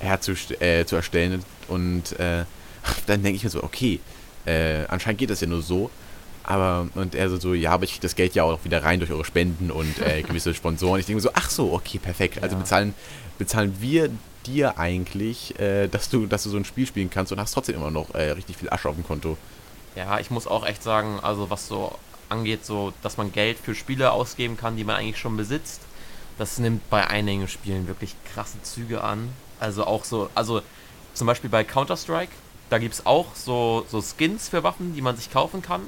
äh, 0.00 0.84
zu 0.84 0.96
erstellen. 0.96 1.42
Und 1.68 2.18
äh, 2.18 2.44
dann 3.06 3.22
denke 3.22 3.36
ich 3.36 3.44
mir 3.44 3.50
so, 3.50 3.62
okay, 3.62 4.00
äh, 4.44 4.84
anscheinend 4.88 5.18
geht 5.18 5.30
das 5.30 5.40
ja 5.40 5.46
nur 5.46 5.62
so. 5.62 5.90
Aber, 6.46 6.88
und 6.94 7.16
er 7.16 7.28
so, 7.28 7.38
so, 7.38 7.54
ja, 7.54 7.72
aber 7.72 7.84
ich 7.84 7.90
kriege 7.90 8.02
das 8.02 8.14
Geld 8.14 8.36
ja 8.36 8.44
auch 8.44 8.64
wieder 8.64 8.84
rein 8.84 9.00
durch 9.00 9.10
eure 9.10 9.24
Spenden 9.24 9.72
und 9.72 9.98
äh, 9.98 10.22
gewisse 10.26 10.54
Sponsoren. 10.54 11.00
Ich 11.00 11.06
denke 11.06 11.20
so, 11.20 11.30
ach 11.34 11.50
so, 11.50 11.72
okay, 11.72 11.98
perfekt. 11.98 12.40
Also 12.40 12.54
ja. 12.54 12.60
bezahlen, 12.60 12.94
bezahlen 13.36 13.76
wir 13.80 14.10
dir 14.46 14.78
eigentlich, 14.78 15.58
äh, 15.58 15.88
dass 15.88 16.08
du, 16.08 16.26
dass 16.26 16.44
du 16.44 16.50
so 16.50 16.56
ein 16.56 16.64
Spiel 16.64 16.86
spielen 16.86 17.10
kannst 17.10 17.32
und 17.32 17.40
hast 17.40 17.52
trotzdem 17.52 17.74
immer 17.74 17.90
noch 17.90 18.14
äh, 18.14 18.30
richtig 18.30 18.56
viel 18.56 18.70
Asche 18.70 18.88
auf 18.88 18.94
dem 18.94 19.04
Konto. 19.04 19.36
Ja, 19.96 20.20
ich 20.20 20.30
muss 20.30 20.46
auch 20.46 20.64
echt 20.64 20.84
sagen, 20.84 21.18
also 21.20 21.50
was 21.50 21.66
so 21.66 21.98
angeht, 22.28 22.64
so, 22.64 22.92
dass 23.02 23.16
man 23.16 23.32
Geld 23.32 23.58
für 23.58 23.74
Spiele 23.74 24.12
ausgeben 24.12 24.56
kann, 24.56 24.76
die 24.76 24.84
man 24.84 24.96
eigentlich 24.96 25.18
schon 25.18 25.36
besitzt, 25.36 25.80
das 26.38 26.58
nimmt 26.58 26.88
bei 26.90 27.08
einigen 27.08 27.48
Spielen 27.48 27.88
wirklich 27.88 28.14
krasse 28.32 28.62
Züge 28.62 29.02
an. 29.02 29.30
Also 29.58 29.84
auch 29.84 30.04
so, 30.04 30.30
also 30.36 30.62
zum 31.14 31.26
Beispiel 31.26 31.50
bei 31.50 31.64
Counter-Strike, 31.64 32.32
da 32.70 32.78
gibt 32.78 32.94
es 32.94 33.06
auch 33.06 33.34
so, 33.34 33.84
so 33.88 34.00
Skins 34.00 34.48
für 34.48 34.62
Waffen, 34.62 34.94
die 34.94 35.02
man 35.02 35.16
sich 35.16 35.32
kaufen 35.32 35.60
kann. 35.60 35.82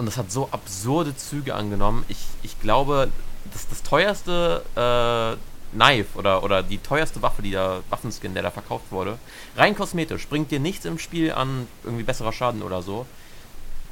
Und 0.00 0.06
das 0.06 0.16
hat 0.16 0.32
so 0.32 0.48
absurde 0.50 1.14
Züge 1.14 1.54
angenommen. 1.54 2.06
Ich, 2.08 2.24
ich 2.42 2.58
glaube, 2.58 3.10
das, 3.52 3.68
das 3.68 3.82
teuerste 3.82 4.62
äh, 4.74 5.76
Knife 5.76 6.16
oder, 6.18 6.42
oder 6.42 6.62
die 6.62 6.78
teuerste 6.78 7.20
Waffe, 7.20 7.42
die 7.42 7.50
da, 7.50 7.80
Waffenskin, 7.90 8.32
der 8.32 8.42
da 8.42 8.50
verkauft 8.50 8.86
wurde, 8.88 9.18
rein 9.58 9.76
kosmetisch, 9.76 10.26
bringt 10.26 10.50
dir 10.50 10.58
nichts 10.58 10.86
im 10.86 10.98
Spiel 10.98 11.32
an 11.32 11.66
irgendwie 11.84 12.02
besserer 12.02 12.32
Schaden 12.32 12.62
oder 12.62 12.80
so. 12.80 13.04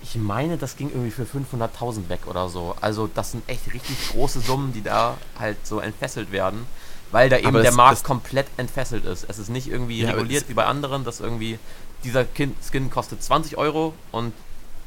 Ich 0.02 0.14
meine, 0.14 0.56
das 0.56 0.78
ging 0.78 0.88
irgendwie 0.88 1.10
für 1.10 1.24
500.000 1.24 2.08
weg 2.08 2.20
oder 2.26 2.48
so. 2.48 2.74
Also 2.80 3.06
das 3.14 3.32
sind 3.32 3.46
echt 3.46 3.70
richtig 3.74 4.12
große 4.12 4.40
Summen, 4.40 4.72
die 4.72 4.82
da 4.82 5.18
halt 5.38 5.66
so 5.66 5.78
entfesselt 5.78 6.32
werden, 6.32 6.66
weil 7.10 7.28
da 7.28 7.36
eben 7.36 7.52
der 7.52 7.72
Markt 7.72 8.02
komplett 8.02 8.46
entfesselt 8.56 9.04
ist. 9.04 9.26
Es 9.28 9.38
ist 9.38 9.50
nicht 9.50 9.68
irgendwie 9.68 10.00
ja, 10.00 10.12
reguliert 10.12 10.48
wie 10.48 10.54
bei 10.54 10.64
anderen, 10.64 11.04
dass 11.04 11.20
irgendwie 11.20 11.58
dieser 12.02 12.24
Skin 12.34 12.90
kostet 12.90 13.22
20 13.22 13.58
Euro 13.58 13.92
und 14.10 14.32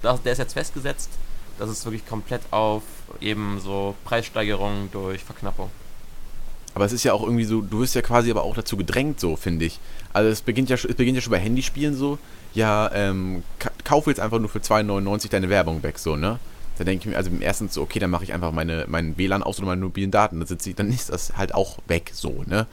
das, 0.01 0.21
der 0.23 0.33
ist 0.33 0.37
jetzt 0.39 0.53
festgesetzt. 0.53 1.09
Das 1.59 1.69
ist 1.69 1.85
wirklich 1.85 2.05
komplett 2.05 2.41
auf 2.51 2.83
eben 3.19 3.59
so 3.59 3.95
Preissteigerungen 4.03 4.89
durch 4.91 5.23
Verknappung. 5.23 5.69
Aber 6.73 6.85
es 6.85 6.93
ist 6.93 7.03
ja 7.03 7.13
auch 7.13 7.23
irgendwie 7.23 7.43
so, 7.43 7.61
du 7.61 7.79
wirst 7.79 7.95
ja 7.95 8.01
quasi 8.01 8.31
aber 8.31 8.43
auch 8.43 8.55
dazu 8.55 8.77
gedrängt, 8.77 9.19
so 9.19 9.35
finde 9.35 9.65
ich. 9.65 9.79
Also 10.13 10.29
es 10.29 10.41
beginnt 10.41 10.69
ja, 10.69 10.75
es 10.75 10.95
beginnt 10.95 11.15
ja 11.15 11.21
schon 11.21 11.31
bei 11.31 11.39
Handyspielen 11.39 11.95
so, 11.95 12.17
ja, 12.53 12.89
ähm, 12.93 13.43
kaufe 13.83 14.09
jetzt 14.09 14.19
einfach 14.19 14.39
nur 14.39 14.49
für 14.49 14.59
2,99 14.59 15.29
deine 15.29 15.49
Werbung 15.49 15.83
weg, 15.83 15.99
so, 15.99 16.15
ne? 16.15 16.39
Da 16.77 16.85
denke 16.85 17.03
ich 17.03 17.11
mir, 17.11 17.17
also 17.17 17.29
im 17.29 17.41
ersten 17.41 17.69
so, 17.69 17.81
okay, 17.81 17.99
dann 17.99 18.09
mache 18.09 18.23
ich 18.23 18.33
einfach 18.33 18.51
meine, 18.51 18.85
meinen 18.87 19.17
WLAN 19.17 19.43
aus 19.43 19.59
oder 19.59 19.67
meine 19.67 19.81
mobilen 19.81 20.11
Daten, 20.11 20.39
dann, 20.39 20.47
sind 20.47 20.61
sie, 20.61 20.73
dann 20.73 20.89
ist 20.89 21.09
das 21.09 21.37
halt 21.37 21.53
auch 21.53 21.79
weg, 21.87 22.11
so, 22.13 22.43
ne? 22.47 22.67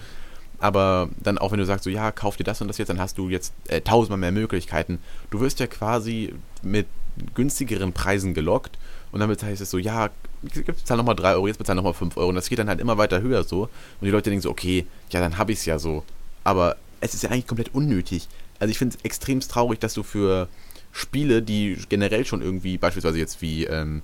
Aber 0.61 1.09
dann 1.19 1.39
auch 1.39 1.53
wenn 1.53 1.59
du 1.59 1.67
sagst, 1.67 1.85
so, 1.85 1.91
ja, 1.91 2.11
kauf 2.11 2.37
dir 2.37 2.45
das 2.45 2.61
und 2.61 2.69
das 2.69 2.79
jetzt, 2.79 2.89
dann 2.89 3.01
hast 3.01 3.19
du 3.19 3.29
jetzt 3.29 3.53
äh, 3.69 3.81
tausendmal 3.81 4.19
mehr 4.19 4.33
Möglichkeiten. 4.33 4.99
Du 5.31 5.41
wirst 5.41 5.61
ja 5.61 5.67
quasi 5.69 6.35
mit 6.63 6.87
günstigeren 7.35 7.93
Preisen 7.93 8.35
gelockt 8.35 8.79
und 9.13 9.21
damit 9.21 9.43
heißt 9.43 9.61
es 9.61 9.71
so, 9.71 9.79
ja, 9.79 10.11
ich 10.43 10.65
bezahle 10.65 10.99
nochmal 10.99 11.17
3 11.17 11.35
Euro, 11.35 11.47
jetzt 11.49 11.59
bezahle 11.59 11.77
nochmal 11.77 11.95
5 11.95 12.17
Euro 12.17 12.29
und 12.29 12.35
das 12.35 12.49
geht 12.49 12.59
dann 12.59 12.69
halt 12.69 12.81
immer 12.81 12.99
weiter 12.99 13.23
höher 13.23 13.45
so 13.45 13.63
und 13.63 14.05
die 14.05 14.11
Leute 14.11 14.31
denken 14.31 14.43
so, 14.43 14.51
okay, 14.51 14.87
ja, 15.11 15.21
dann 15.21 15.39
habe 15.39 15.53
ich 15.53 15.59
es 15.59 15.65
ja 15.65 15.79
so. 15.79 16.05
Aber 16.45 16.77
es 17.01 17.15
ist 17.15 17.23
ja 17.23 17.31
eigentlich 17.31 17.47
komplett 17.47 17.75
unnötig. 17.75 18.29
Also 18.59 18.71
ich 18.71 18.79
finde 18.79 18.97
es 18.97 19.05
extrem 19.05 19.41
traurig, 19.41 19.79
dass 19.81 19.95
du 19.95 20.03
für 20.03 20.49
Spiele, 20.93 21.43
die 21.43 21.79
generell 21.89 22.25
schon 22.25 22.43
irgendwie, 22.43 22.79
beispielsweise 22.79 23.19
jetzt 23.19 23.41
wie 23.41 23.65
ähm, 23.65 24.03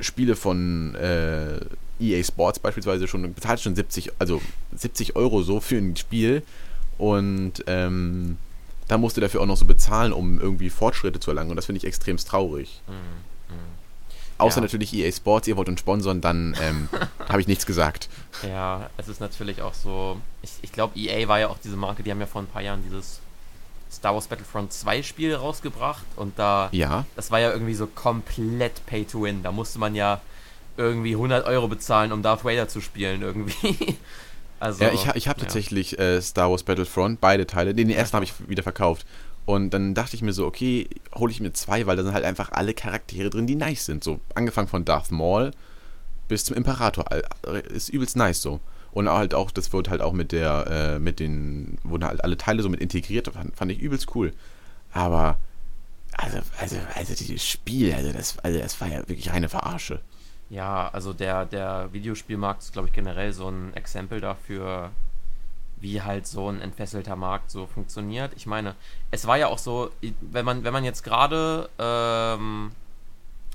Spiele 0.00 0.36
von 0.36 0.94
äh, 0.96 1.60
EA 2.00 2.24
Sports 2.24 2.58
beispielsweise 2.58 3.06
schon, 3.06 3.34
bezahlt 3.34 3.60
schon 3.60 3.76
70, 3.76 4.12
also 4.18 4.42
70 4.76 5.16
Euro 5.16 5.42
so 5.42 5.60
für 5.60 5.76
ein 5.76 5.96
Spiel 5.96 6.42
und 6.98 7.64
ähm, 7.66 8.36
da 8.88 8.98
musst 8.98 9.16
du 9.16 9.20
dafür 9.20 9.40
auch 9.40 9.46
noch 9.46 9.56
so 9.56 9.64
bezahlen, 9.64 10.12
um 10.12 10.40
irgendwie 10.40 10.70
Fortschritte 10.70 11.20
zu 11.20 11.30
erlangen 11.30 11.50
und 11.50 11.56
das 11.56 11.66
finde 11.66 11.78
ich 11.78 11.84
extremst 11.84 12.28
traurig. 12.28 12.80
Mhm. 12.86 13.54
Mhm. 13.54 13.60
Außer 14.38 14.56
ja. 14.56 14.62
natürlich 14.62 14.92
EA 14.92 15.10
Sports, 15.12 15.48
ihr 15.48 15.56
wollt 15.56 15.68
uns 15.68 15.80
sponsern, 15.80 16.20
dann 16.20 16.56
ähm, 16.60 16.88
habe 17.28 17.40
ich 17.40 17.46
nichts 17.46 17.66
gesagt. 17.66 18.08
Ja, 18.42 18.90
es 18.96 19.08
ist 19.08 19.20
natürlich 19.20 19.62
auch 19.62 19.74
so, 19.74 20.20
ich, 20.42 20.52
ich 20.62 20.72
glaube 20.72 20.98
EA 20.98 21.28
war 21.28 21.38
ja 21.38 21.48
auch 21.48 21.58
diese 21.62 21.76
Marke, 21.76 22.02
die 22.02 22.10
haben 22.10 22.20
ja 22.20 22.26
vor 22.26 22.42
ein 22.42 22.46
paar 22.46 22.62
Jahren 22.62 22.82
dieses 22.84 23.20
Star 23.90 24.14
Wars 24.14 24.26
Battlefront 24.26 24.72
2 24.72 25.02
Spiel 25.02 25.34
rausgebracht 25.34 26.04
und 26.16 26.38
da, 26.38 26.68
ja. 26.72 27.06
das 27.16 27.30
war 27.30 27.40
ja 27.40 27.52
irgendwie 27.52 27.74
so 27.74 27.86
komplett 27.86 28.84
Pay 28.86 29.04
to 29.04 29.22
Win. 29.22 29.42
Da 29.42 29.52
musste 29.52 29.78
man 29.78 29.94
ja 29.94 30.20
irgendwie 30.76 31.12
100 31.12 31.46
Euro 31.46 31.68
bezahlen, 31.68 32.12
um 32.12 32.22
Darth 32.22 32.44
Vader 32.44 32.68
zu 32.68 32.80
spielen 32.80 33.22
irgendwie. 33.22 33.96
also, 34.64 34.84
ja, 34.84 34.92
ich, 34.92 35.06
ich 35.14 35.28
habe 35.28 35.40
ja. 35.40 35.44
tatsächlich 35.44 35.98
äh, 35.98 36.20
Star 36.22 36.50
Wars 36.50 36.62
Battlefront, 36.62 37.20
beide 37.20 37.46
Teile. 37.46 37.74
Den 37.74 37.90
ersten 37.90 38.14
habe 38.14 38.24
ich 38.24 38.32
wieder 38.48 38.62
verkauft. 38.62 39.06
Und 39.46 39.70
dann 39.70 39.94
dachte 39.94 40.16
ich 40.16 40.22
mir 40.22 40.32
so, 40.32 40.46
okay, 40.46 40.88
hole 41.14 41.30
ich 41.30 41.40
mir 41.40 41.52
zwei, 41.52 41.86
weil 41.86 41.96
da 41.96 42.02
sind 42.02 42.14
halt 42.14 42.24
einfach 42.24 42.52
alle 42.52 42.72
Charaktere 42.72 43.28
drin, 43.28 43.46
die 43.46 43.56
nice 43.56 43.84
sind. 43.84 44.02
So 44.02 44.20
angefangen 44.34 44.68
von 44.68 44.86
Darth 44.86 45.10
Maul 45.10 45.50
bis 46.28 46.46
zum 46.46 46.56
Imperator. 46.56 47.04
Ist 47.68 47.90
übelst 47.90 48.16
nice 48.16 48.40
so. 48.40 48.60
Und 48.92 49.10
halt 49.10 49.34
auch, 49.34 49.50
das 49.50 49.70
wird 49.72 49.90
halt 49.90 50.00
auch 50.00 50.12
mit 50.12 50.32
der, 50.32 50.94
äh, 50.94 50.98
mit 50.98 51.20
den, 51.20 51.76
wurden 51.82 52.04
halt 52.04 52.24
alle 52.24 52.38
Teile 52.38 52.62
so 52.62 52.70
mit 52.70 52.80
integriert, 52.80 53.28
fand, 53.28 53.54
fand 53.54 53.70
ich 53.70 53.80
übelst 53.80 54.14
cool. 54.14 54.32
Aber, 54.92 55.38
also, 56.16 56.38
also, 56.58 56.76
also 56.94 57.14
dieses 57.14 57.46
Spiel, 57.46 57.92
also 57.92 58.12
das, 58.12 58.38
also 58.38 58.58
das 58.58 58.80
war 58.80 58.88
ja 58.88 59.00
wirklich 59.00 59.30
eine 59.30 59.48
Verarsche. 59.50 60.00
Ja, 60.50 60.88
also 60.92 61.12
der, 61.12 61.46
der 61.46 61.92
Videospielmarkt 61.92 62.62
ist, 62.62 62.72
glaube 62.72 62.88
ich, 62.88 62.94
generell 62.94 63.32
so 63.32 63.48
ein 63.48 63.74
Exempel 63.74 64.20
dafür, 64.20 64.90
wie 65.80 66.02
halt 66.02 66.26
so 66.26 66.48
ein 66.48 66.60
entfesselter 66.60 67.16
Markt 67.16 67.50
so 67.50 67.66
funktioniert. 67.66 68.32
Ich 68.36 68.46
meine, 68.46 68.74
es 69.10 69.26
war 69.26 69.36
ja 69.36 69.48
auch 69.48 69.58
so, 69.58 69.90
wenn 70.20 70.44
man, 70.44 70.64
wenn 70.64 70.72
man 70.72 70.84
jetzt 70.84 71.02
gerade 71.02 71.68
ähm, 71.78 72.72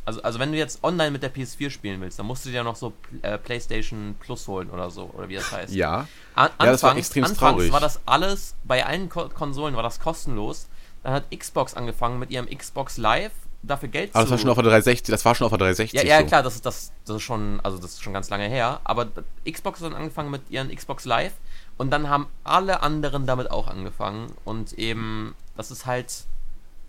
also, 0.10 0.24
also 0.24 0.40
wenn 0.40 0.52
du 0.52 0.58
jetzt 0.58 0.84
online 0.84 1.12
mit 1.12 1.22
der 1.22 1.32
PS4 1.32 1.70
spielen 1.70 2.02
willst, 2.02 2.18
dann 2.18 2.26
musst 2.26 2.44
du 2.44 2.50
dir 2.50 2.58
ja 2.58 2.64
noch 2.64 2.76
so 2.76 2.94
äh, 3.22 3.38
PlayStation 3.38 4.16
Plus 4.20 4.48
holen 4.48 4.72
oder 4.72 4.90
so, 4.90 5.04
oder 5.14 5.30
wie 5.30 5.36
das 5.36 5.52
heißt. 5.52 5.74
Ja. 5.74 6.08
An, 6.34 6.50
ja, 6.60 6.66
das 6.66 6.82
war 6.82 6.98
extrem 6.98 7.26
anfangs 7.26 7.40
traurig. 7.40 7.72
war 7.72 7.80
das 7.80 8.00
alles, 8.08 8.56
bei 8.64 8.84
allen 8.84 9.10
Ko 9.10 9.30
Konsolen 9.30 9.76
war 9.76 9.84
das 9.84 10.00
kostenlos. 10.00 10.68
Dann 11.04 11.14
hat 11.14 11.26
Xbox 11.30 11.76
angefangen 11.76 12.18
mit 12.18 12.32
ihrem 12.32 12.50
Xbox 12.50 12.98
Live 12.98 13.32
dafür 13.64 13.90
Geld 13.90 14.10
aber 14.10 14.12
zu... 14.12 14.18
Aber 14.18 14.24
das 14.24 14.32
war 14.32 14.38
schon 14.40 14.50
auf 14.50 14.56
der 14.56 14.64
360, 14.64 15.12
das 15.12 15.26
war 15.26 15.36
schon 15.36 15.46
auf 15.46 15.52
der 15.52 15.60
360 15.60 16.02
Ja, 16.02 16.08
ja 16.08 16.20
so. 16.22 16.28
klar, 16.28 16.44
das 16.44 16.56
ist, 16.56 16.66
das, 16.66 16.92
das 17.06 17.18
ist 17.18 17.22
schon, 17.24 17.60
also 17.62 17.78
das 17.78 17.92
ist 17.92 18.04
schon 18.04 18.14
ganz 18.14 18.30
lange 18.30 18.48
her. 18.48 18.82
Aber 18.84 19.08
Xbox 19.50 19.82
hat 19.82 19.88
dann 19.92 19.96
angefangen 19.96 20.32
mit 20.32 20.50
ihren 20.50 20.74
Xbox 20.74 21.06
Live 21.06 21.34
und 21.78 21.92
dann 21.92 22.10
haben 22.10 22.28
alle 22.44 22.82
anderen 22.82 23.26
damit 23.26 23.52
auch 23.52 23.68
angefangen. 23.68 24.32
Und 24.46 24.74
eben, 24.74 25.36
das 25.56 25.72
ist 25.72 25.86
halt 25.86 26.26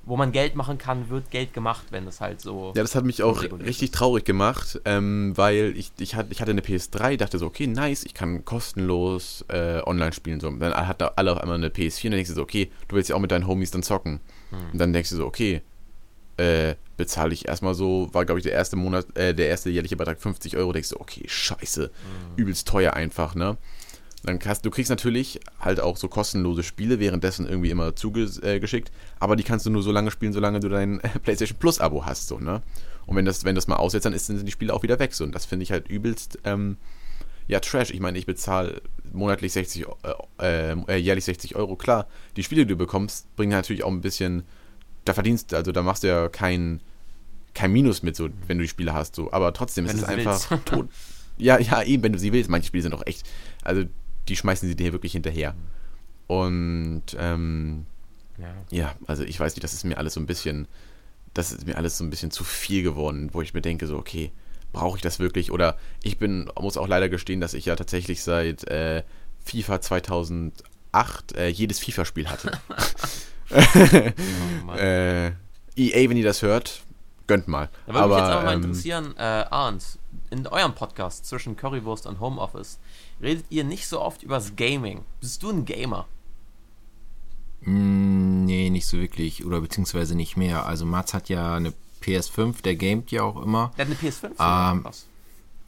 wo 0.05 0.17
man 0.17 0.33
Geld 0.33 0.57
machen 0.57 0.79
kann, 0.79 1.11
wird 1.11 1.31
Geld 1.31 1.53
gemacht, 1.53 1.87
wenn 1.91 2.07
es 2.07 2.21
halt 2.21 2.41
so. 2.41 2.73
Ja, 2.75 2.83
das 2.83 2.95
hat 2.95 3.05
mich 3.05 3.23
auch 3.23 3.43
richtig 3.43 3.91
ist. 3.91 3.95
traurig 3.95 4.25
gemacht, 4.25 4.81
ähm, 4.85 5.33
weil 5.37 5.75
ich, 5.77 5.93
ich, 5.99 6.15
hatte, 6.15 6.33
ich 6.33 6.41
hatte 6.41 6.51
eine 6.51 6.63
PS3, 6.63 7.17
dachte 7.17 7.39
so, 7.39 7.47
okay, 7.47 7.67
nice, 7.67 8.05
ich 8.05 8.15
kann 8.15 8.45
kostenlos 8.45 9.45
äh, 9.49 9.81
online 9.85 10.13
spielen. 10.13 10.41
So. 10.41 10.51
Dann 10.51 10.75
hatten 10.75 11.09
alle 11.17 11.33
auf 11.33 11.39
einmal 11.39 11.59
eine 11.59 11.69
PS4 11.69 12.07
und 12.07 12.11
dann 12.11 12.13
denkst 12.13 12.31
du 12.31 12.35
so, 12.35 12.43
okay, 12.43 12.71
du 12.89 12.97
willst 12.97 13.11
ja 13.11 13.17
auch 13.17 13.21
mit 13.21 13.31
deinen 13.31 13.47
Homies 13.47 13.71
dann 13.71 13.83
zocken. 13.83 14.21
Hm. 14.51 14.59
Und 14.73 14.79
dann 14.79 14.93
denkst 14.93 15.11
du 15.11 15.17
so, 15.17 15.27
okay, 15.27 15.63
äh, 16.41 16.77
bezahle 16.97 17.35
ich 17.35 17.49
erstmal 17.49 17.75
so, 17.75 18.09
war 18.13 18.25
glaube 18.25 18.41
ich 18.41 18.45
der 18.45 18.53
erste 18.53 18.77
Monat, 18.77 19.07
äh, 19.17 19.35
der 19.35 19.49
erste 19.49 19.69
jährliche 19.69 19.97
Beitrag 19.97 20.21
50 20.21 20.57
Euro, 20.57 20.73
denkst 20.73 20.91
du, 20.91 21.01
okay, 21.01 21.23
scheiße, 21.27 21.83
hm. 21.85 21.91
übelst 22.37 22.67
teuer 22.67 22.95
einfach, 22.95 23.35
ne? 23.35 23.59
Dann 24.23 24.39
kannst, 24.39 24.67
du 24.67 24.71
kriegst 24.71 24.91
natürlich 24.91 25.41
halt 25.61 25.81
auch 25.81 25.97
so 25.97 26.09
kostenlose 26.09 26.63
Spiele 26.63 27.01
währenddessen 27.01 27.49
irgendwie 27.49 27.71
immer 27.71 27.97
zugeschickt, 27.97 28.89
äh, 28.89 28.93
aber 29.19 29.37
die 29.37 29.45
kannst 29.45 29.67
du 29.67 29.71
nur 29.71 29.83
so 29.83 29.93
lange 29.93 30.11
spielen, 30.11 30.33
solange 30.33 30.61
du 30.61 30.69
dein 30.69 31.01
PlayStation 31.23 31.59
Plus 31.59 31.81
Abo 31.81 32.07
hast, 32.07 32.29
so, 32.29 32.39
ne? 32.39 32.63
Und 33.07 33.17
wenn 33.17 33.25
das, 33.25 33.45
wenn 33.45 33.55
das 33.55 33.67
mal 33.67 33.77
aussetzt, 33.77 34.07
dann 34.07 34.17
sind 34.17 34.47
die 34.47 34.53
Spiele 34.53 34.73
auch 34.73 34.83
wieder 34.83 34.99
weg, 34.99 35.15
so. 35.15 35.25
Und 35.25 35.35
das 35.35 35.45
finde 35.45 35.65
ich 35.65 35.73
halt 35.73 35.89
übelst, 35.89 36.39
ähm, 36.45 36.77
ja, 37.49 37.59
Trash. 37.59 37.91
Ich 37.91 38.01
meine, 38.01 38.17
ich 38.19 38.27
bezahle 38.27 38.81
monatlich 39.13 39.53
60, 39.53 39.87
äh, 40.39 40.73
äh, 40.73 40.97
jährlich 40.97 41.25
60 41.25 41.57
Euro, 41.57 41.77
klar. 41.77 42.07
Die 42.37 42.45
Spiele, 42.45 42.65
die 42.65 42.69
du 42.69 42.77
bekommst, 42.77 43.35
bringen 43.35 43.51
natürlich 43.51 43.83
auch 43.83 43.91
ein 43.91 44.03
bisschen, 44.03 44.45
da 45.05 45.15
verdienst, 45.15 45.55
also 45.55 45.73
da 45.73 45.83
machst 45.83 46.03
du 46.03 46.09
ja 46.09 46.29
kein, 46.29 46.81
kein 47.55 47.73
Minus 47.73 48.03
mit, 48.03 48.17
so, 48.17 48.29
wenn 48.47 48.59
du 48.59 48.63
die 48.63 48.69
Spiele 48.69 48.93
hast, 48.93 49.15
so. 49.15 49.33
Aber 49.33 49.53
trotzdem 49.53 49.87
wenn 49.87 49.97
ist 49.97 50.03
es 50.03 50.09
einfach 50.09 50.65
tot. 50.65 50.89
Ja, 51.41 51.59
ja, 51.59 51.83
eben, 51.83 52.03
wenn 52.03 52.13
du 52.13 52.19
sie 52.19 52.35
willst. 52.35 52.51
Manche 52.51 52.67
Spiele 52.67 52.83
sind 52.83 52.93
auch 52.93 53.07
echt, 53.07 53.27
also 53.63 53.85
die 54.29 54.37
schmeißen 54.37 54.69
sie 54.69 54.77
dir 54.77 54.93
wirklich 54.93 55.13
hinterher. 55.13 55.55
Und 56.27 57.03
ähm, 57.19 57.87
ja. 58.39 58.55
ja, 58.71 58.95
also 59.07 59.25
ich 59.25 59.41
weiß 59.41 59.55
nicht, 59.55 59.65
das 59.65 59.73
ist 59.73 59.85
mir 59.85 59.97
alles 59.97 60.15
so 60.15 60.21
ein 60.21 60.27
bisschen, 60.27 60.69
das 61.35 61.51
ist 61.51 61.67
mir 61.67 61.77
alles 61.77 61.97
so 61.97 62.05
ein 62.05 62.11
bisschen 62.11 62.31
zu 62.31 62.45
viel 62.45 62.83
geworden, 62.83 63.31
wo 63.33 63.41
ich 63.41 63.55
mir 63.55 63.63
denke, 63.63 63.87
so, 63.87 63.97
okay, 63.97 64.33
brauche 64.73 64.97
ich 64.97 65.03
das 65.03 65.19
wirklich? 65.19 65.51
Oder 65.51 65.77
ich 66.03 66.19
bin, 66.19 66.51
muss 66.61 66.77
auch 66.77 66.89
leider 66.89 67.09
gestehen, 67.09 67.41
dass 67.41 67.55
ich 67.55 67.67
ja 67.67 67.77
tatsächlich 67.77 68.23
seit 68.23 68.65
äh, 68.69 69.03
FIFA 69.45 69.81
2008 69.81 71.37
äh, 71.37 71.49
jedes 71.49 71.79
FIFA-Spiel 71.81 72.29
hatte. 72.29 72.53
oh, 74.69 74.73
äh, 74.73 75.29
EA, 75.77 76.09
wenn 76.09 76.17
ihr 76.17 76.25
das 76.25 76.43
hört, 76.43 76.83
gönnt 77.27 77.49
mal. 77.49 77.69
Da 77.87 77.95
würde 77.95 78.09
mich 78.09 78.17
jetzt 78.19 78.31
aber 78.31 78.43
mal 78.45 78.55
ähm, 78.55 78.63
interessieren, 78.63 79.15
äh, 79.17 79.23
Arndt, 79.23 79.99
in 80.31 80.47
eurem 80.47 80.75
Podcast 80.75 81.27
zwischen 81.27 81.57
Currywurst 81.57 82.07
und 82.07 82.21
Homeoffice, 82.21 82.79
redet 83.23 83.45
ihr 83.51 83.65
nicht 83.65 83.87
so 83.89 84.01
oft 84.01 84.23
übers 84.23 84.57
Gaming. 84.57 85.05
Bist 85.21 85.43
du 85.43 85.51
ein 85.51 85.65
Gamer? 85.65 86.07
Mm, 87.63 88.45
nee, 88.45 88.71
nicht 88.71 88.87
so 88.87 88.99
wirklich. 88.99 89.45
Oder 89.45 89.61
beziehungsweise 89.61 90.15
nicht 90.15 90.37
mehr. 90.37 90.67
Also 90.67 90.87
Mats 90.87 91.15
hat 91.15 91.29
ja 91.29 91.55
eine 91.55 91.73
PS5, 92.03 92.63
der 92.63 92.77
gamet 92.77 93.11
ja 93.11 93.23
auch 93.23 93.41
immer. 93.43 93.73
Der 93.77 93.87
hat 93.87 93.97
eine 94.01 94.11
PS5? 94.11 94.73
Ähm? 94.73 94.87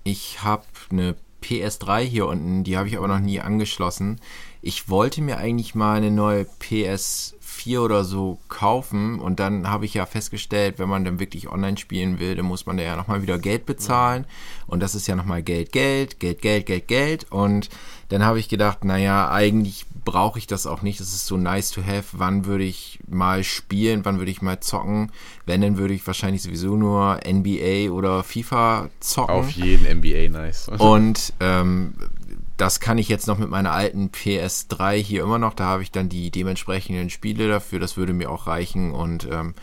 Ich 0.04 0.42
habe 0.42 0.64
eine 0.90 1.14
PS3 1.42 2.00
hier 2.00 2.26
unten, 2.26 2.64
die 2.64 2.76
habe 2.76 2.88
ich 2.88 2.96
aber 2.96 3.08
noch 3.08 3.18
nie 3.18 3.40
angeschlossen. 3.40 4.20
Ich 4.62 4.88
wollte 4.88 5.20
mir 5.20 5.38
eigentlich 5.38 5.74
mal 5.74 5.96
eine 5.96 6.10
neue 6.10 6.44
PS 6.44 7.34
4 7.62 7.82
oder 7.82 8.04
so 8.04 8.38
kaufen. 8.48 9.20
Und 9.20 9.38
dann 9.38 9.68
habe 9.68 9.84
ich 9.84 9.94
ja 9.94 10.04
festgestellt, 10.04 10.78
wenn 10.78 10.88
man 10.88 11.04
dann 11.04 11.20
wirklich 11.20 11.48
online 11.48 11.76
spielen 11.76 12.18
will, 12.18 12.34
dann 12.34 12.46
muss 12.46 12.66
man 12.66 12.76
da 12.76 12.82
ja 12.82 12.96
nochmal 12.96 13.22
wieder 13.22 13.38
Geld 13.38 13.66
bezahlen. 13.66 14.26
Und 14.66 14.80
das 14.80 14.94
ist 14.94 15.06
ja 15.06 15.14
nochmal 15.14 15.42
Geld, 15.42 15.70
Geld, 15.70 16.18
Geld, 16.18 16.42
Geld, 16.42 16.66
Geld, 16.66 16.88
Geld. 16.88 17.26
Und 17.30 17.68
dann 18.08 18.24
habe 18.24 18.40
ich 18.40 18.48
gedacht, 18.48 18.84
naja, 18.84 19.30
eigentlich 19.30 19.86
brauche 20.04 20.38
ich 20.38 20.46
das 20.46 20.66
auch 20.66 20.82
nicht, 20.82 21.00
das 21.00 21.14
ist 21.14 21.26
so 21.26 21.36
nice 21.36 21.70
to 21.70 21.82
have, 21.82 22.18
wann 22.18 22.44
würde 22.44 22.64
ich 22.64 22.98
mal 23.08 23.44
spielen, 23.44 24.04
wann 24.04 24.18
würde 24.18 24.30
ich 24.30 24.42
mal 24.42 24.60
zocken, 24.60 25.12
wenn, 25.46 25.60
dann 25.60 25.78
würde 25.78 25.94
ich 25.94 26.06
wahrscheinlich 26.06 26.42
sowieso 26.42 26.76
nur 26.76 27.20
NBA 27.26 27.92
oder 27.92 28.24
FIFA 28.24 28.90
zocken. 29.00 29.34
Auf 29.34 29.50
jeden 29.50 29.98
NBA 29.98 30.28
nice. 30.28 30.68
und 30.68 31.32
ähm, 31.40 31.94
das 32.56 32.80
kann 32.80 32.98
ich 32.98 33.08
jetzt 33.08 33.26
noch 33.26 33.38
mit 33.38 33.48
meiner 33.48 33.72
alten 33.72 34.10
PS3 34.10 34.94
hier 34.96 35.22
immer 35.22 35.38
noch. 35.38 35.54
Da 35.54 35.64
habe 35.64 35.82
ich 35.82 35.90
dann 35.90 36.08
die 36.08 36.30
dementsprechenden 36.30 37.10
Spiele 37.10 37.48
dafür. 37.48 37.80
Das 37.80 37.96
würde 37.96 38.12
mir 38.12 38.30
auch 38.30 38.46
reichen. 38.46 38.92
Und 38.92 39.26
ähm, 39.30 39.54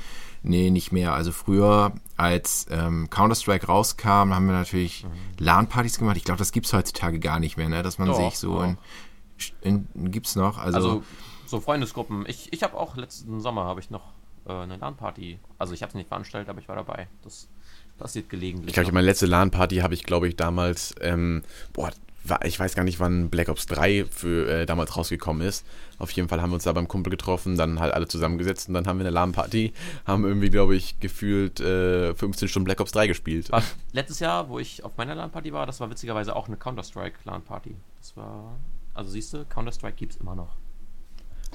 nee, 0.44 0.70
nicht 0.70 0.92
mehr. 0.92 1.14
Also 1.14 1.32
früher, 1.32 1.94
als 2.18 2.68
ähm, 2.70 3.10
Counter-Strike 3.10 3.68
rauskam, 3.68 4.34
haben 4.34 4.48
wir 4.48 4.54
natürlich 4.54 5.04
mhm. 5.04 5.10
LAN-Partys 5.46 6.00
gemacht. 6.00 6.18
Ich 6.18 6.24
glaube, 6.24 6.40
das 6.40 6.52
gibt 6.52 6.66
es 6.66 6.74
heutzutage 6.74 7.20
gar 7.20 7.40
nicht 7.40 7.58
mehr, 7.58 7.70
ne? 7.70 7.84
dass 7.84 7.98
man 7.98 8.08
doch, 8.08 8.18
sich 8.18 8.40
so 8.40 8.62
in, 8.62 8.78
in, 9.62 10.12
gibt's 10.12 10.36
noch. 10.36 10.58
Also, 10.58 10.78
also 10.78 11.04
so 11.46 11.60
Freundesgruppen. 11.60 12.26
Ich, 12.28 12.52
ich 12.52 12.64
habe 12.64 12.78
auch 12.78 12.96
letzten 12.96 13.40
Sommer 13.40 13.66
habe 13.66 13.80
ich 13.80 13.90
noch 13.90 14.14
äh, 14.46 14.54
eine 14.54 14.78
LAN-Party. 14.78 15.40
Also 15.58 15.74
ich 15.74 15.82
habe 15.82 15.90
es 15.90 15.96
nicht 15.96 16.08
veranstaltet, 16.08 16.50
aber 16.50 16.60
ich 16.60 16.68
war 16.68 16.76
dabei. 16.76 17.08
Das 17.24 17.48
passiert 17.98 18.30
gelegentlich. 18.30 18.70
Ich 18.70 18.74
glaube, 18.74 18.92
meine 18.92 19.06
letzte 19.06 19.26
LAN-Party 19.26 19.78
habe 19.78 19.94
ich, 19.94 20.04
glaube 20.04 20.28
ich, 20.28 20.36
damals, 20.36 20.96
ähm, 21.02 21.44
boah, 21.74 21.92
ich 22.44 22.60
weiß 22.60 22.76
gar 22.76 22.84
nicht, 22.84 23.00
wann 23.00 23.30
Black 23.30 23.50
Ops 23.50 23.66
3 23.68 24.06
für 24.06 24.50
äh, 24.50 24.66
damals 24.66 24.96
rausgekommen 24.96 25.48
ist. 25.48 25.66
Auf 25.98 26.12
jeden 26.12 26.30
Fall 26.30 26.42
haben 26.42 26.52
wir 26.52 26.56
uns 26.56 26.64
da 26.64 26.72
beim 26.72 26.88
Kumpel 26.88 27.12
getroffen, 27.12 27.58
dann 27.58 27.80
halt 27.80 27.94
alle 27.94 28.08
zusammengesetzt 28.08 28.68
und 28.68 28.74
dann 28.74 28.88
haben 28.88 29.00
wir 29.00 29.06
eine 29.06 29.14
LAN-Party, 29.14 29.74
haben 30.06 30.26
irgendwie, 30.26 30.50
glaube 30.50 30.76
ich, 30.76 31.00
gefühlt 31.00 31.60
äh, 31.60 32.14
15 32.16 32.48
Stunden 32.48 32.66
Black 32.66 32.80
Ops 32.80 32.92
3 32.92 33.08
gespielt. 33.08 33.52
War 33.52 33.64
letztes 33.92 34.20
Jahr, 34.20 34.50
wo 34.50 34.60
ich 34.60 34.84
auf 34.84 34.98
meiner 34.98 35.16
LAN-Party 35.16 35.54
war, 35.54 35.66
das 35.66 35.80
war 35.80 35.90
witzigerweise 35.90 36.36
auch 36.36 36.48
eine 36.48 36.58
Counter-Strike 36.58 37.20
LAN-Party. 37.26 37.76
Das 38.00 38.16
war, 38.16 38.58
also 38.94 39.12
siehst 39.12 39.34
du, 39.34 39.46
Counter-Strike 39.46 39.96
gibt 39.96 40.14
es 40.14 40.20
immer 40.20 40.36
noch. 40.36 40.56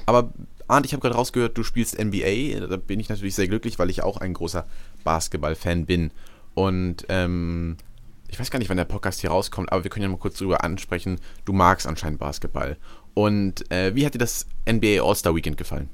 Aber 0.06 0.32
Arndt, 0.66 0.86
ich 0.86 0.92
habe 0.92 1.00
gerade 1.00 1.14
rausgehört, 1.14 1.56
du 1.56 1.62
spielst 1.62 1.98
NBA. 1.98 2.66
Da 2.66 2.76
bin 2.76 3.00
ich 3.00 3.08
natürlich 3.08 3.34
sehr 3.34 3.48
glücklich, 3.48 3.78
weil 3.78 3.90
ich 3.90 4.02
auch 4.02 4.18
ein 4.18 4.34
großer 4.34 4.66
Basketball-Fan 5.04 5.86
bin. 5.86 6.10
Und 6.54 7.04
ähm, 7.08 7.76
ich 8.34 8.40
weiß 8.40 8.50
gar 8.50 8.58
nicht, 8.58 8.68
wann 8.68 8.76
der 8.76 8.84
Podcast 8.84 9.20
hier 9.20 9.30
rauskommt, 9.30 9.70
aber 9.70 9.84
wir 9.84 9.90
können 9.92 10.02
ja 10.02 10.08
mal 10.08 10.18
kurz 10.18 10.38
drüber 10.38 10.64
ansprechen. 10.64 11.20
Du 11.44 11.52
magst 11.52 11.86
anscheinend 11.86 12.18
Basketball. 12.18 12.76
Und 13.14 13.70
äh, 13.70 13.94
wie 13.94 14.04
hat 14.04 14.14
dir 14.14 14.18
das 14.18 14.48
NBA 14.68 15.00
All-Star 15.00 15.36
Weekend 15.36 15.56
gefallen? 15.56 15.88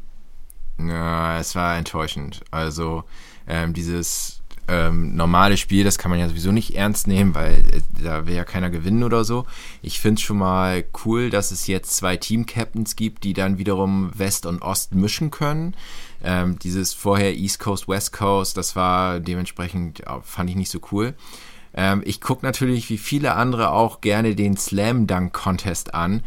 Ja, 0.79 1.39
es 1.39 1.55
war 1.55 1.77
enttäuschend. 1.77 2.41
Also 2.51 3.05
ähm, 3.47 3.75
dieses 3.75 4.41
ähm, 4.69 5.15
normale 5.17 5.59
Spiel, 5.59 5.85
das 5.85 5.99
kann 5.99 6.11
man 6.11 6.19
ja 6.19 6.31
sowieso 6.31 6.51
nicht 6.51 6.77
ernst 6.77 7.09
nehmen, 7.09 7.35
weil 7.35 7.59
äh, 7.73 8.03
da 8.03 8.27
will 8.27 8.37
ja 8.37 8.45
keiner 8.45 8.71
gewinnen 8.71 9.05
oder 9.05 9.23
so. 9.23 9.45
Ich 9.83 10.01
finde 10.01 10.19
es 10.19 10.23
schon 10.23 10.39
mal 10.39 10.83
cool, 11.05 11.29
dass 11.29 11.51
es 11.51 11.67
jetzt 11.67 11.95
zwei 11.95 12.17
Team-Captains 12.17 12.97
gibt, 12.97 13.25
die 13.25 13.35
dann 13.35 13.59
wiederum 13.59 14.13
West 14.15 14.47
und 14.47 14.63
Ost 14.63 14.95
mischen 14.95 15.31
können. 15.31 15.75
Ähm, 16.25 16.59
dieses 16.59 16.95
vorher 16.95 17.37
East 17.37 17.59
Coast, 17.59 17.87
West 17.87 18.15
Coast, 18.15 18.57
das 18.57 18.77
war 18.77 19.21
dementsprechend, 19.21 20.03
fand 20.23 20.49
ich 20.49 20.57
nicht 20.57 20.71
so 20.71 20.81
cool. 20.91 21.15
Ähm, 21.75 22.03
ich 22.05 22.21
gucke 22.21 22.45
natürlich 22.45 22.89
wie 22.91 22.99
viele 22.99 23.35
andere 23.35 23.71
auch 23.71 24.01
gerne 24.01 24.35
den 24.35 24.57
Slam 24.57 25.07
Dunk 25.07 25.33
Contest 25.33 25.95
an. 25.95 26.23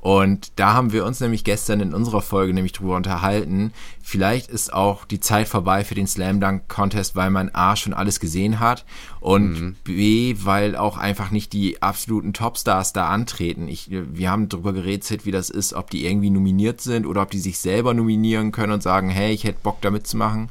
Und 0.00 0.52
da 0.56 0.74
haben 0.74 0.92
wir 0.92 1.04
uns 1.04 1.20
nämlich 1.20 1.42
gestern 1.42 1.80
in 1.80 1.92
unserer 1.92 2.22
Folge 2.22 2.54
nämlich 2.54 2.72
drüber 2.72 2.94
unterhalten. 2.94 3.72
Vielleicht 4.00 4.48
ist 4.48 4.72
auch 4.72 5.04
die 5.04 5.18
Zeit 5.18 5.48
vorbei 5.48 5.84
für 5.84 5.96
den 5.96 6.06
Slam 6.06 6.40
Dunk 6.40 6.68
Contest, 6.68 7.16
weil 7.16 7.30
man 7.30 7.50
A 7.52 7.74
schon 7.74 7.94
alles 7.94 8.20
gesehen 8.20 8.60
hat 8.60 8.84
und 9.20 9.60
mhm. 9.60 9.76
B, 9.82 10.36
weil 10.42 10.76
auch 10.76 10.98
einfach 10.98 11.30
nicht 11.30 11.52
die 11.52 11.82
absoluten 11.82 12.32
Topstars 12.32 12.92
da 12.92 13.08
antreten. 13.08 13.66
Ich, 13.66 13.90
wir 13.90 14.30
haben 14.30 14.48
darüber 14.48 14.72
gerätselt, 14.72 15.26
wie 15.26 15.32
das 15.32 15.50
ist, 15.50 15.72
ob 15.72 15.90
die 15.90 16.06
irgendwie 16.06 16.30
nominiert 16.30 16.80
sind 16.80 17.04
oder 17.04 17.22
ob 17.22 17.30
die 17.30 17.40
sich 17.40 17.58
selber 17.58 17.92
nominieren 17.92 18.52
können 18.52 18.72
und 18.72 18.82
sagen, 18.82 19.10
hey, 19.10 19.32
ich 19.32 19.44
hätte 19.44 19.58
Bock 19.62 19.80
da 19.80 19.90
mitzumachen. 19.90 20.48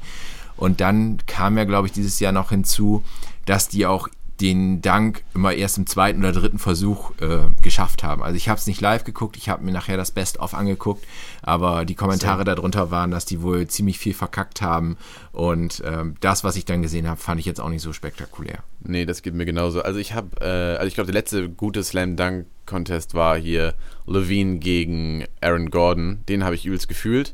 Und 0.57 0.81
dann 0.81 1.19
kam 1.25 1.57
ja, 1.57 1.63
glaube 1.63 1.87
ich, 1.87 1.93
dieses 1.93 2.19
Jahr 2.19 2.31
noch 2.31 2.49
hinzu, 2.49 3.03
dass 3.45 3.69
die 3.69 3.85
auch 3.85 4.09
den 4.41 4.81
Dank 4.81 5.23
immer 5.33 5.53
erst 5.53 5.77
im 5.77 5.87
zweiten 5.87 6.19
oder 6.19 6.31
dritten 6.31 6.59
Versuch 6.59 7.11
äh, 7.21 7.49
geschafft 7.61 8.03
haben. 8.03 8.21
Also 8.21 8.35
ich 8.35 8.49
habe 8.49 8.59
es 8.59 8.67
nicht 8.67 8.81
live 8.81 9.03
geguckt, 9.03 9.35
ich 9.37 9.49
habe 9.49 9.63
mir 9.63 9.71
nachher 9.71 9.97
das 9.97 10.11
Best-of 10.11 10.53
angeguckt, 10.53 11.03
aber 11.41 11.85
die 11.85 11.95
Kommentare 11.95 12.41
so. 12.41 12.43
darunter 12.43 12.91
waren, 12.91 13.11
dass 13.11 13.25
die 13.25 13.41
wohl 13.41 13.67
ziemlich 13.67 13.97
viel 13.97 14.13
verkackt 14.13 14.61
haben 14.61 14.97
und 15.31 15.81
ähm, 15.85 16.15
das, 16.19 16.43
was 16.43 16.55
ich 16.55 16.65
dann 16.65 16.81
gesehen 16.81 17.07
habe, 17.07 17.19
fand 17.19 17.39
ich 17.39 17.45
jetzt 17.45 17.59
auch 17.59 17.69
nicht 17.69 17.81
so 17.81 17.93
spektakulär. 17.93 18.59
Nee, 18.81 19.05
das 19.05 19.23
geht 19.23 19.33
mir 19.33 19.45
genauso. 19.45 19.81
Also 19.81 19.99
ich 19.99 20.13
habe, 20.13 20.39
äh, 20.39 20.77
also 20.77 20.87
ich 20.87 20.93
glaube, 20.93 21.11
der 21.11 21.19
letzte 21.19 21.49
gute 21.49 21.83
Slam 21.83 22.15
Dunk 22.15 22.45
Contest 22.67 23.15
war 23.15 23.37
hier 23.37 23.73
Levine 24.05 24.59
gegen 24.59 25.25
Aaron 25.41 25.71
Gordon. 25.71 26.19
Den 26.29 26.43
habe 26.43 26.53
ich 26.53 26.65
übelst 26.65 26.87
gefühlt. 26.87 27.33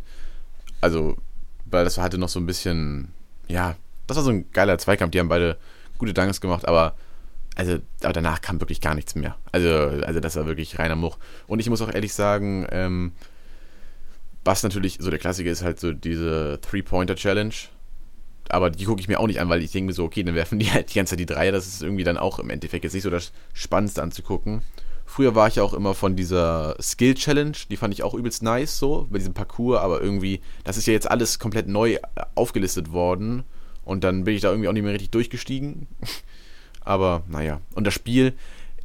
Also, 0.80 1.18
weil 1.66 1.84
das 1.84 1.98
hatte 1.98 2.18
noch 2.18 2.30
so 2.30 2.40
ein 2.40 2.46
bisschen, 2.46 3.10
ja, 3.48 3.76
das 4.08 4.18
war 4.18 4.24
so 4.24 4.30
ein 4.30 4.46
geiler 4.54 4.78
Zweikampf. 4.78 5.12
Die 5.12 5.20
haben 5.20 5.30
beide 5.30 5.58
gute 6.04 6.14
Dunks 6.14 6.42
gemacht, 6.42 6.68
aber 6.68 6.96
also 7.56 7.78
aber 8.04 8.14
danach 8.14 8.42
kam 8.42 8.60
wirklich 8.60 8.82
gar 8.82 8.96
nichts 8.96 9.16
mehr. 9.16 9.36
Also, 9.52 9.70
also 9.70 10.20
das 10.20 10.36
war 10.36 10.46
wirklich 10.48 10.80
reiner 10.80 10.96
Much. 10.96 11.18
Und 11.48 11.60
ich 11.60 11.70
muss 11.70 11.82
auch 11.82 11.94
ehrlich 11.94 12.14
sagen, 12.14 12.66
ähm, 12.72 13.14
was 14.44 14.64
natürlich 14.64 14.98
so 15.00 15.10
der 15.10 15.20
Klassiker 15.20 15.52
ist 15.52 15.64
halt 15.64 15.80
so 15.80 15.94
diese 15.94 16.60
Three-Pointer-Challenge. 16.62 17.54
Aber 18.50 18.70
die 18.70 18.84
gucke 18.84 19.00
ich 19.00 19.08
mir 19.08 19.20
auch 19.20 19.28
nicht 19.28 19.40
an, 19.40 19.48
weil 19.50 19.62
ich 19.62 19.72
denke 19.72 19.88
mir 19.88 19.94
so, 19.94 20.04
okay, 20.04 20.24
dann 20.24 20.36
werfen 20.36 20.60
die 20.60 20.72
halt 20.72 20.90
die 20.90 20.96
ganze 20.96 21.12
Zeit 21.12 21.20
die 21.20 21.26
Dreier. 21.26 21.52
Das 21.52 21.68
ist 21.68 21.82
irgendwie 21.82 22.04
dann 22.04 22.18
auch 22.18 22.40
im 22.40 22.50
Endeffekt 22.50 22.84
jetzt 22.84 22.94
nicht 22.94 23.04
so 23.04 23.10
das 23.10 23.32
Spannendste 23.54 24.02
anzugucken. 24.04 24.62
Früher 25.06 25.36
war 25.36 25.48
ich 25.48 25.56
ja 25.56 25.64
auch 25.64 25.74
immer 25.74 25.94
von 25.94 26.16
dieser 26.16 26.76
Skill 26.82 27.14
Challenge, 27.14 27.56
die 27.70 27.78
fand 27.78 27.94
ich 27.94 28.04
auch 28.04 28.14
übelst 28.14 28.42
nice, 28.42 28.80
so, 28.80 29.08
bei 29.10 29.20
diesem 29.20 29.34
Parcours, 29.34 29.80
aber 29.80 30.02
irgendwie, 30.02 30.42
das 30.64 30.78
ist 30.78 30.88
ja 30.88 30.94
jetzt 30.94 31.10
alles 31.10 31.40
komplett 31.40 31.68
neu 31.68 32.00
aufgelistet 32.36 32.92
worden. 32.92 33.44
Und 33.86 34.04
dann 34.04 34.24
bin 34.24 34.36
ich 34.36 34.42
da 34.42 34.50
irgendwie 34.50 34.70
auch 34.70 34.74
nicht 34.74 34.84
mehr 34.84 34.94
richtig 34.94 35.12
durchgestiegen. 35.12 35.88
Aber 36.82 37.24
naja. 37.28 37.62
Und 37.76 37.86
das 37.86 37.94
Spiel, 37.94 38.34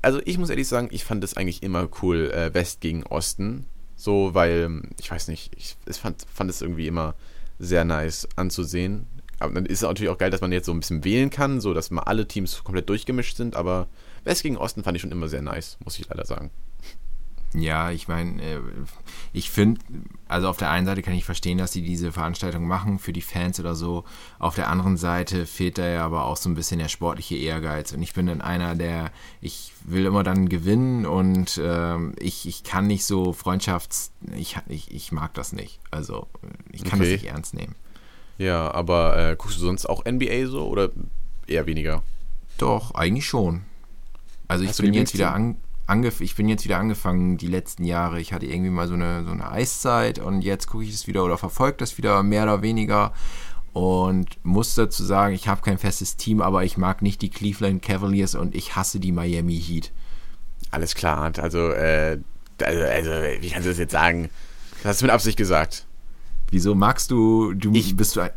also 0.02 0.20
ich 0.24 0.38
muss 0.38 0.50
ehrlich 0.50 0.68
sagen, 0.68 0.88
ich 0.90 1.04
fand 1.04 1.24
es 1.24 1.36
eigentlich 1.36 1.62
immer 1.62 1.88
cool, 2.02 2.30
äh, 2.30 2.52
West 2.54 2.80
gegen 2.80 3.04
Osten. 3.04 3.66
So, 3.96 4.34
weil, 4.34 4.82
ich 5.00 5.10
weiß 5.10 5.28
nicht, 5.28 5.52
ich, 5.56 5.76
ich 5.86 5.96
fand, 5.96 6.24
fand 6.32 6.50
es 6.50 6.62
irgendwie 6.62 6.86
immer 6.86 7.14
sehr 7.58 7.84
nice 7.84 8.28
anzusehen. 8.36 9.06
Aber 9.40 9.54
dann 9.54 9.66
ist 9.66 9.78
es 9.78 9.82
natürlich 9.82 10.10
auch 10.10 10.18
geil, 10.18 10.30
dass 10.30 10.40
man 10.40 10.52
jetzt 10.52 10.66
so 10.66 10.72
ein 10.72 10.80
bisschen 10.80 11.04
wählen 11.04 11.30
kann, 11.30 11.60
so 11.60 11.74
dass 11.74 11.90
mal 11.90 12.02
alle 12.02 12.26
Teams 12.26 12.62
komplett 12.64 12.88
durchgemischt 12.88 13.36
sind. 13.36 13.56
Aber 13.56 13.88
West 14.24 14.42
gegen 14.42 14.56
Osten 14.56 14.82
fand 14.82 14.96
ich 14.96 15.02
schon 15.02 15.12
immer 15.12 15.28
sehr 15.28 15.42
nice, 15.42 15.78
muss 15.84 15.98
ich 15.98 16.08
leider 16.08 16.24
sagen. 16.24 16.50
Ja, 17.54 17.90
ich 17.90 18.08
meine, 18.08 18.42
äh, 18.42 18.60
ich 19.32 19.50
finde, 19.50 19.80
also 20.28 20.48
auf 20.48 20.58
der 20.58 20.70
einen 20.70 20.86
Seite 20.86 21.02
kann 21.02 21.14
ich 21.14 21.24
verstehen, 21.24 21.56
dass 21.56 21.72
sie 21.72 21.82
diese 21.82 22.12
Veranstaltung 22.12 22.66
machen 22.66 22.98
für 22.98 23.14
die 23.14 23.22
Fans 23.22 23.58
oder 23.58 23.74
so. 23.74 24.04
Auf 24.38 24.54
der 24.54 24.68
anderen 24.68 24.98
Seite 24.98 25.46
fehlt 25.46 25.78
da 25.78 25.88
ja 25.88 26.04
aber 26.04 26.26
auch 26.26 26.36
so 26.36 26.50
ein 26.50 26.54
bisschen 26.54 26.78
der 26.78 26.88
sportliche 26.88 27.36
Ehrgeiz. 27.36 27.92
Und 27.92 28.02
ich 28.02 28.12
bin 28.12 28.26
dann 28.26 28.42
einer, 28.42 28.74
der, 28.74 29.10
ich 29.40 29.72
will 29.84 30.04
immer 30.04 30.24
dann 30.24 30.50
gewinnen 30.50 31.06
und 31.06 31.58
ähm, 31.62 32.14
ich, 32.18 32.46
ich 32.46 32.64
kann 32.64 32.86
nicht 32.86 33.06
so 33.06 33.32
Freundschafts-, 33.32 34.10
ich, 34.36 34.58
ich, 34.68 34.90
ich 34.90 35.12
mag 35.12 35.32
das 35.32 35.54
nicht. 35.54 35.80
Also 35.90 36.26
ich 36.70 36.84
kann 36.84 37.00
okay. 37.00 37.12
das 37.12 37.22
nicht 37.22 37.32
ernst 37.32 37.54
nehmen. 37.54 37.74
Ja, 38.36 38.70
aber 38.72 39.16
äh, 39.16 39.36
guckst 39.36 39.56
du 39.56 39.62
sonst 39.62 39.86
auch 39.86 40.04
NBA 40.04 40.46
so 40.46 40.68
oder 40.68 40.90
eher 41.46 41.66
weniger? 41.66 42.02
Doch, 42.58 42.94
eigentlich 42.94 43.26
schon. 43.26 43.62
Also 44.48 44.66
Hast 44.66 44.78
ich 44.78 44.84
bin 44.84 44.94
jetzt 44.94 45.14
wieder 45.14 45.34
an, 45.34 45.56
ich 46.20 46.34
bin 46.34 46.48
jetzt 46.48 46.64
wieder 46.64 46.78
angefangen, 46.78 47.38
die 47.38 47.46
letzten 47.46 47.84
Jahre. 47.84 48.20
Ich 48.20 48.32
hatte 48.32 48.46
irgendwie 48.46 48.70
mal 48.70 48.88
so 48.88 48.94
eine, 48.94 49.24
so 49.24 49.30
eine 49.30 49.50
Eiszeit 49.50 50.18
und 50.18 50.42
jetzt 50.42 50.66
gucke 50.66 50.84
ich 50.84 50.92
es 50.92 51.06
wieder 51.06 51.24
oder 51.24 51.38
verfolge 51.38 51.78
das 51.78 51.96
wieder 51.96 52.22
mehr 52.22 52.42
oder 52.42 52.62
weniger 52.62 53.12
und 53.72 54.44
muss 54.44 54.74
dazu 54.74 55.04
sagen, 55.04 55.34
ich 55.34 55.48
habe 55.48 55.62
kein 55.62 55.78
festes 55.78 56.16
Team, 56.16 56.40
aber 56.40 56.64
ich 56.64 56.76
mag 56.76 57.00
nicht 57.00 57.22
die 57.22 57.30
Cleveland 57.30 57.82
Cavaliers 57.82 58.34
und 58.34 58.54
ich 58.54 58.76
hasse 58.76 59.00
die 59.00 59.12
Miami 59.12 59.58
Heat. 59.58 59.92
Alles 60.70 60.94
klar, 60.94 61.32
also, 61.38 61.70
äh, 61.70 62.18
also, 62.62 62.82
also 62.82 63.10
wie 63.40 63.50
kannst 63.50 63.66
du 63.66 63.70
das 63.70 63.78
jetzt 63.78 63.92
sagen? 63.92 64.30
Das 64.82 64.90
hast 64.90 65.00
du 65.00 65.06
mit 65.06 65.12
Absicht 65.12 65.38
gesagt. 65.38 65.86
Wieso 66.50 66.74
magst 66.74 67.10
du, 67.10 67.54
du 67.54 67.72
ich, 67.72 67.96
bist 67.96 68.16
du 68.16 68.20
ein, 68.22 68.30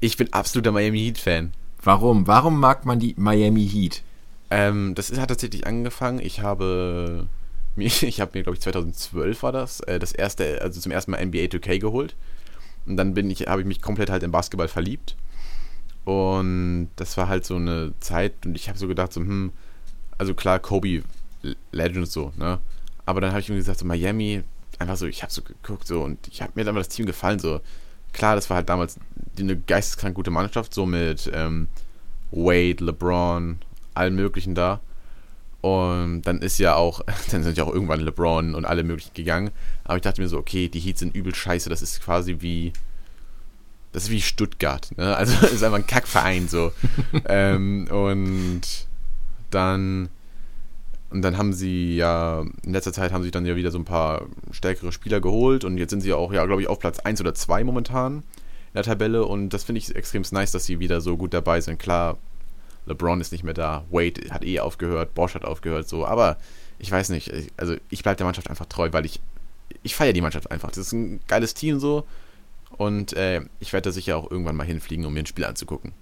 Ich 0.00 0.16
bin 0.16 0.32
absoluter 0.32 0.72
Miami 0.72 1.00
Heat 1.00 1.18
Fan. 1.18 1.52
Warum? 1.82 2.26
Warum 2.26 2.58
mag 2.58 2.86
man 2.86 2.98
die 2.98 3.14
Miami 3.18 3.68
Heat? 3.68 4.02
Ähm, 4.50 4.94
das 4.94 5.16
hat 5.18 5.28
tatsächlich 5.28 5.66
angefangen. 5.66 6.20
Ich 6.20 6.40
habe 6.40 7.28
mir, 7.76 7.86
ich 8.02 8.20
habe 8.20 8.32
mir, 8.34 8.42
glaube 8.42 8.56
ich, 8.56 8.62
2012 8.62 9.42
war 9.42 9.52
das, 9.52 9.80
äh, 9.80 9.98
das 9.98 10.12
erste, 10.12 10.60
also 10.62 10.80
zum 10.80 10.92
ersten 10.92 11.10
Mal 11.10 11.24
NBA 11.24 11.44
2K 11.46 11.78
geholt. 11.78 12.16
Und 12.86 12.96
dann 12.96 13.14
bin 13.14 13.30
ich, 13.30 13.46
habe 13.46 13.60
ich 13.60 13.66
mich 13.66 13.82
komplett 13.82 14.10
halt 14.10 14.22
in 14.22 14.30
Basketball 14.30 14.68
verliebt. 14.68 15.16
Und 16.04 16.88
das 16.96 17.16
war 17.18 17.28
halt 17.28 17.44
so 17.44 17.56
eine 17.56 17.92
Zeit 18.00 18.46
und 18.46 18.54
ich 18.54 18.70
habe 18.70 18.78
so 18.78 18.88
gedacht, 18.88 19.12
so, 19.12 19.20
hm, 19.20 19.52
also 20.16 20.32
klar, 20.32 20.58
Kobe 20.58 21.02
Legend 21.70 22.08
so, 22.08 22.32
ne? 22.38 22.60
Aber 23.04 23.20
dann 23.20 23.30
habe 23.30 23.40
ich 23.40 23.48
mir 23.50 23.56
gesagt, 23.56 23.78
so 23.78 23.84
Miami, 23.84 24.42
einfach 24.78 24.96
so, 24.96 25.06
ich 25.06 25.22
habe 25.22 25.32
so 25.32 25.42
geguckt 25.42 25.86
so 25.86 26.02
und 26.02 26.26
ich 26.28 26.40
habe 26.40 26.52
mir 26.54 26.64
dann 26.64 26.74
mal 26.74 26.80
das 26.80 26.88
Team 26.88 27.04
gefallen, 27.04 27.38
so. 27.38 27.60
Klar, 28.14 28.36
das 28.36 28.48
war 28.48 28.56
halt 28.56 28.70
damals 28.70 28.98
eine 29.38 29.56
geisteskrank 29.56 30.14
gute 30.14 30.30
Mannschaft, 30.30 30.72
so 30.72 30.86
mit 30.86 31.30
ähm, 31.34 31.68
Wade, 32.30 32.82
LeBron, 32.84 33.58
allen 33.98 34.14
möglichen 34.14 34.54
da. 34.54 34.80
Und 35.60 36.22
dann 36.22 36.40
ist 36.40 36.58
ja 36.58 36.76
auch, 36.76 37.00
dann 37.30 37.42
sind 37.42 37.56
ja 37.56 37.64
auch 37.64 37.72
irgendwann 37.72 38.00
LeBron 38.00 38.54
und 38.54 38.64
alle 38.64 38.84
möglichen 38.84 39.14
gegangen. 39.14 39.50
Aber 39.84 39.96
ich 39.96 40.02
dachte 40.02 40.20
mir 40.20 40.28
so, 40.28 40.38
okay, 40.38 40.68
die 40.68 40.80
Heats 40.80 41.00
sind 41.00 41.14
übel 41.14 41.34
scheiße. 41.34 41.68
Das 41.68 41.82
ist 41.82 42.02
quasi 42.02 42.36
wie, 42.40 42.72
das 43.92 44.04
ist 44.04 44.10
wie 44.10 44.20
Stuttgart. 44.20 44.90
Ne? 44.96 45.16
Also 45.16 45.34
das 45.40 45.52
ist 45.52 45.62
einfach 45.62 45.78
ein 45.78 45.86
Kackverein 45.86 46.48
so. 46.48 46.72
ähm, 47.28 47.88
und 47.90 48.60
dann, 49.50 50.08
und 51.10 51.22
dann 51.22 51.38
haben 51.38 51.52
sie 51.52 51.96
ja, 51.96 52.44
in 52.62 52.72
letzter 52.72 52.92
Zeit 52.92 53.12
haben 53.12 53.24
sie 53.24 53.30
dann 53.30 53.46
ja 53.46 53.56
wieder 53.56 53.70
so 53.70 53.78
ein 53.78 53.84
paar 53.84 54.26
stärkere 54.52 54.92
Spieler 54.92 55.20
geholt. 55.20 55.64
Und 55.64 55.78
jetzt 55.78 55.90
sind 55.90 56.02
sie 56.02 56.12
auch, 56.12 56.32
ja, 56.32 56.46
glaube 56.46 56.62
ich, 56.62 56.68
auf 56.68 56.78
Platz 56.78 57.00
1 57.00 57.20
oder 57.20 57.34
2 57.34 57.64
momentan 57.64 58.18
in 58.18 58.74
der 58.74 58.84
Tabelle. 58.84 59.24
Und 59.24 59.48
das 59.50 59.64
finde 59.64 59.80
ich 59.80 59.94
extrem 59.96 60.22
nice, 60.30 60.52
dass 60.52 60.66
sie 60.66 60.78
wieder 60.78 61.00
so 61.00 61.16
gut 61.16 61.34
dabei 61.34 61.60
sind. 61.60 61.78
Klar, 61.78 62.18
LeBron 62.88 63.20
ist 63.20 63.32
nicht 63.32 63.44
mehr 63.44 63.54
da, 63.54 63.84
Wade 63.90 64.30
hat 64.30 64.44
eh 64.44 64.60
aufgehört, 64.60 65.14
Bosch 65.14 65.34
hat 65.34 65.44
aufgehört, 65.44 65.88
so, 65.88 66.06
aber 66.06 66.38
ich 66.78 66.90
weiß 66.90 67.10
nicht, 67.10 67.32
also 67.56 67.76
ich 67.90 68.02
bleibe 68.02 68.16
der 68.16 68.26
Mannschaft 68.26 68.50
einfach 68.50 68.66
treu, 68.66 68.88
weil 68.92 69.04
ich, 69.04 69.20
ich 69.82 69.94
feiere 69.94 70.12
die 70.12 70.20
Mannschaft 70.20 70.50
einfach. 70.50 70.68
Das 70.68 70.78
ist 70.78 70.92
ein 70.92 71.20
geiles 71.26 71.54
Team 71.54 71.80
so 71.80 72.06
und 72.76 73.12
äh, 73.14 73.42
ich 73.60 73.72
werde 73.72 73.90
da 73.90 73.92
sicher 73.92 74.16
auch 74.16 74.30
irgendwann 74.30 74.56
mal 74.56 74.66
hinfliegen, 74.66 75.04
um 75.04 75.12
mir 75.12 75.20
ein 75.20 75.26
Spiel 75.26 75.44
anzugucken. 75.44 75.92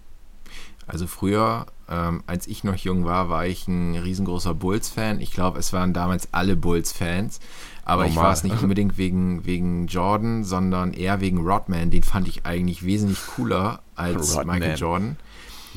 Also 0.87 1.09
früher, 1.09 1.67
ähm, 1.89 2.23
als 2.29 2.47
ich 2.47 2.63
noch 2.63 2.77
jung 2.77 3.05
war, 3.05 3.29
war 3.29 3.45
ich 3.45 3.67
ein 3.67 3.97
riesengroßer 3.97 4.55
Bulls-Fan. 4.55 5.21
Ich 5.21 5.33
glaube, 5.33 5.59
es 5.59 5.73
waren 5.73 5.93
damals 5.93 6.29
alle 6.33 6.55
Bulls-Fans. 6.55 7.41
Aber 7.85 8.03
Normal. 8.03 8.09
ich 8.09 8.17
war 8.17 8.33
es 8.33 8.45
nicht 8.45 8.63
unbedingt 8.63 8.97
wegen, 8.97 9.45
wegen 9.45 9.87
Jordan, 9.89 10.45
sondern 10.45 10.93
eher 10.93 11.21
wegen 11.21 11.39
Rodman. 11.39 11.91
Den 11.91 12.05
fand 12.05 12.29
ich 12.29 12.47
eigentlich 12.47 12.85
wesentlich 12.85 13.19
cooler 13.27 13.81
als 13.97 14.37
Rodman. 14.37 14.61
Michael 14.61 14.79
Jordan. 14.79 15.17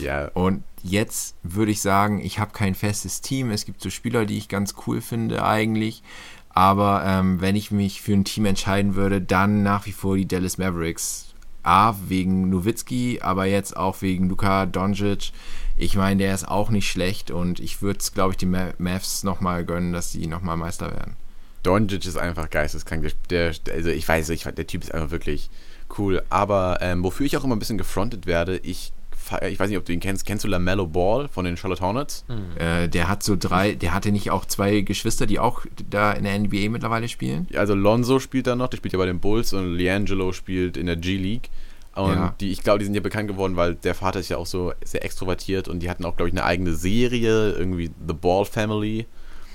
Ja. 0.02 0.30
Und 0.34 0.64
jetzt 0.84 1.36
würde 1.43 1.72
ich 1.72 1.82
sagen, 1.82 2.20
ich 2.20 2.39
habe 2.39 2.52
kein 2.52 2.76
festes 2.76 3.22
Team. 3.22 3.52
Es 3.52 3.66
gibt 3.66 3.82
so 3.82 3.89
Spieler, 3.89 4.26
die 4.26 4.38
ich 4.38 4.47
ganz 4.47 4.76
cool 4.88 5.02
finde 5.02 5.43
eigentlich. 5.43 6.04
Aber 6.50 7.04
ähm, 7.06 7.41
wenn 7.41 7.56
ich 7.56 7.72
mich 7.72 8.02
für 8.02 8.14
ein 8.14 8.26
Team 8.26 8.45
entscheiden 8.45 8.95
würde, 8.95 9.22
dann 9.22 9.64
nach 9.64 9.86
wie 9.86 9.91
vor 9.91 10.18
die 10.18 10.28
Dallas 10.28 10.58
Mavericks. 10.58 11.26
A, 11.62 11.93
wegen 12.08 12.50
Nowitzki, 12.50 13.20
aber 13.22 13.45
jetzt 13.45 13.76
auch 13.76 14.02
wegen 14.02 14.30
Luka 14.30 14.66
Doncic. 14.66 15.34
Ich 15.76 15.95
meine, 15.95 16.24
der 16.24 16.34
ist 16.34 16.47
auch 16.47 16.70
nicht 16.70 16.89
schlecht 16.89 17.32
und 17.32 17.60
ich 17.60 17.82
würde 17.82 18.00
es, 18.00 18.14
glaube 18.14 18.32
ich, 18.32 18.38
den 18.38 18.56
Mavs 18.78 19.24
nochmal 19.24 19.66
gönnen, 19.66 19.91
dass 19.91 20.12
sie 20.12 20.26
nochmal 20.26 20.58
Meister 20.58 20.91
werden. 20.91 21.16
Doncic 21.64 22.06
ist 22.06 22.18
einfach 22.18 22.50
geisteskrank. 22.50 23.12
Der, 23.30 23.52
der, 23.52 23.76
also 23.76 23.89
ich 23.89 24.08
weiß, 24.08 24.30
ich, 24.30 24.43
der 24.43 24.68
Typ 24.68 24.84
ist 24.84 24.93
einfach 24.93 25.12
wirklich 25.12 25.50
cool. 25.97 26.24
Aber 26.30 26.80
ähm, 26.82 27.04
wofür 27.04 27.26
ich 27.26 27.36
auch 27.38 27.43
immer 27.43 27.56
ein 27.56 27.60
bisschen 27.60 27.78
gefrontet 27.78 28.26
werde, 28.26 28.58
ich 28.58 28.93
ich 29.47 29.59
weiß 29.59 29.69
nicht, 29.69 29.77
ob 29.77 29.86
du 29.86 29.93
ihn 29.93 29.99
kennst. 29.99 30.25
Kennst 30.25 30.43
du 30.43 30.47
LaMelo 30.47 30.88
Ball 30.88 31.27
von 31.27 31.45
den 31.45 31.57
Charlotte 31.57 31.82
Hornets? 31.82 32.25
Mhm. 32.27 32.57
Äh, 32.57 32.88
der 32.88 33.07
hat 33.07 33.23
so 33.23 33.36
drei, 33.36 33.73
der 33.73 33.93
hatte 33.93 34.11
nicht 34.11 34.32
auch 34.32 34.45
zwei 34.45 34.82
Geschwister, 34.82 35.25
die 35.25 35.39
auch 35.39 35.65
da 35.89 36.11
in 36.11 36.23
der 36.23 36.38
NBA 36.38 36.69
mittlerweile 36.69 37.07
spielen? 37.07 37.47
Also 37.55 37.75
Lonzo 37.75 38.19
spielt 38.19 38.47
da 38.47 38.55
noch, 38.55 38.67
der 38.67 38.77
spielt 38.77 38.93
ja 38.93 38.99
bei 38.99 39.05
den 39.05 39.19
Bulls 39.19 39.53
und 39.53 39.75
Liangelo 39.75 40.32
spielt 40.32 40.77
in 40.77 40.86
der 40.86 40.95
G-League. 40.95 41.49
Und 41.95 42.13
ja. 42.13 42.36
die, 42.39 42.51
ich 42.51 42.63
glaube, 42.63 42.80
die 42.80 42.86
sind 42.86 42.93
ja 42.93 43.01
bekannt 43.01 43.27
geworden, 43.27 43.55
weil 43.55 43.75
der 43.75 43.95
Vater 43.95 44.19
ist 44.19 44.30
ja 44.30 44.38
auch 44.38 44.45
so 44.45 44.73
sehr 44.84 45.03
extrovertiert 45.03 45.67
und 45.67 45.80
die 45.82 45.89
hatten 45.89 46.05
auch, 46.05 46.15
glaube 46.15 46.30
ich, 46.30 46.34
eine 46.34 46.45
eigene 46.45 46.73
Serie, 46.73 47.51
irgendwie 47.51 47.91
The 48.07 48.13
Ball 48.13 48.45
Family. 48.45 49.05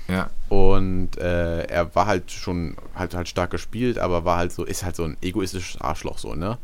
Ja. 0.07 0.29
Und 0.49 1.17
äh, 1.17 1.63
er 1.63 1.95
war 1.95 2.05
halt 2.05 2.31
schon 2.31 2.75
halt, 2.93 3.15
halt 3.15 3.27
stark 3.27 3.51
gespielt, 3.51 3.97
aber 3.97 4.25
war 4.25 4.37
halt 4.37 4.51
so, 4.51 4.63
ist 4.63 4.83
halt 4.83 4.95
so 4.95 5.03
ein 5.03 5.17
egoistisches 5.21 5.81
Arschloch 5.81 6.19
so, 6.19 6.35
ne? 6.35 6.57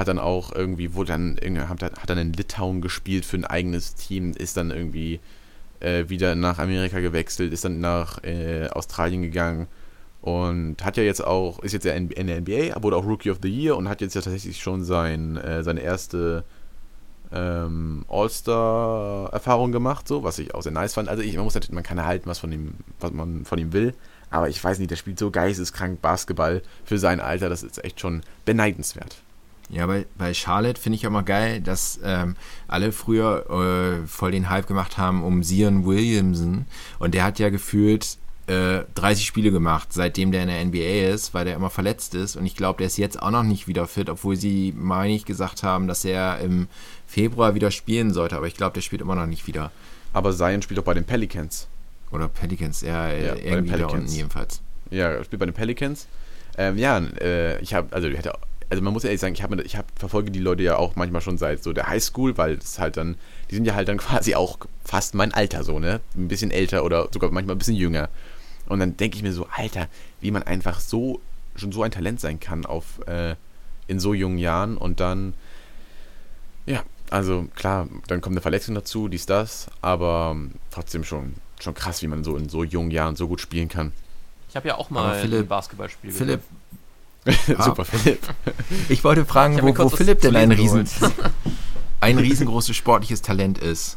Hat 0.00 0.08
dann 0.08 0.18
auch 0.18 0.50
irgendwie, 0.50 0.94
wurde 0.94 1.12
dann, 1.12 1.36
hat, 1.68 1.82
hat 1.82 2.08
dann 2.08 2.16
in 2.16 2.32
Litauen 2.32 2.80
gespielt 2.80 3.26
für 3.26 3.36
ein 3.36 3.44
eigenes 3.44 3.94
Team, 3.94 4.32
ist 4.32 4.56
dann 4.56 4.70
irgendwie 4.70 5.20
äh, 5.80 6.08
wieder 6.08 6.34
nach 6.34 6.58
Amerika 6.58 7.00
gewechselt, 7.00 7.52
ist 7.52 7.66
dann 7.66 7.80
nach 7.80 8.24
äh, 8.24 8.68
Australien 8.68 9.20
gegangen 9.20 9.66
und 10.22 10.82
hat 10.82 10.96
ja 10.96 11.02
jetzt 11.02 11.22
auch, 11.22 11.58
ist 11.60 11.72
jetzt 11.72 11.84
ja 11.84 11.92
in, 11.92 12.10
in 12.10 12.28
der 12.28 12.40
NBA, 12.40 12.82
wurde 12.82 12.96
auch 12.96 13.04
Rookie 13.04 13.30
of 13.30 13.40
the 13.42 13.50
Year 13.50 13.76
und 13.76 13.90
hat 13.90 14.00
jetzt 14.00 14.14
ja 14.14 14.22
tatsächlich 14.22 14.58
schon 14.58 14.84
sein, 14.84 15.36
äh, 15.36 15.62
seine 15.62 15.80
erste 15.80 16.44
ähm, 17.30 18.06
All-Star-Erfahrung 18.08 19.70
gemacht, 19.70 20.08
so, 20.08 20.24
was 20.24 20.38
ich 20.38 20.54
auch 20.54 20.62
sehr 20.62 20.72
nice 20.72 20.94
fand. 20.94 21.10
Also 21.10 21.22
ich, 21.22 21.34
man 21.36 21.44
muss 21.44 21.54
natürlich, 21.54 21.74
man 21.74 21.84
kann 21.84 21.98
erhalten, 21.98 22.26
was 22.26 22.38
von 22.38 22.52
ihm, 22.52 22.74
was 23.00 23.12
man 23.12 23.44
von 23.44 23.58
ihm 23.58 23.74
will, 23.74 23.92
aber 24.30 24.48
ich 24.48 24.64
weiß 24.64 24.78
nicht, 24.78 24.90
der 24.90 24.96
spielt 24.96 25.18
so 25.18 25.30
geisteskrank 25.30 26.00
Basketball 26.00 26.62
für 26.86 26.98
sein 26.98 27.20
Alter, 27.20 27.50
das 27.50 27.62
ist 27.62 27.84
echt 27.84 28.00
schon 28.00 28.22
beneidenswert. 28.46 29.16
Ja, 29.72 29.86
bei, 29.86 30.06
bei 30.18 30.34
Charlotte 30.34 30.80
finde 30.80 30.96
ich 30.96 31.06
auch 31.06 31.12
mal 31.12 31.22
geil, 31.22 31.60
dass 31.60 32.00
ähm, 32.02 32.34
alle 32.66 32.90
früher 32.92 34.00
äh, 34.02 34.06
voll 34.06 34.32
den 34.32 34.50
Hype 34.50 34.66
gemacht 34.66 34.98
haben 34.98 35.22
um 35.22 35.42
Zion 35.42 35.86
Williamson 35.86 36.66
und 36.98 37.14
der 37.14 37.22
hat 37.22 37.38
ja 37.38 37.50
gefühlt 37.50 38.18
äh, 38.48 38.80
30 38.96 39.24
Spiele 39.24 39.52
gemacht, 39.52 39.92
seitdem 39.92 40.32
der 40.32 40.42
in 40.42 40.48
der 40.48 40.64
NBA 40.64 41.12
ist, 41.12 41.34
weil 41.34 41.44
der 41.44 41.54
immer 41.54 41.70
verletzt 41.70 42.16
ist 42.16 42.34
und 42.34 42.46
ich 42.46 42.56
glaube, 42.56 42.78
der 42.78 42.88
ist 42.88 42.98
jetzt 42.98 43.22
auch 43.22 43.30
noch 43.30 43.44
nicht 43.44 43.68
wieder 43.68 43.86
fit, 43.86 44.10
obwohl 44.10 44.34
sie, 44.34 44.74
meine 44.76 45.14
ich, 45.14 45.24
gesagt 45.24 45.62
haben, 45.62 45.86
dass 45.86 46.04
er 46.04 46.40
im 46.40 46.66
Februar 47.06 47.54
wieder 47.54 47.70
spielen 47.70 48.12
sollte, 48.12 48.36
aber 48.36 48.48
ich 48.48 48.56
glaube, 48.56 48.74
der 48.74 48.80
spielt 48.80 49.02
immer 49.02 49.14
noch 49.14 49.26
nicht 49.26 49.46
wieder. 49.46 49.70
Aber 50.12 50.32
Zion 50.32 50.62
spielt 50.62 50.78
doch 50.78 50.84
bei 50.84 50.94
den 50.94 51.04
Pelicans. 51.04 51.68
Oder 52.10 52.26
Pelicans, 52.28 52.80
ja, 52.80 53.12
ja 53.12 53.36
irgendwie 53.36 53.70
Pelicans. 53.70 53.92
da 53.92 53.98
unten 53.98 54.08
jedenfalls. 54.12 54.62
Ja, 54.90 55.10
er 55.10 55.24
spielt 55.24 55.38
bei 55.38 55.46
den 55.46 55.54
Pelicans. 55.54 56.08
Ähm, 56.58 56.76
ja, 56.76 56.98
äh, 56.98 57.60
ich 57.60 57.74
habe, 57.74 57.94
also 57.94 58.08
also 58.70 58.82
man 58.82 58.92
muss 58.92 59.04
ehrlich 59.04 59.20
sagen, 59.20 59.34
ich 59.34 59.42
habe 59.42 59.60
ich 59.62 59.76
hab, 59.76 59.86
verfolge 59.98 60.30
die 60.30 60.38
Leute 60.38 60.62
ja 60.62 60.76
auch 60.76 60.94
manchmal 60.94 61.20
schon 61.20 61.38
seit 61.38 61.62
so 61.62 61.72
der 61.72 61.88
Highschool, 61.88 62.38
weil 62.38 62.54
es 62.54 62.78
halt 62.78 62.96
dann, 62.96 63.16
die 63.50 63.56
sind 63.56 63.64
ja 63.64 63.74
halt 63.74 63.88
dann 63.88 63.98
quasi 63.98 64.36
auch 64.36 64.58
fast 64.84 65.14
mein 65.14 65.34
Alter 65.34 65.64
so, 65.64 65.80
ne? 65.80 66.00
Ein 66.16 66.28
bisschen 66.28 66.52
älter 66.52 66.84
oder 66.84 67.08
sogar 67.12 67.30
manchmal 67.32 67.56
ein 67.56 67.58
bisschen 67.58 67.74
jünger. 67.74 68.08
Und 68.66 68.78
dann 68.78 68.96
denke 68.96 69.16
ich 69.16 69.24
mir 69.24 69.32
so, 69.32 69.48
Alter, 69.56 69.88
wie 70.20 70.30
man 70.30 70.44
einfach 70.44 70.78
so, 70.78 71.20
schon 71.56 71.72
so 71.72 71.82
ein 71.82 71.90
Talent 71.90 72.20
sein 72.20 72.38
kann 72.38 72.64
auf, 72.64 73.04
äh, 73.06 73.34
in 73.88 73.98
so 73.98 74.14
jungen 74.14 74.38
Jahren 74.38 74.76
und 74.76 75.00
dann, 75.00 75.34
ja, 76.64 76.84
also 77.10 77.48
klar, 77.56 77.88
dann 78.06 78.20
kommt 78.20 78.34
eine 78.34 78.40
Verletzung 78.40 78.76
dazu, 78.76 79.08
dies, 79.08 79.26
das, 79.26 79.66
aber 79.82 80.36
trotzdem 80.70 81.02
schon, 81.02 81.34
schon 81.58 81.74
krass, 81.74 82.02
wie 82.02 82.06
man 82.06 82.22
so 82.22 82.36
in 82.36 82.48
so 82.48 82.62
jungen 82.62 82.92
Jahren 82.92 83.16
so 83.16 83.26
gut 83.26 83.40
spielen 83.40 83.68
kann. 83.68 83.90
Ich 84.48 84.54
habe 84.54 84.68
ja 84.68 84.76
auch 84.76 84.90
mal 84.90 85.18
Philipp, 85.20 85.40
ein 85.40 85.48
Basketballspiel 85.48 86.12
Philipp, 86.12 86.42
Super, 87.46 87.84
Philipp. 87.84 88.20
Ich 88.88 89.04
wollte 89.04 89.24
fragen, 89.24 89.60
wo, 89.62 89.76
wo 89.76 89.88
Philipp 89.88 90.20
denn 90.20 90.36
ein, 90.36 90.52
riesen, 90.52 90.88
ein 92.00 92.18
riesengroßes 92.18 92.74
sportliches 92.76 93.22
Talent 93.22 93.58
ist. 93.58 93.96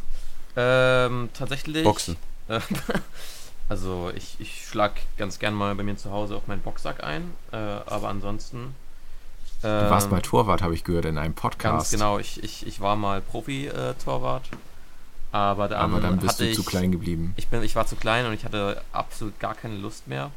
Ähm, 0.55 1.29
tatsächlich. 1.33 1.83
Boxen. 1.83 2.17
also 3.69 4.11
ich, 4.15 4.35
ich 4.39 4.67
schlag 4.67 4.93
ganz 5.17 5.39
gern 5.39 5.53
mal 5.53 5.73
bei 5.75 5.83
mir 5.83 5.95
zu 5.97 6.11
Hause 6.11 6.35
auf 6.35 6.47
meinen 6.47 6.61
Boxsack 6.61 7.03
ein, 7.03 7.31
äh, 7.51 7.55
aber 7.55 8.09
ansonsten. 8.09 8.75
du 9.61 9.67
warst 9.67 10.11
mal 10.11 10.17
ähm, 10.17 10.23
Torwart, 10.23 10.61
habe 10.61 10.73
ich 10.73 10.83
gehört, 10.83 11.05
in 11.05 11.17
einem 11.17 11.33
Podcast. 11.33 11.73
Ganz 11.73 11.91
genau, 11.91 12.19
ich, 12.19 12.43
ich, 12.43 12.67
ich 12.67 12.81
war 12.81 12.95
mal 12.95 13.21
Profi-Torwart. 13.21 14.49
Äh, 14.51 14.57
aber 15.35 15.67
dann, 15.67 15.79
aber 15.79 15.99
dann 15.99 16.19
bist 16.19 16.39
du 16.39 16.45
ich, 16.45 16.55
zu 16.55 16.63
klein 16.63 16.91
geblieben. 16.91 17.33
Ich, 17.37 17.47
bin, 17.47 17.63
ich 17.63 17.75
war 17.75 17.87
zu 17.87 17.95
klein 17.95 18.27
und 18.27 18.33
ich 18.33 18.45
hatte 18.45 18.81
absolut 18.91 19.39
gar 19.39 19.55
keine 19.55 19.77
Lust 19.77 20.07
mehr. 20.07 20.29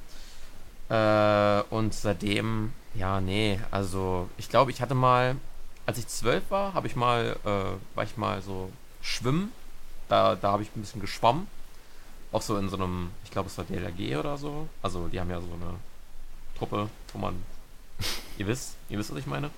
Äh, 0.89 1.63
und 1.71 1.95
seitdem, 1.95 2.73
ja, 2.95 3.21
nee, 3.21 3.61
also 3.71 4.29
ich 4.39 4.49
glaube, 4.49 4.71
ich 4.71 4.81
hatte 4.81 4.95
mal, 4.95 5.37
als 5.85 5.99
ich 5.99 6.07
zwölf 6.07 6.45
war, 6.51 6.75
habe 6.75 6.87
ich 6.87 6.97
mal, 6.97 7.37
äh, 7.45 7.97
war 7.97 8.05
ich 8.05 8.17
mal 8.17 8.43
so 8.43 8.71
schwimmen. 9.03 9.53
Da, 10.09 10.37
da 10.37 10.53
habe 10.53 10.63
ich 10.63 10.75
ein 10.77 10.81
bisschen 10.81 11.01
geschwommen. 11.01 11.49
Auch 12.33 12.43
so 12.43 12.57
in 12.57 12.69
so 12.69 12.77
einem, 12.77 13.11
ich 13.25 13.31
glaube, 13.31 13.49
es 13.49 13.59
war 13.59 13.65
DLRG 13.65 14.17
oder 14.19 14.37
so. 14.37 14.69
Also 14.83 15.09
die 15.09 15.19
haben 15.19 15.31
ja 15.31 15.41
so 15.41 15.47
eine 15.47 15.75
Truppe, 16.57 16.89
wo 17.13 17.19
man, 17.19 17.43
ihr 18.39 18.47
wisst, 18.47 18.77
ihr 18.89 18.99
wisst, 18.99 19.11
was 19.11 19.19
ich 19.19 19.27
meine. 19.27 19.51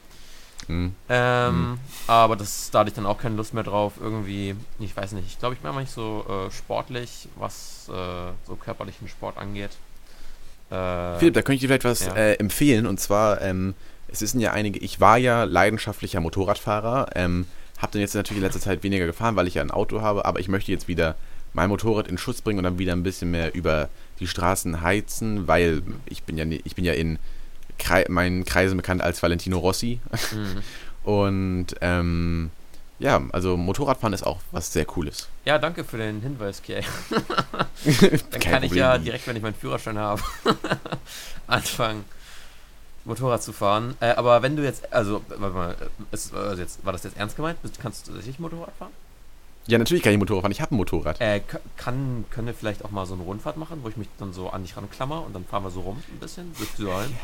Mhm. 0.67 0.95
Ähm, 1.09 1.71
mhm. 1.71 1.79
Aber 2.07 2.37
das, 2.37 2.71
da 2.71 2.81
hatte 2.81 2.89
ich 2.89 2.95
dann 2.95 3.07
auch 3.07 3.19
keine 3.19 3.37
Lust 3.37 3.55
mehr 3.55 3.63
drauf. 3.63 3.95
Irgendwie, 4.01 4.57
ich 4.79 4.97
weiß 4.97 5.13
nicht, 5.13 5.27
ich 5.27 5.39
glaube, 5.39 5.55
ich 5.55 5.61
bin 5.61 5.71
aber 5.71 5.81
nicht 5.81 5.93
so 5.93 6.25
äh, 6.29 6.51
sportlich, 6.51 7.29
was 7.37 7.89
äh, 7.89 8.33
so 8.47 8.57
körperlichen 8.57 9.09
Sport 9.09 9.39
angeht. 9.39 9.77
Äh, 10.71 11.19
Philipp, 11.19 11.35
da 11.35 11.43
könnte 11.43 11.55
ich 11.55 11.61
dir 11.61 11.69
vielleicht 11.69 11.85
was 11.85 12.07
ja. 12.07 12.15
äh, 12.15 12.35
empfehlen. 12.35 12.87
Und 12.87 13.01
zwar, 13.01 13.41
ähm, 13.43 13.75
es 14.09 14.21
sind 14.21 14.41
ja 14.41 14.53
einige, 14.53 14.79
ich 14.79 15.01
war 15.01 15.19
ja 15.19 15.45
leidenschaftlicher 15.45 16.21
Motorradfahrer, 16.21 17.11
ähm, 17.15 17.47
habe 17.79 17.93
dann 17.93 18.01
jetzt 18.01 18.15
natürlich 18.15 18.39
in 18.39 18.45
letzter 18.45 18.61
Zeit 18.61 18.83
weniger 18.83 19.07
gefahren, 19.07 19.37
weil 19.37 19.47
ich 19.47 19.55
ja 19.55 19.63
ein 19.63 19.71
Auto 19.71 20.01
habe, 20.01 20.25
aber 20.25 20.41
ich 20.41 20.49
möchte 20.49 20.73
jetzt 20.73 20.89
wieder 20.89 21.17
mein 21.53 21.69
Motorrad 21.71 22.09
in 22.09 22.19
Schutz 22.19 22.43
bringen 22.43 22.59
und 22.59 22.65
dann 22.65 22.79
wieder 22.79 22.93
ein 22.93 23.03
bisschen 23.03 23.31
mehr 23.31 23.55
über 23.55 23.89
die 24.21 24.27
Straßen 24.27 24.83
heizen, 24.83 25.47
weil 25.49 25.83
ich 26.07 26.23
bin 26.23 26.37
ja, 26.37 26.45
ich 26.45 26.75
bin 26.75 26.85
ja 26.85 26.93
in 26.93 27.19
Kre 27.79 28.05
meinen 28.09 28.45
Kreisen 28.45 28.77
bekannt 28.77 29.03
als 29.03 29.23
Valentino 29.23 29.59
Rossi. 29.59 30.01
Mhm. 30.33 30.63
Und 31.05 31.67
ähm, 31.81 32.51
ja, 32.99 33.23
also 33.33 33.57
Motorradfahren 33.57 34.13
ist 34.13 34.25
auch 34.25 34.41
was 34.51 34.73
sehr 34.73 34.85
Cooles. 34.85 35.29
Ja, 35.45 35.59
danke 35.59 35.85
für 35.85 35.99
den 35.99 36.21
Hinweis, 36.21 36.63
Kiel. 36.63 36.83
Dann 38.31 38.41
kann 38.41 38.63
ich 38.63 38.73
ja 38.73 38.99
direkt, 38.99 39.27
wenn 39.27 39.37
ich 39.37 39.43
meinen 39.43 39.55
Führerschein 39.55 39.99
habe, 39.99 40.23
anfangen, 41.47 42.05
Motorrad 43.05 43.43
zu 43.43 43.53
fahren. 43.53 43.97
Äh, 44.01 44.11
aber 44.11 44.43
wenn 44.43 44.57
du 44.57 44.65
jetzt, 44.65 44.93
also, 44.93 45.23
warte 45.29 45.55
mal, 45.55 45.77
ist, 46.11 46.35
also 46.35 46.61
jetzt, 46.61 46.85
war 46.85 46.93
das 46.93 47.05
jetzt 47.05 47.17
ernst 47.17 47.37
gemeint? 47.37 47.59
Kannst 47.81 48.07
du 48.07 48.13
tatsächlich 48.13 48.39
Motorrad 48.39 48.73
fahren? 48.79 48.93
Ja, 49.69 49.77
natürlich 49.77 50.03
kann 50.03 50.15
ich 50.15 50.19
Motorrad 50.19 50.43
fahren. 50.43 50.53
Ich 50.53 50.63
habe 50.63 50.75
ein 50.75 50.79
Motorrad. 50.79 51.21
Äh, 51.21 51.43
kann, 51.77 52.25
können 52.31 52.47
wir 52.47 52.55
vielleicht 52.55 52.87
auch 52.87 52.91
mal 52.91 53.05
so 53.05 53.13
eine 53.13 53.23
Rundfahrt 53.23 53.59
machen, 53.59 53.81
wo 53.83 53.89
ich 53.91 53.99
mich 53.99 54.09
dann 54.19 54.33
so 54.33 54.49
an 54.49 54.63
dich 54.63 54.75
ranklammer 54.77 55.25
und 55.27 55.35
dann 55.35 55.45
fahren 55.45 55.63
wir 55.63 55.71
so 55.71 55.81
rum 55.81 55.99
ein 56.09 56.19
bisschen? 56.19 56.51
Würdest 56.57 56.79
du 56.79 56.85
sollen? 56.85 57.15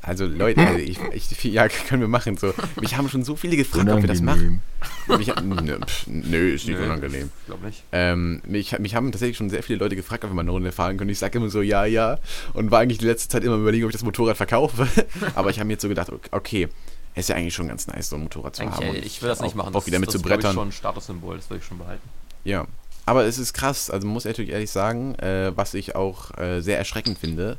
Also 0.00 0.26
Leute, 0.26 0.60
also 0.60 0.78
ich, 0.78 0.98
ich, 1.12 1.44
ja, 1.52 1.68
können 1.68 2.00
wir 2.00 2.08
machen. 2.08 2.38
So. 2.38 2.54
Mich 2.80 2.96
haben 2.96 3.10
schon 3.10 3.24
so 3.24 3.36
viele 3.36 3.56
gefragt, 3.56 3.84
unangenehm. 3.84 3.98
ob 3.98 4.02
wir 4.02 4.08
das 4.08 4.20
machen. 4.22 4.62
Mich, 5.06 5.32
nö, 5.62 5.78
pff, 5.78 6.06
nö, 6.06 6.48
ist 6.54 6.66
nicht 6.66 6.78
nö, 6.78 6.84
unangenehm. 6.86 7.30
Glaub 7.46 7.62
nicht. 7.62 7.84
Ähm, 7.92 8.40
mich, 8.46 8.76
mich 8.78 8.94
haben 8.94 9.12
tatsächlich 9.12 9.36
schon 9.36 9.50
sehr 9.50 9.62
viele 9.62 9.78
Leute 9.78 9.94
gefragt, 9.94 10.24
ob 10.24 10.30
wir 10.30 10.34
mal 10.34 10.40
eine 10.40 10.50
Runde 10.50 10.72
fahren 10.72 10.96
können. 10.96 11.10
Ich 11.10 11.18
sage 11.18 11.38
immer 11.38 11.50
so, 11.50 11.60
ja, 11.60 11.84
ja. 11.84 12.18
Und 12.54 12.70
war 12.70 12.80
eigentlich 12.80 12.98
die 12.98 13.06
letzte 13.06 13.28
Zeit 13.28 13.44
immer 13.44 13.56
überlegen, 13.56 13.84
ob 13.84 13.90
ich 13.90 13.96
das 13.96 14.02
Motorrad 14.02 14.38
verkaufe. 14.38 14.88
Aber 15.34 15.50
ich 15.50 15.58
habe 15.58 15.66
mir 15.66 15.74
jetzt 15.74 15.82
so 15.82 15.88
gedacht, 15.88 16.10
okay, 16.32 16.68
ist 17.14 17.28
ja 17.28 17.36
eigentlich 17.36 17.54
schon 17.54 17.68
ganz 17.68 17.86
nice, 17.86 18.08
so 18.08 18.16
ein 18.16 18.22
Motorrad 18.22 18.56
zu 18.56 18.62
eigentlich, 18.62 18.88
haben. 18.88 18.96
Ich 18.96 19.22
will 19.22 19.28
das 19.28 19.40
nicht 19.40 19.54
machen. 19.54 19.74
Auch 19.74 19.86
wieder 19.86 19.98
mit 19.98 20.08
das 20.08 20.14
zu 20.14 20.22
brettern. 20.22 20.40
Das 20.40 20.50
ist 20.50 20.54
schon 20.54 20.68
ein 20.68 20.72
Statussymbol, 20.72 21.36
das 21.36 21.50
will 21.50 21.58
ich 21.58 21.64
schon 21.64 21.78
behalten. 21.78 22.08
Ja. 22.44 22.66
Aber 23.04 23.24
es 23.24 23.38
ist 23.38 23.52
krass, 23.52 23.90
also 23.90 24.06
muss 24.06 24.24
ich 24.24 24.30
natürlich 24.30 24.52
ehrlich 24.52 24.70
sagen, 24.70 25.16
äh, 25.16 25.52
was 25.56 25.74
ich 25.74 25.96
auch 25.96 26.36
äh, 26.38 26.60
sehr 26.60 26.78
erschreckend 26.78 27.18
finde, 27.18 27.58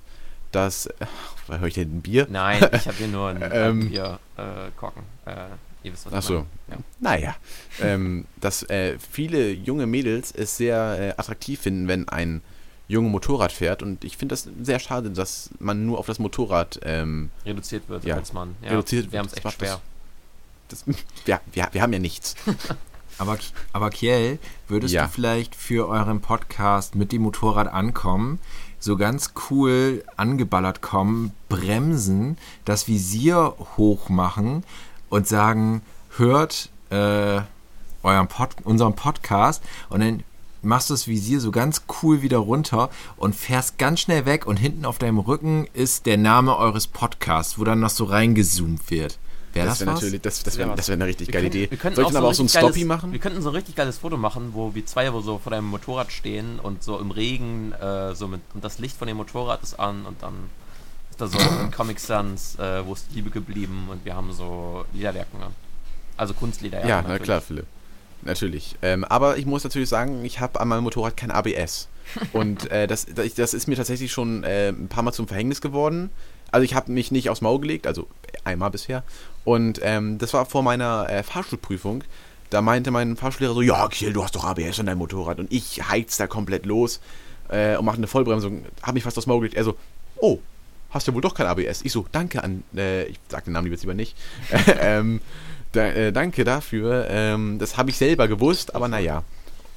dass. 0.51 0.89
Ach, 1.49 1.59
höre 1.59 1.67
ich 1.67 1.73
denn 1.73 1.97
ein 1.97 2.01
Bier? 2.01 2.27
Nein, 2.29 2.65
ich 2.71 2.87
habe 2.87 2.93
hier 2.97 3.07
nur 3.07 3.29
ein, 3.29 3.43
ähm, 3.51 3.89
Bier 3.89 4.19
äh, 4.37 4.71
korken. 4.77 5.03
Äh, 5.25 5.35
ihr 5.83 5.91
wisst, 5.91 6.05
was 6.05 6.13
Ach 6.13 6.21
so. 6.23 6.45
Ja. 6.69 6.77
Naja. 6.99 7.35
ähm, 7.81 8.25
dass 8.39 8.63
äh, 8.63 8.97
viele 8.97 9.51
junge 9.51 9.85
Mädels 9.85 10.31
es 10.31 10.55
sehr 10.55 10.97
äh, 10.99 11.19
attraktiv 11.19 11.59
finden, 11.59 11.87
wenn 11.87 12.07
ein 12.07 12.41
junge 12.87 13.09
Motorrad 13.09 13.51
fährt. 13.51 13.81
Und 13.83 14.03
ich 14.03 14.17
finde 14.17 14.33
das 14.33 14.47
sehr 14.61 14.79
schade, 14.79 15.11
dass 15.11 15.49
man 15.59 15.85
nur 15.85 15.99
auf 15.99 16.05
das 16.05 16.19
Motorrad 16.19 16.79
ähm, 16.83 17.29
reduziert 17.45 17.89
wird 17.89 18.05
ja, 18.05 18.15
als 18.15 18.33
Mann. 18.33 18.55
Ja, 18.61 18.71
reduziert 18.71 19.11
wir 19.11 19.19
haben 19.19 19.27
es 19.27 19.33
echt 19.33 19.51
schwer. 19.51 19.81
Das, 20.69 20.83
das, 20.85 20.95
ja, 21.25 21.41
wir, 21.51 21.69
wir 21.71 21.81
haben 21.81 21.93
ja 21.93 21.99
nichts. 21.99 22.35
Aber, 23.19 23.37
aber 23.73 23.91
Kiel, 23.91 24.39
würdest 24.67 24.93
ja. 24.93 25.03
du 25.03 25.09
vielleicht 25.11 25.55
für 25.55 25.87
euren 25.87 26.19
Podcast 26.19 26.95
mit 26.95 27.11
dem 27.11 27.21
Motorrad 27.21 27.67
ankommen, 27.67 28.39
so 28.79 28.97
ganz 28.97 29.33
cool 29.49 30.03
angeballert 30.17 30.81
kommen, 30.81 31.31
bremsen, 31.47 32.39
das 32.65 32.87
Visier 32.87 33.55
hoch 33.77 34.09
machen 34.09 34.63
und 35.09 35.27
sagen, 35.27 35.83
hört 36.17 36.69
äh, 36.89 37.41
euren 38.01 38.27
Pod 38.27 38.49
unseren 38.63 38.95
Podcast 38.95 39.63
und 39.89 40.01
dann 40.01 40.23
machst 40.63 40.89
du 40.89 40.93
das 40.93 41.07
Visier 41.07 41.39
so 41.39 41.51
ganz 41.51 41.83
cool 42.01 42.21
wieder 42.21 42.37
runter 42.37 42.89
und 43.17 43.35
fährst 43.35 43.77
ganz 43.77 43.99
schnell 44.01 44.25
weg 44.25 44.45
und 44.47 44.57
hinten 44.57 44.85
auf 44.85 44.97
deinem 44.97 45.19
Rücken 45.19 45.67
ist 45.73 46.05
der 46.05 46.17
Name 46.17 46.57
eures 46.57 46.87
Podcasts, 46.87 47.57
wo 47.59 47.63
dann 47.63 47.79
noch 47.79 47.89
so 47.89 48.05
reingezoomt 48.05 48.89
wird. 48.89 49.17
Wäre 49.53 49.67
das, 49.67 49.77
das 49.79 49.85
wäre 49.87 49.95
natürlich, 49.95 50.21
das, 50.21 50.41
das 50.43 50.57
wär 50.57 50.67
wäre 50.67 50.77
wär 50.87 50.93
eine 50.95 51.05
richtig 51.05 51.27
Wir 51.27 51.33
geile 51.33 51.49
können- 51.49 51.63
Idee. 51.63 51.71
wir 51.71 51.77
könnten 51.77 51.95
Sollten 52.01 52.17
aber 52.17 52.27
auch 52.29 52.33
so 52.33 52.41
ein 52.43 52.47
geiles- 52.47 52.83
machen? 52.85 53.11
Wir 53.11 53.19
könnten 53.19 53.41
so 53.43 53.49
ein 53.49 53.55
richtig 53.55 53.75
geiles 53.75 53.99
Foto 53.99 54.17
machen, 54.17 54.49
wo 54.53 54.73
wir 54.73 54.83
zwei 54.87 55.13
wo 55.13 55.21
so 55.21 55.37
vor 55.37 55.51
deinem 55.51 55.67
Motorrad 55.67 56.11
stehen 56.11 56.59
und 56.59 56.81
so 56.81 56.97
im 56.97 57.11
Regen, 57.11 57.71
äh, 57.73 58.15
so 58.15 58.27
mit, 58.27 58.41
und 58.55 58.63
das 58.63 58.79
Licht 58.79 58.97
von 58.97 59.07
dem 59.07 59.17
Motorrad 59.17 59.61
ist 59.61 59.79
an 59.79 60.07
und 60.07 60.23
dann 60.23 60.33
ist 61.11 61.21
da 61.21 61.27
so 61.27 61.37
ein 61.37 61.69
Comic 61.75 61.99
Sans, 61.99 62.55
äh, 62.57 62.83
wo 62.83 62.93
ist 62.93 63.05
die 63.11 63.15
Liebe 63.17 63.29
geblieben 63.29 63.89
und 63.91 64.03
wir 64.05 64.15
haben 64.15 64.33
so 64.33 64.85
Lederjacken. 64.93 65.39
Also 66.17 66.33
Kunstlederjacken. 66.33 66.89
Ja, 66.89 66.95
na 67.03 67.09
natürlich. 67.09 67.23
klar, 67.23 67.41
Philipp. 67.41 67.65
Natürlich. 68.25 68.75
Ähm, 68.81 69.03
aber 69.03 69.37
ich 69.37 69.45
muss 69.45 69.63
natürlich 69.63 69.89
sagen, 69.89 70.23
ich 70.23 70.39
habe 70.39 70.59
an 70.59 70.67
meinem 70.67 70.83
Motorrad 70.83 71.17
kein 71.17 71.31
ABS. 71.31 71.89
Und 72.33 72.69
äh, 72.71 72.87
das, 72.87 73.05
das 73.35 73.53
ist 73.53 73.67
mir 73.67 73.75
tatsächlich 73.75 74.11
schon 74.11 74.43
äh, 74.43 74.69
ein 74.69 74.87
paar 74.87 75.03
Mal 75.03 75.13
zum 75.13 75.27
Verhängnis 75.27 75.61
geworden. 75.61 76.09
Also 76.51 76.65
ich 76.65 76.75
habe 76.75 76.91
mich 76.91 77.11
nicht 77.11 77.29
aufs 77.29 77.41
Maul 77.41 77.59
gelegt, 77.59 77.87
also 77.87 78.07
einmal 78.43 78.69
bisher. 78.69 79.03
Und 79.43 79.79
ähm, 79.81 80.19
das 80.19 80.33
war 80.33 80.45
vor 80.45 80.61
meiner 80.61 81.09
äh, 81.09 81.23
Fahrschulprüfung. 81.23 82.03
Da 82.49 82.61
meinte 82.61 82.91
mein 82.91 83.17
Fahrschullehrer 83.17 83.55
so, 83.55 83.61
ja, 83.61 83.87
Kiel, 83.87 84.13
du 84.13 84.23
hast 84.23 84.35
doch 84.35 84.43
ABS 84.43 84.79
an 84.79 84.85
deinem 84.85 84.99
Motorrad. 84.99 85.39
Und 85.39 85.51
ich 85.51 85.89
heiz 85.89 86.17
da 86.17 86.27
komplett 86.27 86.65
los 86.65 86.99
äh, 87.49 87.75
und 87.75 87.85
mache 87.85 87.97
eine 87.97 88.07
Vollbremsung. 88.07 88.65
Habe 88.83 88.93
mich 88.93 89.03
fast 89.03 89.17
aufs 89.17 89.25
Maul 89.25 89.39
gelegt. 89.39 89.55
Er 89.55 89.63
so, 89.63 89.75
oh, 90.17 90.39
hast 90.91 91.07
ja 91.07 91.13
wohl 91.13 91.21
doch 91.21 91.33
kein 91.33 91.47
ABS. 91.47 91.81
Ich 91.83 91.91
so, 91.91 92.05
danke 92.11 92.43
an, 92.43 92.63
äh, 92.75 93.05
ich 93.05 93.19
sag 93.27 93.45
den 93.45 93.53
Namen 93.53 93.71
lieber 93.71 93.93
nicht. 93.95 94.15
ähm, 94.79 95.21
da, 95.73 95.87
äh, 95.87 96.11
danke 96.11 96.43
dafür. 96.43 97.07
Ähm, 97.09 97.59
das 97.59 97.77
habe 97.77 97.89
ich 97.89 97.97
selber 97.97 98.27
gewusst, 98.27 98.73
aber 98.75 98.87
naja. 98.87 99.23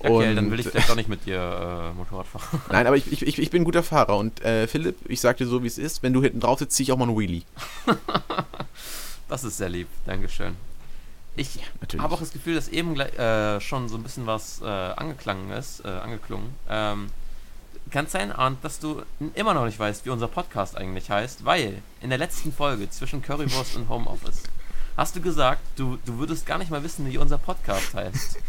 Ja, 0.03 0.11
okay, 0.11 0.35
dann 0.35 0.47
Und- 0.47 0.51
will 0.53 0.61
ich 0.61 0.69
vielleicht 0.69 0.89
doch 0.89 0.97
nicht 1.03 1.09
mit 1.09 1.27
dir 1.27 1.93
äh, 1.93 1.97
Motorrad 1.97 2.27
fahren. 2.27 2.63
Nein, 2.71 2.87
aber 2.87 2.97
ich, 2.97 3.11
ich, 3.11 3.39
ich, 3.39 3.51
bin 3.51 3.63
ein 3.63 3.65
guter 3.65 3.83
Fahrer 3.83 4.17
und 4.17 4.45
äh, 4.45 4.67
Philipp, 4.67 4.97
ich 5.09 5.21
sag 5.21 5.39
dir 5.39 5.47
so, 5.47 5.63
wie 5.63 5.67
es 5.67 5.79
ist, 5.79 6.03
wenn 6.03 6.13
du 6.13 6.23
hinten 6.23 6.41
drauf 6.41 6.59
sitzt, 6.59 6.77
zieh 6.77 6.85
ich 6.85 6.93
auch 6.93 6.97
mal 6.97 7.09
einen 7.09 7.19
Wheelie. 7.19 7.43
Das 9.29 9.43
ist 9.43 9.57
sehr 9.57 9.69
lieb, 9.69 9.89
Dankeschön. 10.05 10.55
Ich 11.35 11.59
natürlich. 11.81 12.01
habe 12.03 12.15
auch 12.15 12.21
das 12.21 12.33
Gefühl, 12.33 12.55
dass 12.55 12.69
eben 12.69 12.95
gleich, 12.95 13.13
äh, 13.19 13.61
schon 13.61 13.89
so 13.89 13.97
ein 13.97 14.05
bisschen 14.05 14.27
was 14.27 14.61
äh, 14.63 14.65
angeklangen 14.67 15.51
ist, 15.51 15.85
äh, 15.85 15.89
angeklungen. 15.89 16.55
Ähm, 16.71 17.09
kann 17.91 18.07
sein, 18.07 18.33
Arndt, 18.33 18.65
dass 18.65 18.79
du 18.79 19.03
immer 19.35 19.53
noch 19.53 19.65
nicht 19.65 19.79
weißt, 19.79 20.07
wie 20.07 20.11
unser 20.11 20.29
Podcast 20.29 20.77
eigentlich 20.77 21.11
heißt, 21.11 21.45
weil 21.45 21.83
in 22.01 22.11
der 22.11 22.19
letzten 22.19 22.53
Folge 22.53 22.89
zwischen 22.89 23.21
Currywurst 23.23 23.77
und 23.77 23.89
Homeoffice 23.89 24.45
hast 24.97 25.17
du 25.17 25.21
gesagt, 25.21 25.63
du, 25.77 25.99
du 26.05 26.19
würdest 26.19 26.47
gar 26.47 26.59
nicht 26.59 26.71
mal 26.71 26.83
wissen, 26.83 27.11
wie 27.11 27.19
unser 27.19 27.39
Podcast 27.39 27.95
heißt. 27.95 28.39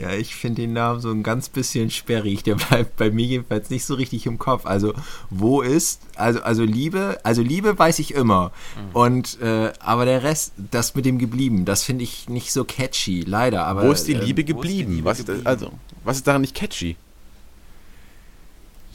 Ja, 0.00 0.12
ich 0.12 0.34
finde 0.34 0.62
den 0.62 0.72
Namen 0.72 1.00
so 1.00 1.10
ein 1.10 1.22
ganz 1.22 1.50
bisschen 1.50 1.90
sperrig. 1.90 2.42
Der 2.42 2.54
bleibt 2.54 2.96
bei 2.96 3.10
mir 3.10 3.26
jedenfalls 3.26 3.68
nicht 3.68 3.84
so 3.84 3.94
richtig 3.94 4.24
im 4.24 4.38
Kopf. 4.38 4.64
Also, 4.64 4.94
wo 5.28 5.60
ist, 5.60 6.00
also, 6.16 6.40
also 6.40 6.64
Liebe, 6.64 7.18
also 7.22 7.42
Liebe 7.42 7.78
weiß 7.78 7.98
ich 7.98 8.14
immer. 8.14 8.50
Und, 8.94 9.38
äh, 9.42 9.74
aber 9.78 10.06
der 10.06 10.22
Rest, 10.22 10.54
das 10.56 10.94
mit 10.94 11.04
dem 11.04 11.18
geblieben, 11.18 11.66
das 11.66 11.82
finde 11.82 12.04
ich 12.04 12.30
nicht 12.30 12.50
so 12.50 12.64
catchy, 12.64 13.24
leider. 13.26 13.66
Aber, 13.66 13.82
wo 13.82 13.92
ist 13.92 14.04
die 14.04 14.12
ähm, 14.12 14.22
Liebe 14.22 14.38
wo 14.38 14.40
ist 14.40 14.48
die 14.48 14.54
geblieben? 14.54 14.94
Liebe 14.94 15.04
was, 15.04 15.18
geblieben? 15.18 15.46
Also, 15.46 15.70
was 16.04 16.16
ist 16.16 16.26
daran 16.26 16.40
nicht 16.40 16.54
catchy? 16.54 16.96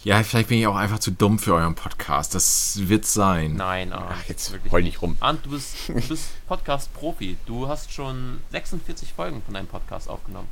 Ja, 0.06 0.22
vielleicht 0.22 0.50
bin 0.50 0.60
ich 0.60 0.68
auch 0.68 0.76
einfach 0.76 1.00
zu 1.00 1.10
dumm 1.10 1.40
für 1.40 1.56
euren 1.56 1.74
Podcast. 1.74 2.36
Das 2.36 2.78
wird 2.88 3.06
sein. 3.06 3.56
Nein, 3.56 3.92
Arndt. 3.92 4.12
Ach, 4.14 4.24
jetzt 4.30 4.52
wirklich 4.52 4.72
heul 4.72 4.84
nicht 4.84 5.02
rum. 5.02 5.18
Arndt, 5.20 5.44
du 5.48 5.50
bist, 5.50 5.90
du 5.90 5.94
bist 5.96 6.30
Podcast-Profi. 6.48 7.38
Du 7.48 7.68
hast 7.68 7.92
schon 7.92 8.40
46 8.52 9.14
Folgen 9.14 9.42
von 9.42 9.56
deinem 9.56 9.66
Podcast 9.66 10.08
aufgenommen. 10.08 10.48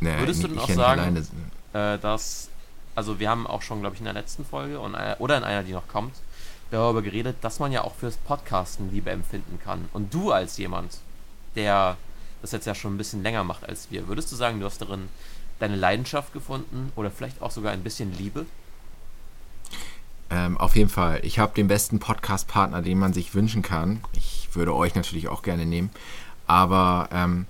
Nee, 0.00 0.18
Würdest 0.18 0.42
du 0.42 0.48
denn 0.48 0.58
auch 0.58 0.70
sagen- 0.70 1.14
äh, 1.74 1.98
dass, 1.98 2.48
also 2.94 3.20
wir 3.20 3.28
haben 3.28 3.46
auch 3.46 3.60
schon, 3.60 3.80
glaube 3.80 3.94
ich, 3.96 4.00
in 4.00 4.06
der 4.06 4.14
letzten 4.14 4.46
Folge 4.46 4.80
und, 4.80 4.94
äh, 4.94 5.16
oder 5.18 5.36
in 5.36 5.44
einer, 5.44 5.62
die 5.62 5.72
noch 5.72 5.86
kommt, 5.86 6.14
darüber 6.70 7.02
geredet, 7.02 7.36
dass 7.42 7.58
man 7.58 7.70
ja 7.70 7.84
auch 7.84 7.94
fürs 7.96 8.16
Podcasten 8.16 8.90
Liebe 8.90 9.10
empfinden 9.10 9.60
kann. 9.62 9.90
Und 9.92 10.14
du 10.14 10.32
als 10.32 10.56
jemand, 10.56 10.96
der 11.54 11.98
das 12.40 12.52
jetzt 12.52 12.66
ja 12.66 12.74
schon 12.74 12.94
ein 12.94 12.98
bisschen 12.98 13.22
länger 13.22 13.44
macht 13.44 13.68
als 13.68 13.90
wir, 13.90 14.08
würdest 14.08 14.32
du 14.32 14.36
sagen, 14.36 14.58
du 14.58 14.64
hast 14.64 14.80
darin 14.80 15.10
deine 15.60 15.76
Leidenschaft 15.76 16.32
gefunden 16.32 16.92
oder 16.96 17.10
vielleicht 17.10 17.42
auch 17.42 17.50
sogar 17.50 17.72
ein 17.72 17.82
bisschen 17.82 18.16
Liebe? 18.16 18.46
Ähm, 20.30 20.58
auf 20.58 20.76
jeden 20.76 20.88
Fall. 20.88 21.20
Ich 21.22 21.38
habe 21.38 21.54
den 21.54 21.68
besten 21.68 21.98
Podcast-Partner, 21.98 22.82
den 22.82 22.98
man 22.98 23.12
sich 23.12 23.34
wünschen 23.34 23.62
kann. 23.62 24.00
Ich 24.12 24.48
würde 24.52 24.74
euch 24.74 24.94
natürlich 24.94 25.28
auch 25.28 25.42
gerne 25.42 25.66
nehmen. 25.66 25.90
Aber 26.46 27.08
ähm, 27.12 27.46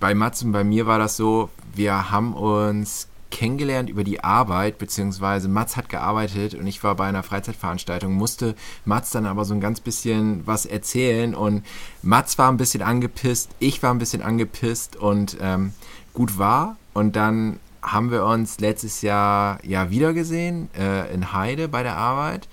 bei 0.00 0.14
Mats 0.14 0.42
und 0.42 0.52
bei 0.52 0.64
mir 0.64 0.86
war 0.86 0.98
das 0.98 1.16
so, 1.16 1.50
wir 1.74 2.10
haben 2.10 2.34
uns 2.34 3.08
kennengelernt 3.30 3.88
über 3.88 4.02
die 4.02 4.24
Arbeit, 4.24 4.78
beziehungsweise 4.78 5.48
Mats 5.48 5.76
hat 5.76 5.88
gearbeitet 5.88 6.54
und 6.54 6.66
ich 6.66 6.82
war 6.82 6.96
bei 6.96 7.06
einer 7.06 7.22
Freizeitveranstaltung, 7.22 8.12
musste 8.12 8.56
Mats 8.84 9.10
dann 9.10 9.24
aber 9.24 9.44
so 9.44 9.54
ein 9.54 9.60
ganz 9.60 9.80
bisschen 9.80 10.44
was 10.48 10.66
erzählen 10.66 11.36
und 11.36 11.64
Mats 12.02 12.38
war 12.38 12.50
ein 12.50 12.56
bisschen 12.56 12.82
angepisst, 12.82 13.50
ich 13.60 13.82
war 13.84 13.94
ein 13.94 13.98
bisschen 13.98 14.22
angepisst 14.22 14.96
und 14.96 15.36
ähm, 15.40 15.72
gut 16.12 16.38
war 16.38 16.76
und 16.92 17.16
dann 17.16 17.60
haben 17.82 18.10
wir 18.10 18.24
uns 18.24 18.60
letztes 18.60 19.02
Jahr 19.02 19.58
ja 19.64 19.90
wiedergesehen 19.90 20.68
äh, 20.78 21.12
in 21.12 21.32
Heide 21.32 21.68
bei 21.68 21.82
der 21.82 21.96
Arbeit. 21.96 22.48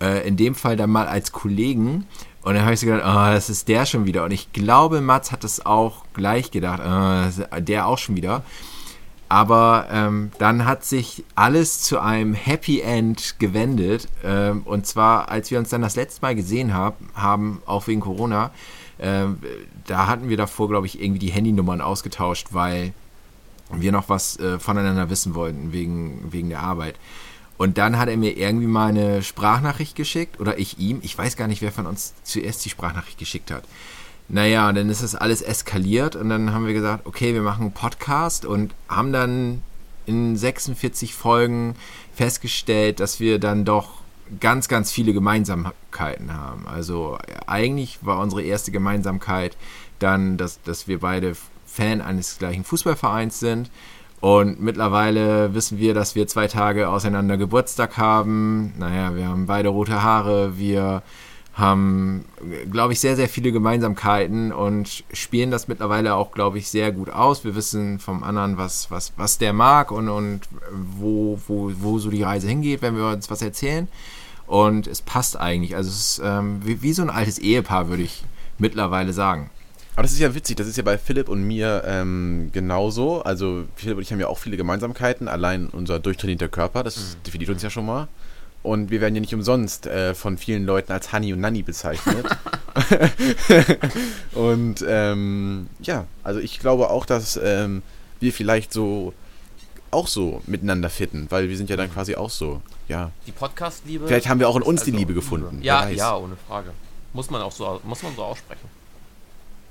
Äh, 0.00 0.28
in 0.28 0.36
dem 0.36 0.54
Fall 0.54 0.76
dann 0.76 0.90
mal 0.90 1.06
als 1.06 1.32
Kollegen. 1.32 2.06
Und 2.42 2.54
dann 2.54 2.62
habe 2.62 2.74
ich 2.74 2.80
so 2.80 2.86
gedacht, 2.86 3.04
oh, 3.06 3.32
das 3.32 3.48
ist 3.48 3.68
der 3.68 3.86
schon 3.86 4.04
wieder. 4.04 4.24
Und 4.24 4.30
ich 4.30 4.52
glaube, 4.52 5.00
Mats 5.00 5.32
hat 5.32 5.42
es 5.42 5.64
auch 5.64 6.04
gleich 6.12 6.50
gedacht, 6.50 6.80
oh, 6.80 6.84
das 6.84 7.64
der 7.64 7.86
auch 7.86 7.98
schon 7.98 8.14
wieder. 8.16 8.42
Aber 9.28 9.88
ähm, 9.90 10.30
dann 10.38 10.66
hat 10.66 10.84
sich 10.84 11.24
alles 11.34 11.82
zu 11.82 11.98
einem 11.98 12.34
Happy 12.34 12.80
End 12.80 13.36
gewendet. 13.40 14.06
Ähm, 14.22 14.62
und 14.64 14.86
zwar, 14.86 15.30
als 15.30 15.50
wir 15.50 15.58
uns 15.58 15.70
dann 15.70 15.82
das 15.82 15.96
letzte 15.96 16.22
Mal 16.22 16.36
gesehen 16.36 16.74
hab, 16.74 16.98
haben, 17.14 17.60
auch 17.66 17.86
wegen 17.88 18.00
Corona, 18.00 18.50
ähm, 19.00 19.38
da 19.86 20.06
hatten 20.06 20.28
wir 20.28 20.36
davor, 20.36 20.68
glaube 20.68 20.86
ich, 20.86 21.00
irgendwie 21.00 21.18
die 21.18 21.32
Handynummern 21.32 21.80
ausgetauscht, 21.80 22.48
weil 22.52 22.92
wir 23.70 23.92
noch 23.92 24.08
was 24.08 24.38
äh, 24.38 24.58
voneinander 24.58 25.10
wissen 25.10 25.34
wollten 25.34 25.72
wegen, 25.72 26.32
wegen 26.32 26.48
der 26.48 26.60
Arbeit. 26.60 26.96
Und 27.58 27.78
dann 27.78 27.98
hat 27.98 28.08
er 28.08 28.16
mir 28.16 28.36
irgendwie 28.36 28.66
mal 28.66 28.88
eine 28.88 29.22
Sprachnachricht 29.22 29.96
geschickt 29.96 30.40
oder 30.40 30.58
ich 30.58 30.78
ihm. 30.78 31.00
Ich 31.02 31.16
weiß 31.16 31.36
gar 31.36 31.48
nicht, 31.48 31.62
wer 31.62 31.72
von 31.72 31.86
uns 31.86 32.14
zuerst 32.22 32.64
die 32.64 32.70
Sprachnachricht 32.70 33.18
geschickt 33.18 33.50
hat. 33.50 33.64
Naja, 34.28 34.72
dann 34.72 34.90
ist 34.90 35.02
das 35.02 35.14
alles 35.14 35.40
eskaliert 35.40 36.16
und 36.16 36.28
dann 36.28 36.52
haben 36.52 36.66
wir 36.66 36.74
gesagt, 36.74 37.06
okay, 37.06 37.32
wir 37.32 37.42
machen 37.42 37.62
einen 37.62 37.72
Podcast 37.72 38.44
und 38.44 38.74
haben 38.88 39.12
dann 39.12 39.62
in 40.04 40.36
46 40.36 41.14
Folgen 41.14 41.76
festgestellt, 42.14 43.00
dass 43.00 43.20
wir 43.20 43.38
dann 43.38 43.64
doch 43.64 44.00
ganz, 44.40 44.68
ganz 44.68 44.90
viele 44.90 45.12
Gemeinsamkeiten 45.12 46.34
haben. 46.34 46.66
Also 46.66 47.18
eigentlich 47.46 48.00
war 48.02 48.18
unsere 48.18 48.42
erste 48.42 48.72
Gemeinsamkeit 48.72 49.56
dann, 49.98 50.36
dass, 50.36 50.60
dass 50.62 50.88
wir 50.88 51.00
beide 51.00 51.36
Fan 51.76 52.00
eines 52.00 52.38
gleichen 52.38 52.64
Fußballvereins 52.64 53.38
sind. 53.38 53.70
Und 54.20 54.60
mittlerweile 54.60 55.54
wissen 55.54 55.78
wir, 55.78 55.92
dass 55.92 56.14
wir 56.14 56.26
zwei 56.26 56.48
Tage 56.48 56.88
auseinander 56.88 57.36
Geburtstag 57.36 57.98
haben. 57.98 58.72
Naja, 58.78 59.14
wir 59.14 59.28
haben 59.28 59.46
beide 59.46 59.68
rote 59.68 60.02
Haare. 60.02 60.58
Wir 60.58 61.02
haben, 61.52 62.24
glaube 62.70 62.92
ich, 62.92 63.00
sehr, 63.00 63.16
sehr 63.16 63.28
viele 63.28 63.52
Gemeinsamkeiten 63.52 64.52
und 64.52 65.04
spielen 65.12 65.50
das 65.50 65.68
mittlerweile 65.68 66.14
auch, 66.14 66.32
glaube 66.32 66.58
ich, 66.58 66.68
sehr 66.68 66.92
gut 66.92 67.08
aus. 67.08 67.44
Wir 67.44 67.54
wissen 67.54 67.98
vom 67.98 68.22
anderen, 68.22 68.58
was, 68.58 68.90
was, 68.90 69.12
was 69.16 69.38
der 69.38 69.52
mag 69.52 69.90
und, 69.90 70.08
und 70.08 70.40
wo, 70.72 71.38
wo, 71.46 71.72
wo 71.78 71.98
so 71.98 72.10
die 72.10 72.22
Reise 72.22 72.48
hingeht, 72.48 72.82
wenn 72.82 72.96
wir 72.96 73.08
uns 73.08 73.30
was 73.30 73.42
erzählen. 73.42 73.88
Und 74.46 74.86
es 74.86 75.02
passt 75.02 75.38
eigentlich. 75.38 75.76
Also 75.76 75.88
es 75.90 75.98
ist 75.98 76.22
ähm, 76.24 76.60
wie, 76.64 76.82
wie 76.82 76.92
so 76.92 77.02
ein 77.02 77.10
altes 77.10 77.38
Ehepaar, 77.38 77.88
würde 77.88 78.02
ich 78.02 78.24
mittlerweile 78.58 79.12
sagen. 79.12 79.50
Aber 79.96 80.02
das 80.02 80.12
ist 80.12 80.18
ja 80.18 80.34
witzig, 80.34 80.56
das 80.56 80.66
ist 80.66 80.76
ja 80.76 80.82
bei 80.82 80.98
Philipp 80.98 81.30
und 81.30 81.42
mir 81.42 81.82
ähm, 81.86 82.50
genauso. 82.52 83.22
Also 83.22 83.64
Philipp 83.76 83.96
und 83.96 84.02
ich 84.02 84.12
haben 84.12 84.20
ja 84.20 84.28
auch 84.28 84.38
viele 84.38 84.58
Gemeinsamkeiten, 84.58 85.26
allein 85.26 85.70
unser 85.70 85.98
durchtrainierter 85.98 86.48
Körper, 86.48 86.82
das 86.82 87.16
definiert 87.26 87.48
uns 87.48 87.62
ja 87.62 87.70
schon 87.70 87.86
mal. 87.86 88.06
Und 88.62 88.90
wir 88.90 89.00
werden 89.00 89.14
ja 89.14 89.22
nicht 89.22 89.32
umsonst 89.32 89.86
äh, 89.86 90.14
von 90.14 90.36
vielen 90.36 90.66
Leuten 90.66 90.92
als 90.92 91.14
Honey 91.14 91.32
und 91.32 91.40
Nanny 91.40 91.62
bezeichnet. 91.62 92.26
und 94.34 94.84
ähm, 94.86 95.68
ja, 95.80 96.04
also 96.22 96.40
ich 96.40 96.58
glaube 96.58 96.90
auch, 96.90 97.06
dass 97.06 97.40
ähm, 97.42 97.82
wir 98.20 98.34
vielleicht 98.34 98.74
so 98.74 99.14
auch 99.90 100.08
so 100.08 100.42
miteinander 100.46 100.90
fitten, 100.90 101.26
weil 101.30 101.48
wir 101.48 101.56
sind 101.56 101.70
ja 101.70 101.76
dann 101.76 101.90
quasi 101.90 102.16
auch 102.16 102.28
so, 102.28 102.60
ja. 102.86 103.12
Die 103.26 103.32
Podcast-Liebe. 103.32 104.06
Vielleicht 104.06 104.28
haben 104.28 104.40
wir 104.40 104.48
auch 104.48 104.56
in 104.56 104.62
uns 104.62 104.84
die 104.84 104.90
also 104.90 104.98
Liebe 104.98 105.14
gefunden. 105.14 105.60
Ja, 105.62 105.88
ja, 105.88 106.14
ohne 106.16 106.36
Frage. 106.46 106.72
Muss 107.14 107.30
man 107.30 107.40
auch 107.40 107.52
so, 107.52 107.80
muss 107.82 108.02
man 108.02 108.14
so 108.14 108.24
aussprechen. 108.24 108.68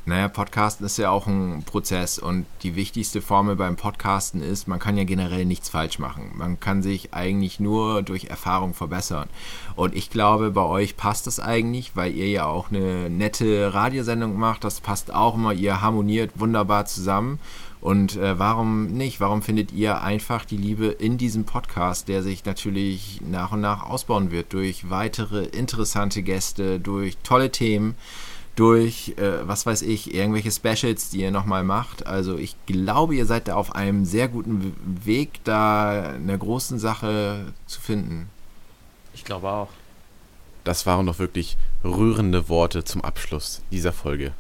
Naja, 0.08 0.28
Podcasten 0.28 0.86
ist 0.86 0.98
ja 0.98 1.10
auch 1.10 1.26
ein 1.26 1.64
Prozess 1.64 2.20
und 2.20 2.46
die 2.62 2.76
wichtigste 2.76 3.24
Formel 3.24 3.56
beim 3.56 3.76
Podcasten 3.76 4.40
ist, 4.40 4.68
man 4.68 4.78
kann 4.78 4.98
ja 4.98 5.04
generell 5.04 5.46
nichts 5.46 5.70
falsch 5.70 5.98
machen. 5.98 6.32
Man 6.36 6.60
kann 6.60 6.84
sich 6.84 7.16
eigentlich 7.16 7.60
nur 7.60 8.04
durch 8.04 8.26
Erfahrung 8.26 8.76
verbessern. 8.76 9.28
Und 9.76 9.96
ich 9.96 10.12
glaube, 10.12 10.52
bei 10.52 10.62
euch 10.62 10.96
passt 10.96 11.26
das 11.26 11.40
eigentlich, 11.40 11.96
weil 11.96 12.14
ihr 12.14 12.30
ja 12.30 12.46
auch 12.46 12.70
eine 12.70 13.10
nette 13.10 13.74
Radiosendung 13.74 14.38
macht. 14.38 14.64
Das 14.64 14.80
passt 14.80 15.12
auch 15.12 15.34
immer, 15.34 15.54
ihr 15.54 15.82
harmoniert 15.82 16.34
wunderbar 16.36 16.86
zusammen. 16.86 17.40
Und 17.82 18.16
äh, 18.16 18.38
warum 18.38 18.86
nicht? 18.86 19.20
Warum 19.20 19.42
findet 19.42 19.72
ihr 19.72 20.04
einfach 20.04 20.46
die 20.46 20.58
Liebe 20.58 20.86
in 20.86 21.18
diesem 21.18 21.46
Podcast, 21.46 22.10
der 22.10 22.22
sich 22.22 22.46
natürlich 22.46 23.22
nach 23.28 23.54
und 23.54 23.62
nach 23.62 23.90
ausbauen 23.90 24.30
wird 24.30 24.54
durch 24.54 24.88
weitere 24.92 25.46
interessante 25.46 26.22
Gäste, 26.22 26.80
durch 26.80 27.18
tolle 27.24 27.52
Themen? 27.52 27.96
Durch, 28.56 29.14
äh, 29.18 29.48
was 29.48 29.66
weiß 29.66 29.82
ich, 29.82 30.14
irgendwelche 30.14 30.52
Specials, 30.52 31.10
die 31.10 31.22
ihr 31.22 31.32
nochmal 31.32 31.64
macht. 31.64 32.08
Also 32.08 32.38
ich 32.38 32.56
glaube, 32.66 33.16
ihr 33.16 33.26
seid 33.26 33.48
da 33.48 33.56
auf 33.56 33.76
einem 33.76 34.06
sehr 34.06 34.28
guten 34.28 34.76
Weg, 35.04 35.44
da 35.44 36.14
eine 36.14 36.38
große 36.38 36.80
Sache 36.80 37.54
zu 37.68 37.82
finden. 37.82 38.30
Ich 39.14 39.24
glaube 39.24 39.50
auch. 39.50 39.70
Das 40.64 40.86
waren 40.86 41.06
doch 41.06 41.20
wirklich 41.20 41.58
rührende 41.84 42.50
Worte 42.50 42.84
zum 42.84 43.04
Abschluss 43.04 43.62
dieser 43.72 43.94
Folge. 43.94 44.34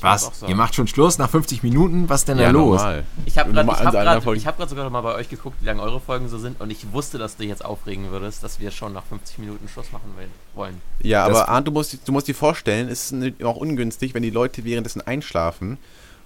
Was? 0.00 0.42
Ihr 0.46 0.54
macht 0.54 0.74
schon 0.74 0.86
Schluss 0.86 1.18
nach 1.18 1.30
50 1.30 1.62
Minuten? 1.62 2.08
Was 2.08 2.24
denn 2.24 2.38
ja, 2.38 2.46
da 2.46 2.50
los? 2.50 2.80
Normal. 2.80 3.04
Ich 3.26 3.38
habe 3.38 3.52
gerade 3.52 3.68
hab 3.68 4.58
hab 4.58 4.68
sogar 4.68 4.84
noch 4.84 4.90
mal 4.90 5.00
bei 5.00 5.14
euch 5.14 5.28
geguckt, 5.28 5.56
wie 5.60 5.66
lange 5.66 5.82
eure 5.82 6.00
Folgen 6.00 6.28
so 6.28 6.38
sind 6.38 6.60
und 6.60 6.70
ich 6.70 6.92
wusste, 6.92 7.18
dass 7.18 7.36
du 7.36 7.44
jetzt 7.44 7.64
aufregen 7.64 8.10
würdest, 8.10 8.42
dass 8.44 8.60
wir 8.60 8.70
schon 8.70 8.92
nach 8.92 9.04
50 9.04 9.38
Minuten 9.38 9.68
Schluss 9.68 9.92
machen 9.92 10.12
wollen. 10.54 10.80
Ja, 11.02 11.28
das 11.28 11.38
aber 11.38 11.48
Arndt, 11.48 11.68
du 11.68 11.72
musst, 11.72 11.98
du 12.06 12.12
musst 12.12 12.28
dir 12.28 12.34
vorstellen, 12.34 12.88
es 12.88 13.12
ist 13.12 13.44
auch 13.44 13.56
ungünstig, 13.56 14.14
wenn 14.14 14.22
die 14.22 14.30
Leute 14.30 14.64
währenddessen 14.64 15.00
einschlafen 15.00 15.78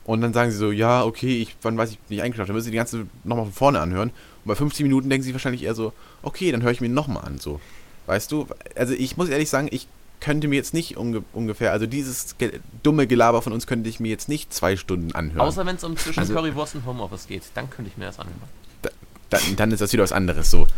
und 0.04 0.20
dann 0.20 0.32
sagen 0.32 0.50
sie 0.50 0.56
so, 0.56 0.70
ja, 0.70 1.04
okay, 1.04 1.40
ich, 1.40 1.56
wann 1.62 1.78
weiß 1.78 1.92
ich, 1.92 1.98
nicht 2.08 2.22
eingeschlafen, 2.22 2.48
dann 2.48 2.56
müssen 2.56 2.66
sie 2.66 2.70
die 2.72 2.76
ganze 2.76 3.06
nochmal 3.24 3.46
von 3.46 3.54
vorne 3.54 3.80
anhören 3.80 4.10
und 4.10 4.48
bei 4.48 4.54
50 4.54 4.82
Minuten 4.82 5.08
denken 5.08 5.24
sie 5.24 5.32
wahrscheinlich 5.32 5.62
eher 5.62 5.74
so, 5.74 5.92
okay, 6.22 6.52
dann 6.52 6.62
höre 6.62 6.72
ich 6.72 6.80
mir 6.80 6.88
nochmal 6.88 7.24
an, 7.24 7.38
so. 7.38 7.60
Weißt 8.06 8.32
du, 8.32 8.48
also 8.74 8.94
ich 8.94 9.16
muss 9.16 9.28
ehrlich 9.28 9.48
sagen, 9.48 9.68
ich 9.70 9.86
könnte 10.22 10.46
mir 10.46 10.54
jetzt 10.54 10.72
nicht 10.72 10.96
unge 10.96 11.24
ungefähr, 11.32 11.72
also 11.72 11.86
dieses 11.86 12.38
ge 12.38 12.60
dumme 12.84 13.08
Gelaber 13.08 13.42
von 13.42 13.52
uns 13.52 13.66
könnte 13.66 13.90
ich 13.90 13.98
mir 13.98 14.08
jetzt 14.08 14.28
nicht 14.28 14.54
zwei 14.54 14.76
Stunden 14.76 15.12
anhören. 15.12 15.40
Außer 15.40 15.66
wenn 15.66 15.74
es 15.76 15.82
um 15.82 15.96
zwischen 15.96 16.20
also, 16.20 16.32
Currywurst 16.32 16.76
und 16.76 16.86
Homeoffice 16.86 17.26
geht, 17.26 17.42
dann 17.54 17.68
könnte 17.68 17.90
ich 17.90 17.96
mir 17.98 18.04
das 18.04 18.20
anhören. 18.20 18.38
Da, 18.82 18.90
dann, 19.30 19.56
dann 19.56 19.72
ist 19.72 19.80
das 19.80 19.92
wieder 19.92 20.04
was 20.04 20.12
anderes 20.12 20.48
so. 20.48 20.68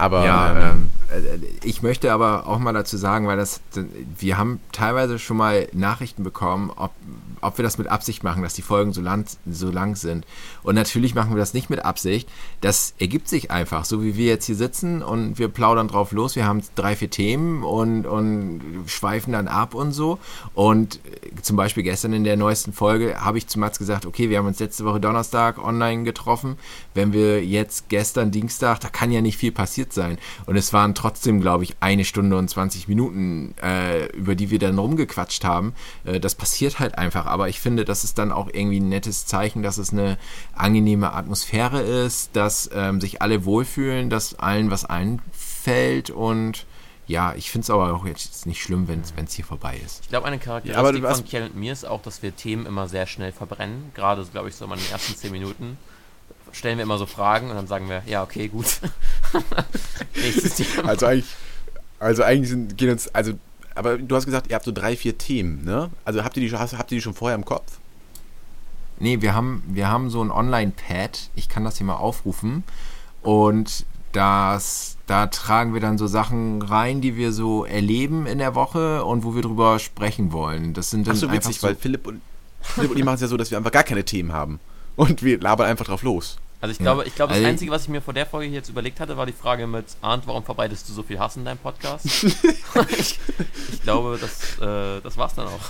Aber 0.00 0.24
ja, 0.24 0.72
ähm, 0.72 0.90
ähm, 1.12 1.42
ich 1.62 1.82
möchte 1.82 2.12
aber 2.12 2.46
auch 2.46 2.58
mal 2.58 2.72
dazu 2.72 2.96
sagen, 2.96 3.26
weil 3.26 3.36
das, 3.36 3.60
wir 4.18 4.38
haben 4.38 4.60
teilweise 4.72 5.18
schon 5.18 5.36
mal 5.36 5.68
Nachrichten 5.72 6.24
bekommen, 6.24 6.70
ob, 6.74 6.92
ob 7.40 7.58
wir 7.58 7.62
das 7.62 7.78
mit 7.78 7.88
Absicht 7.88 8.22
machen, 8.22 8.42
dass 8.42 8.54
die 8.54 8.62
Folgen 8.62 8.92
so 8.92 9.00
lang, 9.00 9.26
so 9.50 9.70
lang 9.70 9.96
sind. 9.96 10.26
Und 10.62 10.74
natürlich 10.74 11.14
machen 11.14 11.30
wir 11.30 11.38
das 11.38 11.54
nicht 11.54 11.70
mit 11.70 11.84
Absicht. 11.84 12.28
Das 12.60 12.94
ergibt 12.98 13.28
sich 13.28 13.50
einfach, 13.50 13.84
so 13.84 14.02
wie 14.02 14.16
wir 14.16 14.26
jetzt 14.26 14.46
hier 14.46 14.56
sitzen 14.56 15.02
und 15.02 15.38
wir 15.38 15.48
plaudern 15.48 15.88
drauf 15.88 16.12
los. 16.12 16.36
Wir 16.36 16.46
haben 16.46 16.62
drei, 16.74 16.96
vier 16.96 17.10
Themen 17.10 17.62
und, 17.62 18.06
und 18.06 18.60
schweifen 18.86 19.32
dann 19.32 19.48
ab 19.48 19.74
und 19.74 19.92
so. 19.92 20.18
Und 20.54 20.96
äh, 20.96 21.42
zum 21.42 21.56
Beispiel 21.56 21.82
gestern 21.82 22.12
in 22.12 22.24
der 22.24 22.36
neuesten 22.36 22.72
Folge 22.72 23.20
habe 23.20 23.38
ich 23.38 23.46
zu 23.46 23.58
Mats 23.58 23.78
gesagt, 23.78 24.06
okay, 24.06 24.30
wir 24.30 24.38
haben 24.38 24.46
uns 24.46 24.60
letzte 24.60 24.84
Woche 24.84 25.00
Donnerstag 25.00 25.58
online 25.58 26.04
getroffen. 26.04 26.56
Wenn 26.94 27.12
wir 27.12 27.44
jetzt 27.44 27.88
gestern 27.88 28.30
Dienstag, 28.30 28.80
da 28.80 28.88
kann 28.88 29.10
ja 29.10 29.20
nicht 29.20 29.36
viel 29.36 29.52
passiert 29.52 29.89
sein. 29.92 30.18
Und 30.46 30.56
es 30.56 30.72
waren 30.72 30.94
trotzdem, 30.94 31.40
glaube 31.40 31.64
ich, 31.64 31.76
eine 31.80 32.04
Stunde 32.04 32.36
und 32.36 32.48
20 32.48 32.86
Minuten, 32.86 33.54
äh, 33.62 34.06
über 34.12 34.34
die 34.34 34.50
wir 34.50 34.58
dann 34.58 34.78
rumgequatscht 34.78 35.44
haben. 35.44 35.74
Äh, 36.04 36.20
das 36.20 36.34
passiert 36.34 36.78
halt 36.78 36.98
einfach 36.98 37.26
aber 37.30 37.48
ich 37.48 37.60
finde, 37.60 37.84
das 37.84 38.04
ist 38.04 38.18
dann 38.18 38.32
auch 38.32 38.48
irgendwie 38.52 38.80
ein 38.80 38.88
nettes 38.88 39.24
Zeichen, 39.24 39.62
dass 39.62 39.78
es 39.78 39.92
eine 39.92 40.18
angenehme 40.54 41.12
Atmosphäre 41.12 41.80
ist, 41.80 42.34
dass 42.34 42.68
ähm, 42.74 43.00
sich 43.00 43.22
alle 43.22 43.44
wohlfühlen, 43.44 44.10
dass 44.10 44.34
allen 44.34 44.70
was 44.70 44.84
einfällt 44.84 46.10
und 46.10 46.66
ja, 47.06 47.34
ich 47.34 47.50
finde 47.50 47.64
es 47.64 47.70
aber 47.70 47.92
auch 47.92 48.06
jetzt 48.06 48.46
nicht 48.46 48.62
schlimm, 48.62 48.86
wenn 48.86 49.00
es 49.00 49.32
hier 49.32 49.44
vorbei 49.44 49.80
ist. 49.84 50.00
Ich 50.02 50.08
glaube, 50.10 50.26
eine 50.26 50.38
Charakteristik 50.38 51.02
ja, 51.02 51.14
von 51.14 51.24
Kjell 51.24 51.44
und 51.44 51.56
mir 51.56 51.72
ist 51.72 51.84
auch, 51.84 52.02
dass 52.02 52.22
wir 52.22 52.36
Themen 52.36 52.66
immer 52.66 52.88
sehr 52.88 53.06
schnell 53.06 53.32
verbrennen. 53.32 53.90
Gerade, 53.94 54.24
glaube 54.26 54.48
ich, 54.48 54.54
so 54.54 54.64
in 54.64 54.70
den 54.70 54.90
ersten 54.92 55.16
zehn 55.16 55.32
Minuten 55.32 55.76
stellen 56.56 56.78
wir 56.78 56.84
immer 56.84 56.98
so 56.98 57.06
Fragen 57.06 57.50
und 57.50 57.56
dann 57.56 57.66
sagen 57.66 57.88
wir, 57.88 58.02
ja, 58.06 58.22
okay, 58.22 58.48
gut. 58.48 58.80
Nächstes 60.16 60.56
Thema. 60.56 60.88
Also 60.88 61.06
eigentlich, 61.06 61.34
also 61.98 62.22
eigentlich 62.22 62.50
sind, 62.50 62.76
gehen 62.76 62.90
uns, 62.90 63.08
also 63.14 63.32
aber 63.74 63.98
du 63.98 64.14
hast 64.16 64.26
gesagt, 64.26 64.48
ihr 64.48 64.54
habt 64.54 64.64
so 64.64 64.72
drei, 64.72 64.96
vier 64.96 65.16
Themen, 65.16 65.64
ne? 65.64 65.90
Also 66.04 66.24
habt 66.24 66.36
ihr 66.36 66.46
die, 66.46 66.54
habt 66.54 66.92
ihr 66.92 66.96
die 66.96 67.00
schon 67.00 67.14
vorher 67.14 67.36
im 67.36 67.44
Kopf? 67.44 67.78
Nee, 68.98 69.22
wir 69.22 69.34
haben, 69.34 69.62
wir 69.66 69.88
haben 69.88 70.10
so 70.10 70.22
ein 70.22 70.30
Online-Pad. 70.30 71.30
Ich 71.34 71.48
kann 71.48 71.64
das 71.64 71.78
hier 71.78 71.86
mal 71.86 71.94
aufrufen. 71.94 72.64
Und 73.22 73.86
das, 74.12 74.96
da 75.06 75.28
tragen 75.28 75.72
wir 75.72 75.80
dann 75.80 75.96
so 75.96 76.06
Sachen 76.06 76.60
rein, 76.62 77.00
die 77.00 77.16
wir 77.16 77.32
so 77.32 77.64
erleben 77.64 78.26
in 78.26 78.38
der 78.38 78.54
Woche 78.54 79.04
und 79.04 79.24
wo 79.24 79.34
wir 79.34 79.42
drüber 79.42 79.78
sprechen 79.78 80.32
wollen. 80.32 80.74
Das 80.74 80.90
sind 80.90 81.06
dann 81.06 81.14
Ach 81.14 81.20
so 81.20 81.32
witzig, 81.32 81.60
so 81.60 81.66
weil 81.66 81.76
Philipp 81.76 82.06
und, 82.06 82.20
Philipp 82.60 82.90
und 82.90 82.98
ich 82.98 83.04
machen 83.04 83.14
es 83.14 83.20
ja 83.22 83.28
so, 83.28 83.36
dass 83.36 83.50
wir 83.50 83.58
einfach 83.58 83.72
gar 83.72 83.84
keine 83.84 84.04
Themen 84.04 84.32
haben. 84.32 84.60
Und 85.00 85.22
wir 85.22 85.40
labern 85.40 85.66
einfach 85.66 85.86
drauf 85.86 86.02
los. 86.02 86.36
Also 86.60 86.72
ich 86.72 86.78
glaube, 86.78 87.04
ich 87.06 87.14
glaube, 87.14 87.30
das 87.30 87.38
also 87.38 87.48
Einzige, 87.48 87.70
was 87.70 87.84
ich 87.84 87.88
mir 87.88 88.02
vor 88.02 88.12
der 88.12 88.26
Folge 88.26 88.52
jetzt 88.52 88.68
überlegt 88.68 89.00
hatte, 89.00 89.16
war 89.16 89.24
die 89.24 89.32
Frage 89.32 89.66
mit 89.66 89.86
Arndt, 90.02 90.26
warum 90.26 90.44
verbreitest 90.44 90.86
du 90.90 90.92
so 90.92 91.02
viel 91.02 91.18
Hass 91.18 91.38
in 91.38 91.46
deinem 91.46 91.56
Podcast? 91.56 92.04
ich, 92.98 93.18
ich, 93.72 93.82
glaube, 93.82 94.18
das, 94.20 94.58
äh, 94.58 95.00
das 95.00 95.16
war's 95.16 95.34
dann 95.34 95.46
auch. 95.46 95.60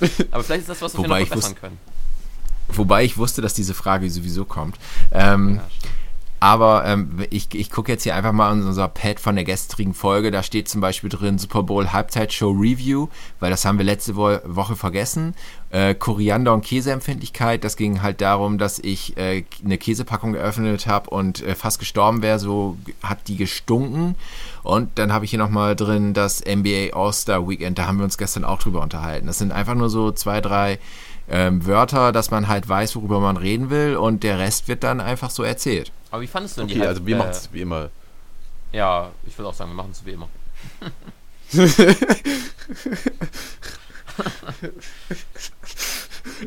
Aber 0.30 0.44
vielleicht 0.44 0.60
ist 0.60 0.68
das 0.68 0.82
was, 0.82 0.92
was 0.92 0.98
wobei 0.98 1.08
wir 1.08 1.20
noch 1.20 1.28
verbessern 1.28 1.54
können. 1.54 1.78
Wobei 2.68 3.04
ich 3.04 3.16
wusste, 3.16 3.40
dass 3.40 3.54
diese 3.54 3.72
Frage 3.72 4.10
sowieso 4.10 4.44
kommt. 4.44 4.76
Ähm, 5.10 5.56
ja, 5.56 5.88
aber 6.44 6.84
ähm, 6.84 7.24
ich, 7.30 7.54
ich 7.54 7.70
gucke 7.70 7.90
jetzt 7.90 8.02
hier 8.02 8.14
einfach 8.14 8.32
mal 8.32 8.52
in 8.52 8.66
unser 8.66 8.86
Pad 8.86 9.18
von 9.18 9.34
der 9.34 9.44
gestrigen 9.44 9.94
Folge. 9.94 10.30
Da 10.30 10.42
steht 10.42 10.68
zum 10.68 10.82
Beispiel 10.82 11.08
drin 11.08 11.38
Super 11.38 11.62
Bowl 11.62 11.90
Halbzeitshow 11.90 12.50
Review, 12.50 13.08
weil 13.40 13.48
das 13.48 13.64
haben 13.64 13.78
wir 13.78 13.84
letzte 13.86 14.14
Wo 14.14 14.36
Woche 14.44 14.76
vergessen. 14.76 15.34
Äh, 15.70 15.94
Koriander 15.94 16.52
und 16.52 16.62
Käseempfindlichkeit. 16.62 17.64
Das 17.64 17.78
ging 17.78 18.02
halt 18.02 18.20
darum, 18.20 18.58
dass 18.58 18.78
ich 18.78 19.16
äh, 19.16 19.44
eine 19.64 19.78
Käsepackung 19.78 20.34
geöffnet 20.34 20.86
habe 20.86 21.08
und 21.08 21.42
äh, 21.42 21.54
fast 21.54 21.78
gestorben 21.78 22.20
wäre. 22.20 22.38
So 22.38 22.76
hat 23.02 23.26
die 23.28 23.36
gestunken. 23.36 24.14
Und 24.62 24.98
dann 24.98 25.14
habe 25.14 25.24
ich 25.24 25.30
hier 25.30 25.38
nochmal 25.38 25.74
drin 25.74 26.12
das 26.12 26.44
NBA 26.44 26.90
All-Star 26.92 27.48
Weekend. 27.48 27.78
Da 27.78 27.86
haben 27.86 27.96
wir 27.96 28.04
uns 28.04 28.18
gestern 28.18 28.44
auch 28.44 28.58
drüber 28.58 28.82
unterhalten. 28.82 29.28
Das 29.28 29.38
sind 29.38 29.50
einfach 29.50 29.76
nur 29.76 29.88
so 29.88 30.12
zwei, 30.12 30.42
drei 30.42 30.78
ähm, 31.26 31.64
Wörter, 31.64 32.12
dass 32.12 32.30
man 32.30 32.48
halt 32.48 32.68
weiß, 32.68 32.96
worüber 32.96 33.18
man 33.20 33.38
reden 33.38 33.70
will. 33.70 33.96
Und 33.96 34.22
der 34.22 34.38
Rest 34.38 34.68
wird 34.68 34.84
dann 34.84 35.00
einfach 35.00 35.30
so 35.30 35.42
erzählt. 35.42 35.90
Aber 36.14 36.22
wie 36.22 36.28
fandest 36.28 36.56
du 36.56 36.60
denn 36.60 36.70
okay, 36.70 36.78
die 36.78 36.86
also 36.86 37.04
wir 37.04 37.16
äh, 37.16 37.18
machen 37.18 37.30
es 37.30 37.52
wie 37.52 37.62
immer. 37.62 37.90
Ja, 38.70 39.10
ich 39.26 39.36
würde 39.36 39.48
auch 39.48 39.54
sagen, 39.54 39.72
wir 39.72 39.74
machen 39.74 39.90
es 39.90 40.06
wie 40.06 40.12
immer. 40.12 40.28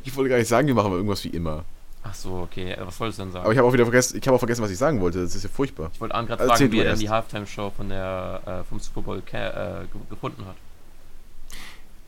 ich 0.05 0.15
wollte 0.15 0.29
gar 0.29 0.37
nicht 0.37 0.47
sagen, 0.47 0.67
wir 0.67 0.73
machen 0.73 0.93
irgendwas 0.93 1.21
wie 1.25 1.31
immer. 1.31 1.65
Ach 2.01 2.13
so, 2.13 2.35
okay. 2.35 2.77
Was 2.79 2.97
wolltest 2.97 3.19
du 3.19 3.23
denn 3.23 3.33
sagen? 3.33 3.43
Aber 3.43 3.51
ich 3.51 3.57
habe 3.57 3.67
auch 3.67 3.73
wieder 3.73 3.83
vergessen, 3.83 4.17
ich 4.17 4.25
habe 4.25 4.35
auch 4.35 4.39
vergessen, 4.39 4.61
was 4.63 4.71
ich 4.71 4.77
sagen 4.77 5.01
wollte. 5.01 5.21
Das 5.21 5.35
ist 5.35 5.43
ja 5.43 5.49
furchtbar. 5.49 5.91
Ich 5.93 5.99
wollte 5.99 6.13
gerade 6.13 6.39
also 6.43 6.53
fragen, 6.53 6.71
wie 6.71 6.79
er 6.79 6.91
denn 6.91 6.99
die 6.99 7.09
Halftime-Show 7.09 7.73
von 7.75 7.89
der 7.89 8.41
äh, 8.45 8.63
vom 8.63 8.79
Super 8.79 9.01
Bowl 9.01 9.21
äh, 9.33 9.83
gefunden 10.09 10.45
hat. 10.45 10.55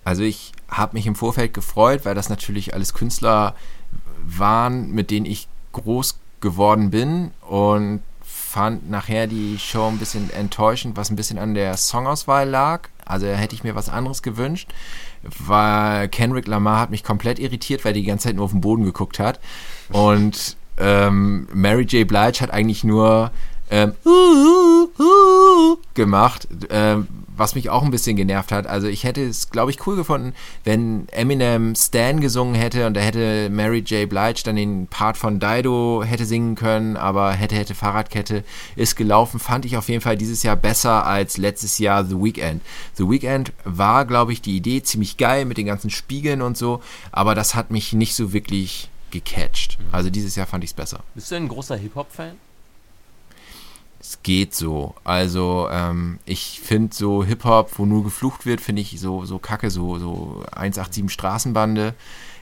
Also 0.06 0.24
ich 0.24 0.54
habe 0.70 0.96
mich 0.96 1.06
im 1.06 1.16
Vorfeld 1.16 1.54
gefreut, 1.54 2.06
weil 2.06 2.16
das 2.16 2.30
natürlich 2.30 2.74
alles 2.74 2.94
Künstler 2.94 3.54
waren, 4.26 4.92
mit 4.92 5.12
denen 5.12 5.26
ich 5.26 5.50
groß 5.74 6.20
geworden 6.42 6.90
bin 6.90 7.32
und 7.42 8.02
fand 8.22 8.90
nachher 8.90 9.28
die 9.28 9.58
Show 9.60 9.88
ein 9.88 9.98
bisschen 10.00 10.32
enttäuschend, 10.32 10.98
was 10.98 11.10
ein 11.10 11.16
bisschen 11.16 11.38
an 11.38 11.54
der 11.54 11.78
Songauswahl 11.78 12.50
lag. 12.50 12.90
Also 13.06 13.28
hätte 13.28 13.56
ich 13.56 13.64
mir 13.64 13.76
was 13.76 13.90
anderes 13.90 14.24
gewünscht, 14.24 14.70
weil 15.24 16.10
Kendrick 16.10 16.48
Lamar 16.48 16.80
hat 16.80 16.90
mich 16.90 17.04
komplett 17.04 17.40
irritiert, 17.40 17.86
weil 17.86 17.92
er 17.92 18.02
die 18.02 18.04
ganze 18.04 18.28
Zeit 18.28 18.36
nur 18.36 18.46
auf 18.46 18.52
den 18.52 18.62
Boden 18.62 18.86
geguckt 18.86 19.20
hat. 19.20 19.40
Und 19.92 20.58
ähm, 20.78 21.48
Mary 21.54 21.84
J. 21.84 22.08
Blige 22.08 22.42
hat 22.42 22.52
eigentlich 22.52 22.84
nur 22.84 23.32
ähm, 23.70 23.94
gemacht, 25.94 26.48
ähm, 26.70 27.08
was 27.40 27.56
mich 27.56 27.70
auch 27.70 27.84
ein 27.84 27.92
bisschen 27.92 28.18
genervt 28.18 28.52
hat. 28.52 28.68
Also 28.68 28.88
ich 28.88 29.06
hätte 29.06 29.26
es, 29.26 29.50
glaube 29.50 29.72
ich, 29.72 29.88
cool 29.88 29.96
gefunden, 29.96 30.34
wenn 30.66 31.08
Eminem 31.10 31.74
Stan 31.74 32.20
gesungen 32.20 32.54
hätte 32.54 32.86
und 32.86 32.96
da 32.96 33.02
hätte 33.02 33.50
Mary 33.50 33.80
J. 33.80 34.10
Blige 34.10 34.42
dann 34.44 34.58
den 34.58 34.88
Part 34.88 35.18
von 35.18 35.40
Dido 35.40 36.04
hätte 36.06 36.26
singen 36.26 36.56
können, 36.56 36.98
aber 36.98 37.32
hätte, 37.32 37.56
hätte 37.56 37.76
Fahrradkette 37.76 38.44
ist 38.76 38.98
gelaufen, 38.98 39.40
fand 39.40 39.66
ich 39.66 39.78
auf 39.78 39.88
jeden 39.88 40.02
Fall 40.02 40.18
dieses 40.18 40.44
Jahr 40.44 40.58
besser 40.58 41.06
als 41.06 41.38
letztes 41.38 41.80
Jahr 41.80 42.04
The 42.04 42.16
Weeknd. 42.16 42.62
The 42.96 43.10
Weeknd 43.10 43.54
war, 43.64 44.06
glaube 44.06 44.34
ich, 44.34 44.42
die 44.42 44.58
Idee 44.58 44.84
ziemlich 44.84 45.16
geil 45.16 45.46
mit 45.46 45.58
den 45.58 45.66
ganzen 45.66 45.90
Spiegeln 45.90 46.42
und 46.42 46.58
so, 46.58 46.82
aber 47.12 47.36
das 47.36 47.56
hat 47.56 47.72
mich 47.72 47.94
nicht 47.94 48.16
so 48.16 48.34
wirklich 48.34 48.90
gecatcht. 49.12 49.78
Also 49.92 50.10
dieses 50.10 50.36
Jahr 50.36 50.46
fand 50.46 50.64
ich 50.64 50.72
es 50.72 50.76
besser. 50.76 51.04
Bist 51.16 51.32
du 51.32 51.36
ein 51.36 51.48
großer 51.48 51.78
Hip-Hop-Fan? 51.78 52.49
Es 54.10 54.24
geht 54.24 54.56
so. 54.56 54.96
Also 55.04 55.68
ähm, 55.72 56.18
ich 56.26 56.62
finde 56.64 56.96
so 56.96 57.24
Hip-Hop, 57.24 57.78
wo 57.78 57.86
nur 57.86 58.04
geflucht 58.04 58.48
wird, 58.48 58.60
finde 58.60 58.82
ich 58.82 59.00
so, 59.00 59.24
so 59.26 59.38
kacke, 59.38 59.70
so, 59.70 60.00
so 60.00 60.44
187 60.52 61.12
Straßenbande. 61.12 61.94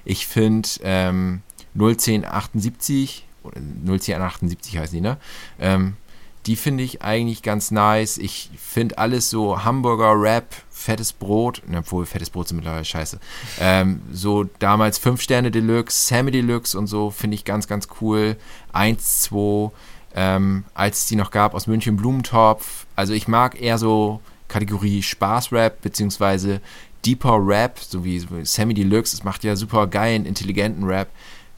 Ich 0.06 0.28
finde 0.28 0.70
ähm, 0.84 1.42
01078, 1.76 3.26
01078 3.86 4.78
heißt 4.78 4.94
die, 4.94 5.02
ne? 5.02 5.18
Ähm, 5.60 5.98
die 6.46 6.56
finde 6.56 6.86
ich 6.86 7.02
eigentlich 7.02 7.44
ganz 7.44 7.72
nice. 7.72 8.18
Ich 8.18 8.50
finde 8.58 8.98
alles 8.98 9.30
so 9.30 9.66
Hamburger 9.66 10.14
Rap, 10.16 10.56
fettes 10.70 11.12
Brot, 11.12 11.62
obwohl 11.76 12.06
fettes 12.06 12.30
Brot 12.30 12.48
sind 12.48 12.56
mittlerweile 12.58 12.86
scheiße. 12.86 13.20
Ähm, 13.60 14.02
so 14.10 14.46
damals 14.60 15.00
5 15.00 15.22
Sterne 15.22 15.52
Deluxe, 15.52 16.08
Sammy 16.08 16.32
Deluxe 16.32 16.78
und 16.78 16.88
so 16.88 17.12
finde 17.12 17.36
ich 17.36 17.44
ganz, 17.44 17.68
ganz 17.68 17.90
cool. 18.00 18.38
1, 18.72 19.24
2, 19.24 19.72
ähm, 20.18 20.64
als 20.74 21.02
es 21.02 21.06
die 21.06 21.16
noch 21.16 21.30
gab 21.30 21.54
aus 21.54 21.68
München 21.68 21.96
Blumentopf. 21.96 22.88
Also 22.96 23.14
ich 23.14 23.28
mag 23.28 23.62
eher 23.62 23.78
so 23.78 24.20
Kategorie 24.48 25.04
Spaßrap 25.04 25.80
beziehungsweise 25.82 26.60
Deeper 27.06 27.38
Rap, 27.40 27.78
so 27.80 28.04
wie 28.04 28.26
Sammy 28.44 28.74
Deluxe. 28.74 29.16
Es 29.16 29.24
macht 29.24 29.44
ja 29.44 29.56
super 29.56 29.86
geilen, 29.86 30.26
intelligenten 30.26 30.86
Rap. 30.86 31.10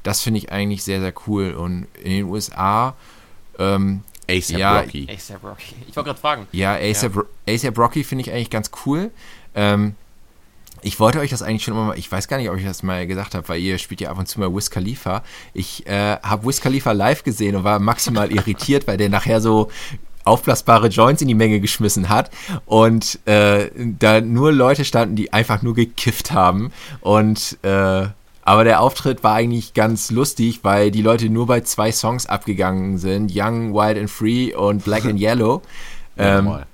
Das 0.04 0.22
finde 0.22 0.40
ich 0.40 0.52
eigentlich 0.52 0.84
sehr, 0.84 1.00
sehr 1.00 1.14
cool. 1.26 1.54
Und 1.54 1.88
in 2.04 2.12
den 2.12 2.26
USA 2.26 2.96
ähm, 3.58 4.04
ASAP 4.30 4.60
Ja, 4.60 4.80
Rocky. 4.82 5.08
ASAP 5.10 5.42
Rocky. 5.42 5.76
Ich 5.88 5.96
wollte 5.96 6.10
gerade 6.10 6.20
fragen. 6.20 6.48
Ja, 6.52 6.76
ASAP, 6.76 7.26
ASAP 7.48 7.78
Rocky 7.78 8.04
finde 8.04 8.24
ich 8.24 8.32
eigentlich 8.34 8.50
ganz 8.50 8.72
cool. 8.86 9.10
Ähm, 9.56 9.96
ich 10.82 11.00
wollte 11.00 11.20
euch 11.20 11.30
das 11.30 11.42
eigentlich 11.42 11.64
schon 11.64 11.74
immer 11.74 11.86
mal, 11.88 11.98
ich 11.98 12.12
weiß 12.12 12.28
gar 12.28 12.38
nicht, 12.38 12.50
ob 12.50 12.58
ich 12.58 12.66
das 12.66 12.84
mal 12.84 13.06
gesagt 13.08 13.36
habe, 13.36 13.48
weil 13.50 13.60
ihr 13.60 13.78
spielt 13.78 14.02
ja 14.02 14.10
ab 14.12 14.18
und 14.20 14.28
zu 14.28 14.40
mal 14.40 14.54
Wiz 14.54 14.70
Khalifa. 14.70 15.24
Ich 15.54 15.86
äh, 15.88 16.18
habe 16.22 16.46
Wiz 16.48 16.62
Khalifa 16.62 16.92
live 16.92 17.24
gesehen 17.24 17.56
und 17.56 17.64
war 17.64 17.80
maximal 17.80 18.32
irritiert, 18.36 18.88
weil 18.88 18.98
der 18.98 19.10
nachher 19.10 19.42
so 19.42 19.70
aufblasbare 20.26 20.88
Joints 20.90 21.22
in 21.22 21.28
die 21.28 21.34
Menge 21.34 21.60
geschmissen 21.60 22.10
hat 22.10 22.30
und 22.66 23.20
äh, 23.26 23.70
da 23.76 24.22
nur 24.22 24.52
Leute 24.52 24.86
standen, 24.86 25.16
die 25.16 25.34
einfach 25.34 25.62
nur 25.62 25.74
gekifft 25.74 26.32
haben 26.32 26.72
und 27.02 27.58
äh, 27.64 28.08
aber 28.44 28.64
der 28.64 28.82
Auftritt 28.82 29.24
war 29.24 29.36
eigentlich 29.36 29.76
ganz 29.76 30.10
lustig, 30.10 30.62
weil 30.64 30.90
die 30.90 31.04
Leute 31.04 31.30
nur 31.30 31.46
bei 31.46 31.62
zwei 31.62 31.92
Songs 31.92 32.26
abgegangen 32.26 32.98
sind, 32.98 33.32
Young, 33.34 33.74
Wild 33.76 33.98
and 33.98 34.10
Free 34.10 34.56
und 34.56 34.84
Black 34.84 35.06
and 35.06 35.20
Yellow. 35.20 35.62
Ja, 36.18 36.40
Ähm, 36.40 36.46
normal. 36.46 36.66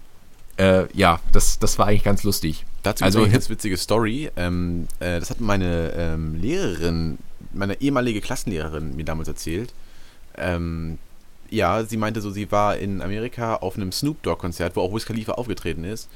äh, 0.57 0.85
ja, 0.93 1.19
das, 1.33 1.59
das 1.59 1.77
war 1.77 1.85
eigentlich 1.87 2.03
ganz 2.03 2.23
lustig. 2.23 2.65
Dazu 2.85 3.03
also 3.03 3.23
eine 3.23 3.31
ganz 3.31 3.49
witzige 3.49 3.77
Story. 3.77 4.29
Ähm, 4.35 4.87
äh, 4.99 5.19
das 5.19 5.31
hat 5.31 5.41
meine 5.41 5.91
ähm, 5.97 6.35
Lehrerin, 6.35 7.17
meine 7.51 7.81
ehemalige 7.81 8.21
Klassenlehrerin 8.21 8.95
mir 8.95 9.05
damals 9.05 9.27
erzählt. 9.27 9.73
Ähm, 10.37 10.99
ja, 11.49 11.83
sie 11.83 11.97
meinte 11.97 12.21
so, 12.21 12.29
sie 12.29 12.51
war 12.51 12.77
in 12.77 13.01
Amerika 13.01 13.55
auf 13.55 13.75
einem 13.75 13.91
Snoop 13.91 14.21
Dogg 14.21 14.39
Konzert, 14.39 14.75
wo 14.75 14.81
auch 14.81 14.93
Wiz 14.93 15.05
Khalifa 15.05 15.33
aufgetreten 15.33 15.83
ist. 15.83 16.09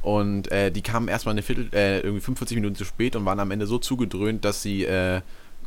Und 0.00 0.50
äh, 0.52 0.70
die 0.70 0.82
kamen 0.82 1.08
erstmal 1.08 1.32
eine 1.32 1.42
Viertel, 1.42 1.68
äh, 1.72 1.98
irgendwie 2.00 2.20
45 2.20 2.56
Minuten 2.56 2.76
zu 2.76 2.84
spät 2.84 3.16
und 3.16 3.24
waren 3.24 3.40
am 3.40 3.50
Ende 3.50 3.66
so 3.66 3.78
zugedröhnt, 3.78 4.44
dass 4.44 4.62
sie, 4.62 4.84
äh, 4.84 5.22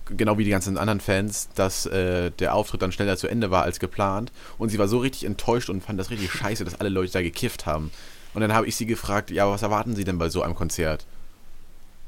genau 0.05 0.37
wie 0.37 0.45
die 0.45 0.51
ganzen 0.51 0.77
anderen 0.77 1.01
Fans, 1.01 1.49
dass 1.55 1.85
äh, 1.85 2.31
der 2.31 2.53
Auftritt 2.55 2.81
dann 2.81 2.93
schneller 2.93 3.17
zu 3.17 3.27
Ende 3.27 3.51
war 3.51 3.63
als 3.63 3.79
geplant. 3.79 4.31
Und 4.57 4.69
sie 4.69 4.79
war 4.79 4.87
so 4.87 4.99
richtig 4.99 5.25
enttäuscht 5.25 5.69
und 5.69 5.81
fand 5.81 5.99
das 5.99 6.11
richtig 6.11 6.31
scheiße, 6.31 6.63
dass 6.63 6.79
alle 6.79 6.89
Leute 6.89 7.11
da 7.11 7.21
gekifft 7.21 7.65
haben. 7.65 7.91
Und 8.35 8.41
dann 8.41 8.53
habe 8.53 8.67
ich 8.67 8.75
sie 8.75 8.85
gefragt, 8.85 9.31
ja, 9.31 9.49
was 9.49 9.61
erwarten 9.63 9.95
Sie 9.95 10.03
denn 10.03 10.17
bei 10.17 10.29
so 10.29 10.41
einem 10.43 10.55
Konzert? 10.55 11.05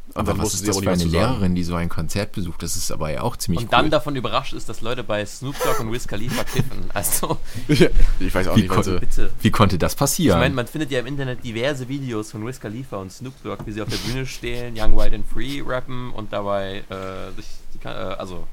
Und 0.10 0.18
Aber 0.22 0.32
dann 0.34 0.42
was 0.42 0.54
ist 0.54 0.66
das 0.68 0.78
auch 0.78 0.82
für 0.84 0.90
eine. 0.92 1.04
Lehrerin, 1.04 1.54
die 1.54 1.64
so 1.64 1.76
ein 1.76 1.90
Konzert 1.90 2.32
besucht? 2.32 2.64
Das 2.64 2.78
ist 2.78 2.92
aber 2.92 3.12
ja 3.12 3.22
auch 3.22 3.36
ziemlich 3.36 3.64
Und 3.66 3.74
dann 3.74 3.86
cool. 3.86 3.90
davon 3.92 4.16
überrascht 4.16 4.54
ist, 4.54 4.70
dass 4.70 4.80
Leute 4.82 5.04
bei 5.04 5.26
Snoop 5.26 5.56
Dogg 5.64 5.82
und 5.82 5.92
Wiz 5.92 6.08
Khalifa 6.08 6.44
kiffen. 6.46 6.90
Also, 6.94 7.38
ich 7.68 8.34
weiß 8.34 8.48
auch 8.48 8.56
Wie 8.56 8.62
nicht, 8.62 8.76
was 8.76 8.86
so. 8.86 9.00
bitte. 9.00 9.32
Wie 9.42 9.52
konnte 9.52 9.78
das 9.78 9.94
Ich 9.94 10.00
passieren? 10.00 10.40
meine, 10.40 10.56
man 10.56 10.66
findet 10.68 10.92
ja 10.92 11.00
im 11.02 11.08
Internet 11.08 11.44
diverse 11.44 11.90
Videos 11.90 12.32
von 12.32 12.46
Wiz 12.48 12.60
Khalifa 12.60 12.98
und 12.98 13.12
Snoop 13.12 13.34
Dogg, 13.44 13.64
wie 13.66 13.74
sie 13.74 13.82
auf 13.82 13.90
der 13.90 13.98
Bühne 13.98 14.26
stehen, 14.26 14.76
Young, 14.78 14.96
Wild 14.96 15.14
and 15.14 15.26
Free 15.28 15.62
rappen 15.66 16.12
und 16.14 16.32
dabei 16.32 16.84
äh, 16.90 17.32
sich, 17.36 17.46
äh, 17.84 17.88
also 17.90 18.48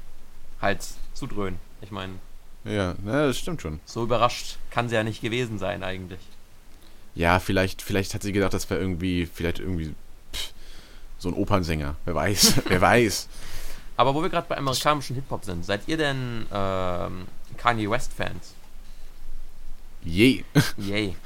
halt 0.61 0.79
zudröhnen. 1.13 1.57
Ich 1.81 1.91
meine, 1.91 2.13
Ja, 2.65 2.95
ne, 3.03 3.27
das 3.27 3.37
stimmt 3.37 3.61
schon. 3.61 3.79
so 3.85 4.03
überrascht 4.03 4.57
kann 4.71 4.89
sie 4.89 4.95
ja 4.95 5.03
nicht 5.05 5.21
gewesen 5.21 5.57
sein 5.57 5.83
eigentlich. 5.83 6.19
Ja, 7.15 7.39
vielleicht, 7.39 7.81
vielleicht 7.81 8.13
hat 8.13 8.21
sie 8.21 8.33
gedacht, 8.33 8.53
das 8.53 8.69
wäre 8.69 8.79
irgendwie, 8.79 9.25
vielleicht 9.25 9.59
irgendwie 9.59 9.95
pff, 10.33 10.53
so 11.17 11.29
ein 11.29 11.33
Opernsänger. 11.33 11.95
Wer 12.05 12.15
weiß, 12.15 12.61
wer 12.67 12.81
weiß. 12.81 13.27
Aber 13.97 14.13
wo 14.13 14.21
wir 14.21 14.29
gerade 14.29 14.47
bei 14.47 14.57
amerikanischem 14.57 15.15
Hip-Hop 15.15 15.45
sind, 15.45 15.65
seid 15.65 15.87
ihr 15.87 15.97
denn 15.97 16.45
ähm, 16.51 17.25
Kanye 17.57 17.89
West-Fans? 17.89 18.53
Je. 20.03 20.43
Yay. 20.77 21.15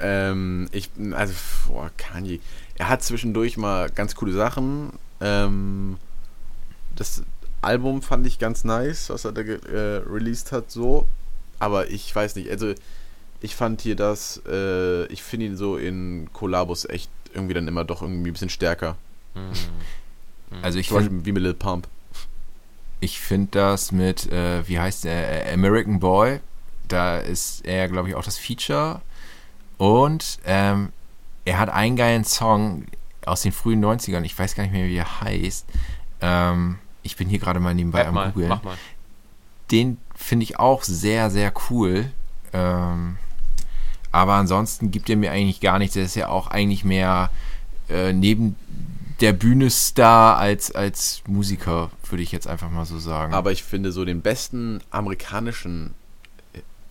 Ähm, 0.00 0.68
ich, 0.72 0.90
also, 1.12 1.32
boah, 1.68 1.90
Kanye. 1.96 2.40
Er 2.74 2.88
hat 2.90 3.02
zwischendurch 3.02 3.56
mal 3.56 3.88
ganz 3.88 4.14
coole 4.16 4.32
Sachen. 4.32 4.92
Ähm, 5.20 5.96
das 6.94 7.22
Album 7.62 8.02
fand 8.02 8.26
ich 8.26 8.38
ganz 8.38 8.64
nice, 8.64 9.08
was 9.08 9.24
er 9.24 9.32
da 9.32 9.40
äh, 9.40 10.02
released 10.04 10.52
hat, 10.52 10.70
so. 10.70 11.06
Aber 11.58 11.88
ich 11.88 12.14
weiß 12.14 12.36
nicht, 12.36 12.50
also, 12.50 12.74
ich 13.44 13.54
fand 13.56 13.82
hier 13.82 13.94
das, 13.94 14.40
äh, 14.48 15.04
ich 15.06 15.22
finde 15.22 15.46
ihn 15.46 15.56
so 15.56 15.76
in 15.76 16.30
Kollabos 16.32 16.86
echt 16.86 17.10
irgendwie 17.34 17.52
dann 17.52 17.68
immer 17.68 17.84
doch 17.84 18.00
irgendwie 18.00 18.30
ein 18.30 18.32
bisschen 18.32 18.48
stärker. 18.48 18.96
Hm. 19.34 19.50
also 20.62 20.78
ich 20.78 20.88
finde 20.88 21.26
wie 21.26 21.32
mit 21.32 21.42
Lil 21.42 21.52
Pump. 21.52 21.86
ich 23.00 23.20
find 23.20 23.54
das 23.54 23.92
mit, 23.92 24.32
äh, 24.32 24.66
wie 24.66 24.78
heißt 24.78 25.04
der, 25.04 25.46
äh, 25.46 25.52
American 25.52 26.00
Boy, 26.00 26.40
da 26.88 27.18
ist 27.18 27.66
er, 27.66 27.88
glaube 27.88 28.08
ich, 28.08 28.14
auch 28.14 28.24
das 28.24 28.38
Feature. 28.38 29.02
Und 29.76 30.38
ähm, 30.46 30.92
er 31.44 31.58
hat 31.58 31.68
einen 31.68 31.96
geilen 31.96 32.24
Song 32.24 32.86
aus 33.26 33.42
den 33.42 33.52
frühen 33.52 33.84
90ern, 33.84 34.22
ich 34.22 34.38
weiß 34.38 34.54
gar 34.54 34.62
nicht 34.62 34.72
mehr, 34.72 34.86
wie 34.86 34.96
er 34.96 35.20
heißt. 35.20 35.66
Ähm, 36.22 36.78
ich 37.02 37.16
bin 37.16 37.28
hier 37.28 37.40
gerade 37.40 37.60
mal 37.60 37.74
nebenbei 37.74 38.00
Rap 38.00 38.08
am 38.08 38.14
mal, 38.14 38.32
mal. 38.32 38.78
den 39.70 39.98
finde 40.14 40.44
ich 40.44 40.58
auch 40.58 40.82
sehr, 40.82 41.28
sehr 41.28 41.52
cool. 41.68 42.10
Ähm, 42.54 43.18
aber 44.14 44.34
ansonsten 44.34 44.92
gibt 44.92 45.10
er 45.10 45.16
mir 45.16 45.32
eigentlich 45.32 45.60
gar 45.60 45.80
nichts. 45.80 45.96
Er 45.96 46.04
ist 46.04 46.14
ja 46.14 46.28
auch 46.28 46.46
eigentlich 46.46 46.84
mehr 46.84 47.30
äh, 47.88 48.12
neben 48.12 48.54
der 49.20 49.32
Bühne 49.32 49.70
Star 49.70 50.38
als, 50.38 50.70
als 50.70 51.22
Musiker, 51.26 51.90
würde 52.08 52.22
ich 52.22 52.30
jetzt 52.30 52.46
einfach 52.46 52.70
mal 52.70 52.84
so 52.84 53.00
sagen. 53.00 53.34
Aber 53.34 53.50
ich 53.50 53.64
finde 53.64 53.90
so 53.90 54.04
den 54.04 54.20
besten 54.20 54.80
amerikanischen 54.90 55.94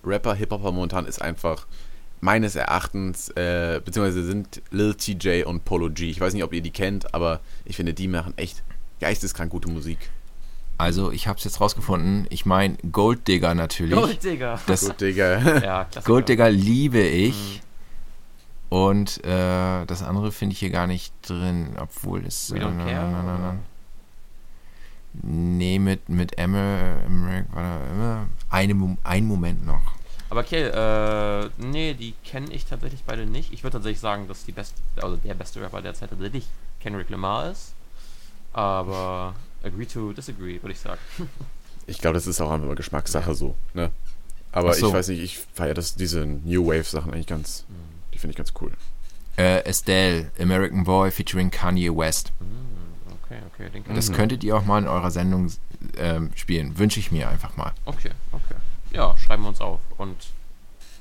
Rapper, 0.03 0.36
Hip-Hopper 0.36 0.74
momentan 0.74 1.05
ist 1.05 1.21
einfach 1.21 1.65
meines 2.19 2.57
Erachtens, 2.57 3.30
äh, 3.30 3.80
beziehungsweise 3.84 4.26
sind 4.26 4.61
Lil 4.71 4.95
TJ 4.95 5.43
und 5.43 5.63
Polo 5.63 5.89
G. 5.89 6.09
Ich 6.09 6.19
weiß 6.19 6.34
nicht, 6.34 6.43
ob 6.43 6.51
ihr 6.51 6.61
die 6.61 6.71
kennt, 6.71 7.13
aber 7.13 7.39
ich 7.63 7.78
finde, 7.78 7.93
die 7.93 8.09
machen 8.09 8.34
echt 8.36 8.63
geisteskrank 8.99 9.49
gute 9.49 9.69
Musik. 9.69 10.09
Also, 10.78 11.11
ich 11.11 11.28
habe 11.28 11.38
es 11.38 11.43
jetzt 11.43 11.61
rausgefunden. 11.61 12.26
Ich 12.30 12.45
meine, 12.45 12.78
Gold 12.91 13.28
Digger 13.28 13.55
natürlich. 13.55 13.95
Gold, 13.95 14.24
Digga. 14.24 14.59
Das 14.67 14.86
Gut, 14.86 15.01
Digga. 15.01 15.38
Ja, 15.61 15.84
Klassiker. 15.86 16.13
Gold 16.13 16.30
Digger 16.30 16.49
liebe 16.49 17.01
ich. 17.01 17.61
Mhm. 18.69 18.78
Und 18.78 19.24
äh, 19.24 19.86
das 19.86 20.01
andere 20.01 20.32
finde 20.32 20.53
ich 20.53 20.59
hier 20.59 20.71
gar 20.71 20.88
nicht 20.88 21.13
drin, 21.21 21.76
obwohl 21.80 22.26
es. 22.26 22.51
We 22.51 22.57
don't 22.57 22.82
äh, 22.82 22.91
care, 22.91 23.11
na, 23.11 23.24
na, 23.24 23.38
na? 23.38 23.55
Nee, 25.21 25.78
mit, 25.78 26.09
mit 26.09 26.39
Emmerich 26.39 27.45
war 27.53 27.61
da 27.61 27.86
immer 27.86 28.97
ein 29.03 29.26
Moment 29.26 29.63
noch. 29.63 29.82
Aber 30.32 30.41
okay, 30.41 30.63
äh, 30.63 31.49
nee, 31.59 31.93
die 31.93 32.15
kenne 32.26 32.51
ich 32.51 32.65
tatsächlich 32.65 33.03
beide 33.03 33.28
nicht. 33.28 33.53
Ich 33.53 33.63
würde 33.63 33.74
tatsächlich 33.74 33.99
sagen, 33.99 34.28
dass 34.28 34.45
die 34.45 34.51
beste, 34.51 34.82
also 34.95 35.17
der 35.17 35.36
beste 35.36 35.61
Rapper 35.61 35.84
derzeit 35.84 36.09
tatsächlich 36.09 36.47
Kendrick 36.80 37.11
Lamar 37.11 37.51
ist. 37.51 37.76
Aber 38.53 39.36
agree 39.64 39.86
to 39.86 40.14
disagree, 40.14 40.61
würde 40.61 40.74
ich 40.74 40.80
sagen. 40.80 40.99
Ich 41.86 41.97
glaube, 41.97 42.14
das 42.14 42.28
ist 42.28 42.39
auch 42.39 42.49
einfach 42.49 42.74
Geschmackssache 42.76 43.36
so, 43.36 43.55
ne? 43.74 43.91
Aber 44.53 44.74
so. 44.74 44.88
ich 44.88 44.93
weiß 44.93 45.09
nicht, 45.09 45.20
ich 45.22 45.39
feiere 45.53 45.74
das, 45.74 45.95
diese 45.95 46.26
New 46.26 46.66
Wave 46.68 46.86
Sachen 46.86 47.11
eigentlich 47.14 47.28
ganz, 47.28 47.66
die 48.14 48.20
finde 48.20 48.32
ich 48.32 48.38
ganz 48.38 48.53
cool. 48.61 48.72
Äh, 49.38 49.66
Estelle, 49.66 50.32
American 50.39 50.86
Boy 50.86 51.11
featuring 51.11 51.51
Kanye 51.51 51.89
West. 51.93 52.32
Hm, 52.39 52.47
okay, 53.26 53.39
okay, 53.53 53.70
den 53.70 53.84
Das 53.95 54.07
ich. 54.07 54.16
könntet 54.16 54.45
ihr 54.45 54.55
auch 54.55 54.64
mal 54.64 54.78
in 54.82 54.88
eurer 54.88 55.11
Sendung 55.11 55.51
ähm, 55.97 56.32
spielen. 56.36 56.78
Wünsche 56.78 57.01
ich 57.01 57.11
mir 57.11 57.28
einfach 57.28 57.57
mal. 57.57 57.74
Okay, 57.84 58.11
okay. 58.32 58.55
Ja, 58.93 59.18
schreiben 59.18 59.43
wir 59.43 59.49
uns 59.49 59.59
auf 59.59 59.82
und 59.97 60.16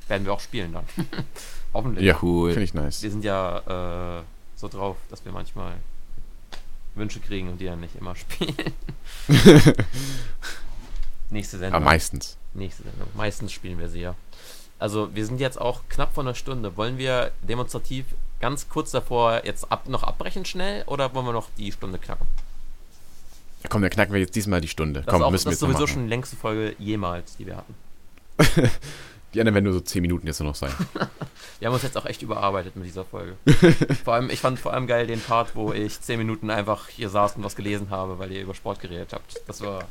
werden 0.08 0.24
wir 0.26 0.32
auch 0.32 0.40
spielen 0.40 0.72
dann. 0.72 0.84
Hoffentlich. 1.72 2.04
Ja, 2.04 2.18
Cool. 2.20 2.50
finde 2.50 2.64
ich 2.64 2.74
nice. 2.74 3.00
Wir 3.04 3.10
sind 3.12 3.22
ja 3.22 4.18
äh, 4.18 4.22
so 4.56 4.66
drauf, 4.66 4.96
dass 5.10 5.24
wir 5.24 5.30
manchmal 5.30 5.74
Wünsche 6.94 7.20
kriegen 7.20 7.48
und 7.48 7.60
die 7.60 7.66
dann 7.66 7.80
nicht 7.80 7.96
immer 7.96 8.14
spielen. 8.16 8.54
Nächste 11.30 11.58
Sendung. 11.58 11.76
Aber 11.76 11.84
meistens. 11.84 12.36
Nächste 12.54 12.82
Sendung. 12.82 13.08
Meistens 13.14 13.52
spielen 13.52 13.78
wir 13.78 13.88
sie 13.88 14.00
ja. 14.00 14.14
Also 14.78 15.14
wir 15.14 15.24
sind 15.24 15.40
jetzt 15.40 15.60
auch 15.60 15.82
knapp 15.88 16.14
vor 16.14 16.24
einer 16.24 16.34
Stunde. 16.34 16.76
Wollen 16.76 16.98
wir 16.98 17.32
demonstrativ 17.42 18.04
ganz 18.40 18.68
kurz 18.68 18.90
davor 18.90 19.44
jetzt 19.44 19.70
ab, 19.70 19.88
noch 19.88 20.02
abbrechen 20.02 20.44
schnell 20.44 20.82
oder 20.86 21.14
wollen 21.14 21.26
wir 21.26 21.32
noch 21.32 21.48
die 21.56 21.72
Stunde 21.72 21.98
knacken? 21.98 22.26
Ja, 23.62 23.68
komm, 23.68 23.80
dann 23.82 23.90
knacken 23.90 24.12
wir 24.12 24.20
jetzt 24.20 24.34
diesmal 24.34 24.60
die 24.60 24.68
Stunde. 24.68 25.02
Das, 25.02 25.06
komm, 25.06 25.22
ist, 25.22 25.26
auch, 25.26 25.30
müssen 25.30 25.44
wir 25.46 25.50
das 25.50 25.54
ist 25.54 25.62
jetzt 25.62 25.68
noch 25.70 25.78
sowieso 25.78 25.92
schon 25.92 26.02
die 26.02 26.08
längste 26.08 26.36
Folge 26.36 26.74
jemals, 26.78 27.36
die 27.36 27.46
wir 27.46 27.56
hatten. 27.56 27.74
Die 29.34 29.40
anderen 29.40 29.54
werden 29.54 29.64
nur 29.64 29.72
so 29.72 29.80
10 29.80 30.02
Minuten 30.02 30.26
jetzt 30.26 30.40
nur 30.40 30.50
noch 30.50 30.54
sein. 30.54 30.72
Wir 31.58 31.68
haben 31.68 31.74
uns 31.74 31.82
jetzt 31.82 31.96
auch 31.96 32.06
echt 32.06 32.22
überarbeitet 32.22 32.76
mit 32.76 32.86
dieser 32.86 33.04
Folge. 33.04 33.36
vor 34.04 34.14
allem, 34.14 34.30
ich 34.30 34.40
fand 34.40 34.58
vor 34.58 34.72
allem 34.72 34.86
geil 34.86 35.06
den 35.06 35.20
Part, 35.20 35.54
wo 35.54 35.72
ich 35.72 36.00
10 36.00 36.18
Minuten 36.18 36.50
einfach 36.50 36.88
hier 36.88 37.08
saß 37.08 37.36
und 37.36 37.44
was 37.44 37.56
gelesen 37.56 37.90
habe, 37.90 38.18
weil 38.18 38.32
ihr 38.32 38.42
über 38.42 38.54
Sport 38.54 38.80
geredet 38.80 39.12
habt. 39.12 39.40
Das 39.46 39.60
war 39.60 39.84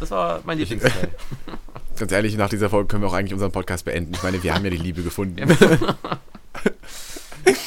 Das 0.00 0.10
war 0.10 0.40
mein 0.44 0.58
Lieblingsteil. 0.58 1.10
Ganz 1.98 2.12
ehrlich, 2.12 2.36
nach 2.36 2.48
dieser 2.48 2.70
Folge 2.70 2.88
können 2.88 3.02
wir 3.02 3.08
auch 3.08 3.14
eigentlich 3.14 3.34
unseren 3.34 3.52
Podcast 3.52 3.84
beenden. 3.84 4.14
Ich 4.14 4.22
meine, 4.22 4.42
wir 4.42 4.54
haben 4.54 4.64
ja 4.64 4.70
die 4.70 4.78
Liebe 4.78 5.02
gefunden. 5.02 5.56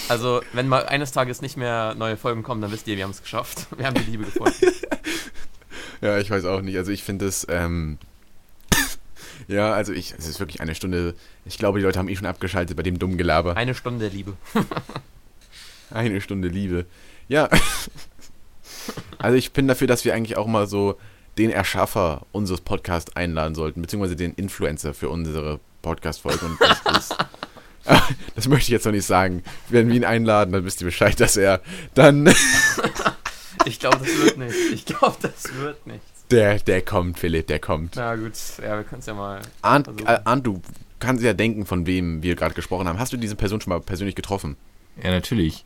Also, 0.09 0.41
wenn 0.51 0.67
mal 0.67 0.85
eines 0.85 1.11
Tages 1.11 1.41
nicht 1.41 1.55
mehr 1.55 1.95
neue 1.95 2.17
Folgen 2.17 2.43
kommen, 2.43 2.61
dann 2.61 2.71
wisst 2.71 2.87
ihr, 2.87 2.97
wir 2.97 3.03
haben 3.03 3.11
es 3.11 3.21
geschafft. 3.21 3.67
Wir 3.77 3.85
haben 3.85 3.95
die 3.95 4.11
Liebe 4.11 4.25
gefunden. 4.25 4.53
Ja, 6.01 6.17
ich 6.17 6.29
weiß 6.29 6.43
auch 6.45 6.61
nicht. 6.61 6.77
Also 6.77 6.91
ich 6.91 7.01
finde 7.01 7.27
es, 7.27 7.47
ähm, 7.49 7.97
ja, 9.47 9.73
also 9.73 9.93
ich, 9.93 10.13
es 10.17 10.27
ist 10.27 10.39
wirklich 10.39 10.61
eine 10.61 10.75
Stunde. 10.75 11.15
Ich 11.45 11.57
glaube, 11.57 11.79
die 11.79 11.85
Leute 11.85 11.99
haben 11.99 12.09
eh 12.09 12.15
schon 12.15 12.27
abgeschaltet 12.27 12.75
bei 12.77 12.83
dem 12.83 12.99
dummen 12.99 13.17
Gelaber. 13.17 13.55
Eine 13.57 13.75
Stunde 13.75 14.07
Liebe. 14.07 14.33
Eine 15.89 16.21
Stunde 16.21 16.47
Liebe. 16.47 16.85
Ja. 17.27 17.49
Also 19.17 19.37
ich 19.37 19.53
bin 19.53 19.69
dafür, 19.69 19.87
dass 19.87 20.03
wir 20.03 20.13
eigentlich 20.13 20.35
auch 20.35 20.47
mal 20.47 20.67
so 20.67 20.97
den 21.37 21.49
Erschaffer 21.49 22.25
unseres 22.33 22.59
Podcasts 22.59 23.15
einladen 23.15 23.55
sollten, 23.55 23.81
beziehungsweise 23.81 24.17
den 24.17 24.33
Influencer 24.33 24.93
für 24.93 25.07
unsere 25.07 25.61
Podcast-Folge. 25.81 26.45
Und 26.45 26.57
das 26.59 26.81
ist, 26.97 27.17
das 28.35 28.47
möchte 28.49 28.63
ich 28.63 28.69
jetzt 28.69 28.85
noch 28.85 28.91
nicht 28.91 29.05
sagen. 29.05 29.41
Wenn 29.69 29.87
wir 29.87 29.95
ihn 29.95 30.03
einladen, 30.03 30.51
dann 30.51 30.65
wisst 30.65 30.81
ihr 30.81 30.85
Bescheid, 30.85 31.17
dass 31.21 31.37
er 31.37 31.61
dann, 31.93 32.33
Ich 33.65 33.79
glaube, 33.79 33.99
das 33.99 34.17
wird 34.17 34.37
nicht. 34.37 34.55
Ich 34.73 34.85
glaube, 34.85 35.15
das 35.21 35.53
wird 35.55 35.87
nichts. 35.87 36.12
Der, 36.33 36.59
der 36.59 36.81
kommt, 36.81 37.19
Philipp, 37.19 37.47
der 37.47 37.59
kommt. 37.59 37.95
Na 37.95 38.15
gut, 38.15 38.33
ja, 38.61 38.75
wir 38.77 38.83
können 38.83 38.99
es 38.99 39.05
ja 39.05 39.13
mal. 39.13 39.41
Arndt, 39.61 39.87
äh, 40.01 40.19
Arndt, 40.25 40.45
du 40.47 40.61
kannst 40.99 41.23
ja 41.23 41.33
denken, 41.33 41.65
von 41.65 41.85
wem 41.85 42.21
wir 42.23 42.35
gerade 42.35 42.53
gesprochen 42.55 42.87
haben. 42.87 42.99
Hast 42.99 43.13
du 43.13 43.17
diese 43.17 43.35
Person 43.35 43.61
schon 43.61 43.69
mal 43.71 43.79
persönlich 43.79 44.15
getroffen? 44.15 44.57
Ja, 45.01 45.11
natürlich. 45.11 45.63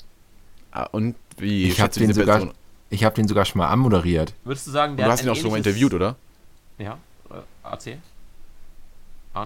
Ah, 0.72 0.84
Und 0.92 1.16
wie 1.38 1.64
Ich 1.66 1.80
habe 1.80 1.88
schätzt 1.88 1.96
du 1.98 2.00
den, 2.02 2.10
diese 2.10 2.22
sogar- 2.22 2.38
Person? 2.38 2.54
Ich 2.90 3.04
habe 3.04 3.16
den 3.16 3.28
sogar 3.28 3.44
schon 3.46 3.60
mal 3.60 3.68
anmoderiert. 3.68 4.34
Würdest 4.46 4.66
du 4.68 4.72
sagen, 4.72 4.92
Und 4.92 4.98
der 4.98 5.08
du 5.08 5.12
hat 5.12 5.18
hast 5.20 5.26
ihn 5.26 5.30
auch 5.30 5.36
schon 5.36 5.52
mal 5.52 5.58
interviewt, 5.58 5.94
oder? 5.94 6.16
Ja, 6.78 6.98
äh, 7.30 7.68
AC. 7.68 7.98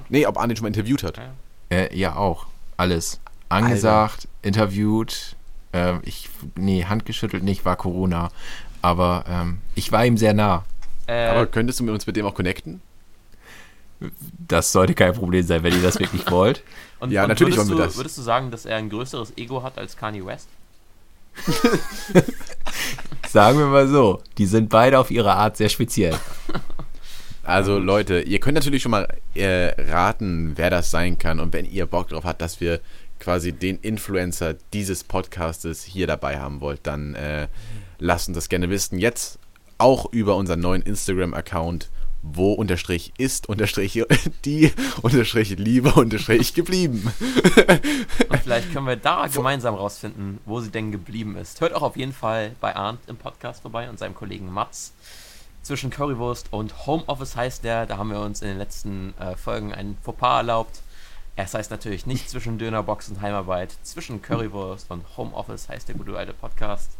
Nee, 0.09 0.26
ob 0.26 0.38
Arndt 0.38 0.53
ihn 0.53 0.57
schon 0.57 0.63
mal 0.63 0.67
interviewt 0.69 1.03
hat. 1.03 1.17
Ja. 1.17 1.32
Äh, 1.69 1.97
ja, 1.97 2.15
auch. 2.15 2.45
Alles. 2.78 3.19
Angesagt, 3.49 4.28
interviewt. 4.41 5.36
Äh, 5.74 5.95
ich, 6.03 6.30
nee, 6.55 6.86
handgeschüttelt 6.86 7.43
nicht, 7.43 7.65
war 7.65 7.76
Corona. 7.76 8.30
Aber 8.82 9.26
ähm, 9.28 9.59
ich 9.76 9.91
war 9.91 10.05
ihm 10.05 10.17
sehr 10.17 10.34
nah. 10.34 10.63
Äh, 11.08 11.28
Aber 11.28 11.45
könntest 11.47 11.80
du 11.80 11.84
mit 11.84 11.93
uns 11.93 12.08
mit 12.08 12.16
dem 12.16 12.26
auch 12.26 12.34
connecten? 12.34 12.82
Das 14.47 14.72
sollte 14.72 14.95
kein 14.95 15.14
Problem 15.14 15.45
sein, 15.45 15.64
wenn 15.64 15.74
ihr 15.74 15.82
das 15.82 15.99
wirklich 15.99 16.30
wollt. 16.32 16.64
und, 16.99 17.12
ja, 17.12 17.24
und 17.24 17.30
natürlich 17.30 17.56
würdest 17.56 17.70
wollen 17.70 17.80
wir 17.80 17.84
du, 17.84 17.89
das. 17.89 17.97
Würdest 17.97 18.18
du 18.18 18.22
sagen, 18.22 18.52
dass 18.52 18.66
er 18.66 18.78
ein 18.78 18.89
größeres 18.89 19.34
Ego 19.38 19.64
hat 19.64 19.78
als 19.78 19.95
Kanye 19.95 20.26
West? 20.26 20.47
Sagen 23.30 23.60
wir 23.60 23.68
mal 23.68 23.88
so, 23.88 24.22
die 24.38 24.45
sind 24.45 24.70
beide 24.70 24.99
auf 24.99 25.12
ihre 25.12 25.34
Art 25.34 25.56
sehr 25.56 25.70
speziell. 25.70 26.18
Also 27.43 27.80
Leute, 27.80 28.22
ihr 28.22 28.39
könnt 28.39 28.56
natürlich 28.56 28.82
schon 28.82 28.91
mal 28.91 29.08
äh, 29.36 29.74
raten, 29.89 30.54
wer 30.56 30.70
das 30.70 30.91
sein 30.91 31.18
kann. 31.18 31.39
Und 31.39 31.54
wenn 31.54 31.66
ihr 31.66 31.86
Bock 31.86 32.10
drauf 32.10 32.24
habt, 32.24 32.41
dass 32.41 32.60
wir 32.60 32.82
quasi 33.20 33.54
den 33.54 33.78
Influencer 33.78 34.56
dieses 34.74 35.04
Podcastes 35.04 35.84
hier 35.84 36.08
dabei 36.08 36.39
haben 36.39 36.60
wollt, 36.60 36.82
dann 36.84 37.16
äh, 37.16 37.47
lasst 37.99 38.28
uns 38.28 38.36
das 38.36 38.49
gerne 38.49 38.70
wissen. 38.70 38.99
Jetzt 38.99 39.39
auch 39.82 40.05
über 40.11 40.36
unseren 40.36 40.59
neuen 40.59 40.84
Instagram-Account, 40.84 41.89
wo 42.21 42.53
unterstrich 42.53 43.13
ist 43.17 43.49
unterstrich 43.49 44.03
die 44.45 44.71
unterstrich 45.01 45.57
Liebe 45.57 45.91
unterstrich 45.93 46.53
geblieben. 46.53 47.11
Und 48.29 48.39
vielleicht 48.43 48.71
können 48.71 48.86
wir 48.86 48.95
da 48.95 49.25
gemeinsam 49.25 49.73
rausfinden, 49.73 50.39
wo 50.45 50.61
sie 50.61 50.69
denn 50.69 50.91
geblieben 50.91 51.36
ist. 51.36 51.59
Hört 51.61 51.73
auch 51.73 51.82
auf 51.82 51.97
jeden 51.97 52.13
Fall 52.13 52.55
bei 52.61 52.75
Arndt 52.75 53.01
im 53.07 53.17
Podcast 53.17 53.63
vorbei 53.63 53.89
und 53.89 53.97
seinem 53.97 54.13
Kollegen 54.13 54.51
Mats. 54.51 54.93
Zwischen 55.63 55.89
Currywurst 55.89 56.47
und 56.51 56.86
Homeoffice 56.86 57.36
heißt 57.36 57.63
der. 57.63 57.88
Da 57.88 57.97
haben 57.97 58.11
wir 58.11 58.19
uns 58.19 58.43
in 58.43 58.49
den 58.49 58.57
letzten 58.57 59.15
äh, 59.19 59.36
Folgen 59.36 59.73
ein 59.73 59.97
Fauxpas 60.03 60.38
erlaubt. 60.38 60.82
Es 61.36 61.55
heißt 61.55 61.71
natürlich 61.71 62.05
nicht 62.05 62.29
zwischen 62.29 62.59
Dönerbox 62.59 63.09
und 63.09 63.21
Heimarbeit. 63.21 63.73
Zwischen 63.82 64.21
Currywurst 64.21 64.91
und 64.91 65.03
Homeoffice 65.17 65.69
heißt 65.69 65.88
der 65.88 65.95
gute 65.95 66.15
alte 66.15 66.34
Podcast. 66.34 66.91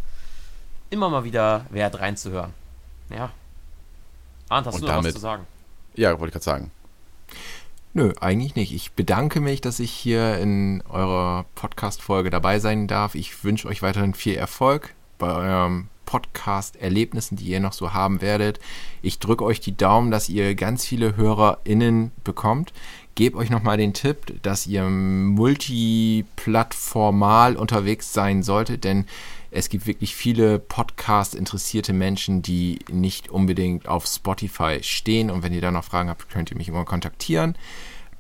Immer 0.90 1.10
mal 1.10 1.24
wieder 1.24 1.66
wert 1.70 2.00
reinzuhören. 2.00 2.54
Ja. 3.14 3.32
Arndt, 4.50 4.68
hast 4.68 4.76
Und 4.76 4.82
du 4.82 4.88
noch 4.88 4.96
was 4.96 5.02
damit- 5.04 5.14
zu 5.14 5.20
sagen? 5.20 5.48
Ja, 5.96 6.12
wollte 6.20 6.26
ich 6.28 6.34
gerade 6.34 6.44
sagen. 6.44 6.72
Nö, 7.94 8.14
eigentlich 8.22 8.56
nicht. 8.56 8.74
Ich 8.74 8.94
bedanke 8.94 9.42
mich, 9.42 9.60
dass 9.62 9.80
ich 9.82 9.92
hier 9.92 10.38
in 10.38 10.82
eurer 10.90 11.44
Podcast-Folge 11.56 12.30
dabei 12.30 12.60
sein 12.60 12.88
darf. 12.88 13.16
Ich 13.16 13.44
wünsche 13.44 13.68
euch 13.68 13.82
weiterhin 13.82 14.14
viel 14.14 14.36
Erfolg 14.36 14.94
bei 15.18 15.34
eurem 15.34 15.90
Podcast-Erlebnissen, 16.06 17.36
die 17.38 17.46
ihr 17.46 17.60
noch 17.60 17.74
so 17.74 17.94
haben 17.94 18.22
werdet. 18.22 18.60
Ich 19.02 19.18
drücke 19.20 19.44
euch 19.44 19.60
die 19.60 19.76
Daumen, 19.76 20.12
dass 20.12 20.30
ihr 20.30 20.56
ganz 20.56 20.86
viele 20.86 21.16
HörerInnen 21.18 22.12
bekommt. 22.24 22.72
Gebt 23.16 23.36
euch 23.36 23.50
nochmal 23.50 23.76
den 23.78 23.94
Tipp, 23.94 24.42
dass 24.42 24.68
ihr 24.68 24.84
multiplattformal 24.90 27.56
unterwegs 27.58 28.14
sein 28.14 28.42
solltet, 28.44 28.84
denn 28.84 29.06
es 29.52 29.68
gibt 29.68 29.86
wirklich 29.86 30.16
viele 30.16 30.60
Podcast-interessierte 30.60 31.92
Menschen, 31.92 32.42
die 32.42 32.80
nicht 32.90 33.30
unbedingt 33.30 33.88
auf 33.88 34.06
Spotify 34.06 34.80
stehen. 34.82 35.30
Und 35.30 35.44
wenn 35.44 35.54
ihr 35.54 35.62
da 35.62 35.72
noch 35.72 35.84
Fragen 35.84 36.10
habt, 36.10 36.30
könnt 36.30 36.52
ihr 36.52 36.58
mich 36.58 36.70
immer 36.70 36.86
kontaktieren. 36.86 37.58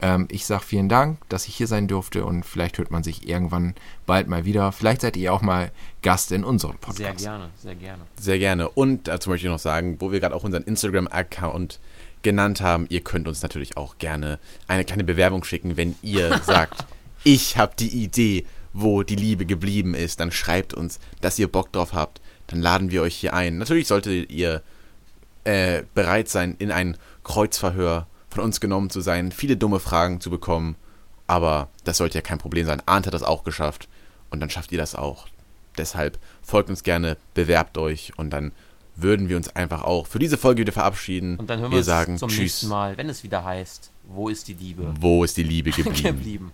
Ähm, 0.01 0.27
ich 0.29 0.45
sage 0.45 0.63
vielen 0.63 0.89
Dank, 0.89 1.19
dass 1.29 1.47
ich 1.47 1.55
hier 1.55 1.67
sein 1.67 1.87
durfte 1.87 2.25
und 2.25 2.45
vielleicht 2.45 2.77
hört 2.79 2.91
man 2.91 3.03
sich 3.03 3.27
irgendwann 3.27 3.75
bald 4.05 4.27
mal 4.27 4.43
wieder. 4.43 4.73
Vielleicht 4.73 5.01
seid 5.01 5.15
ihr 5.15 5.33
auch 5.33 5.41
mal 5.41 5.71
Gast 6.01 6.33
in 6.33 6.43
unserem 6.43 6.77
Podcast. 6.77 7.19
Sehr 7.19 7.31
gerne, 7.31 7.49
sehr 7.55 7.75
gerne. 7.75 8.03
Sehr 8.19 8.39
gerne. 8.39 8.69
Und 8.69 9.07
dazu 9.07 9.29
möchte 9.29 9.47
ich 9.47 9.51
noch 9.51 9.59
sagen, 9.59 9.97
wo 9.99 10.11
wir 10.11 10.19
gerade 10.19 10.35
auch 10.35 10.43
unseren 10.43 10.63
Instagram-Account 10.63 11.79
genannt 12.23 12.59
haben, 12.59 12.87
ihr 12.89 13.01
könnt 13.01 13.27
uns 13.27 13.41
natürlich 13.41 13.77
auch 13.77 13.97
gerne 13.99 14.37
eine 14.67 14.83
kleine 14.83 15.05
Bewerbung 15.05 15.45
schicken, 15.45 15.77
wenn 15.77 15.95
ihr 16.01 16.37
sagt, 16.43 16.85
ich 17.23 17.57
habe 17.57 17.73
die 17.79 18.03
Idee, 18.03 18.45
wo 18.73 19.03
die 19.03 19.15
Liebe 19.15 19.45
geblieben 19.45 19.93
ist, 19.95 20.19
dann 20.19 20.31
schreibt 20.31 20.73
uns, 20.73 20.99
dass 21.19 21.37
ihr 21.39 21.47
Bock 21.51 21.71
drauf 21.71 21.93
habt, 21.93 22.21
dann 22.47 22.61
laden 22.61 22.91
wir 22.91 23.01
euch 23.01 23.15
hier 23.15 23.33
ein. 23.33 23.57
Natürlich 23.57 23.87
solltet 23.87 24.31
ihr 24.31 24.61
äh, 25.43 25.83
bereit 25.93 26.29
sein, 26.29 26.55
in 26.59 26.71
ein 26.71 26.97
Kreuzverhör 27.23 28.07
von 28.29 28.43
uns 28.43 28.59
genommen 28.61 28.89
zu 28.89 29.01
sein, 29.01 29.31
viele 29.31 29.57
dumme 29.57 29.79
Fragen 29.79 30.21
zu 30.21 30.29
bekommen, 30.29 30.75
aber 31.27 31.69
das 31.83 31.97
sollte 31.97 32.17
ja 32.17 32.21
kein 32.21 32.37
Problem 32.37 32.65
sein. 32.65 32.81
Arndt 32.85 33.07
hat 33.07 33.13
das 33.13 33.23
auch 33.23 33.43
geschafft 33.43 33.87
und 34.29 34.39
dann 34.39 34.49
schafft 34.49 34.71
ihr 34.71 34.77
das 34.77 34.95
auch. 34.95 35.27
Deshalb 35.77 36.17
folgt 36.41 36.69
uns 36.69 36.83
gerne, 36.83 37.17
bewerbt 37.33 37.77
euch 37.77 38.13
und 38.17 38.29
dann 38.31 38.51
würden 38.95 39.29
wir 39.29 39.37
uns 39.37 39.55
einfach 39.55 39.83
auch 39.83 40.05
für 40.05 40.19
diese 40.19 40.37
Folge 40.37 40.61
wieder 40.61 40.73
verabschieden. 40.73 41.37
Und 41.37 41.49
dann 41.49 41.59
hören 41.59 41.71
wir, 41.71 41.75
wir 41.75 41.79
uns 41.79 41.85
sagen 41.87 42.17
zum 42.17 42.29
Tschüss. 42.29 42.39
nächsten 42.39 42.67
Mal, 42.67 42.97
wenn 42.97 43.09
es 43.09 43.23
wieder 43.23 43.43
heißt, 43.43 43.89
wo 44.03 44.27
ist 44.29 44.47
die 44.47 44.53
Liebe 44.53 44.93
Wo 44.99 45.23
ist 45.23 45.37
die 45.37 45.43
Liebe 45.43 45.71
geblieben? 45.75 46.03
geblieben? 46.03 46.53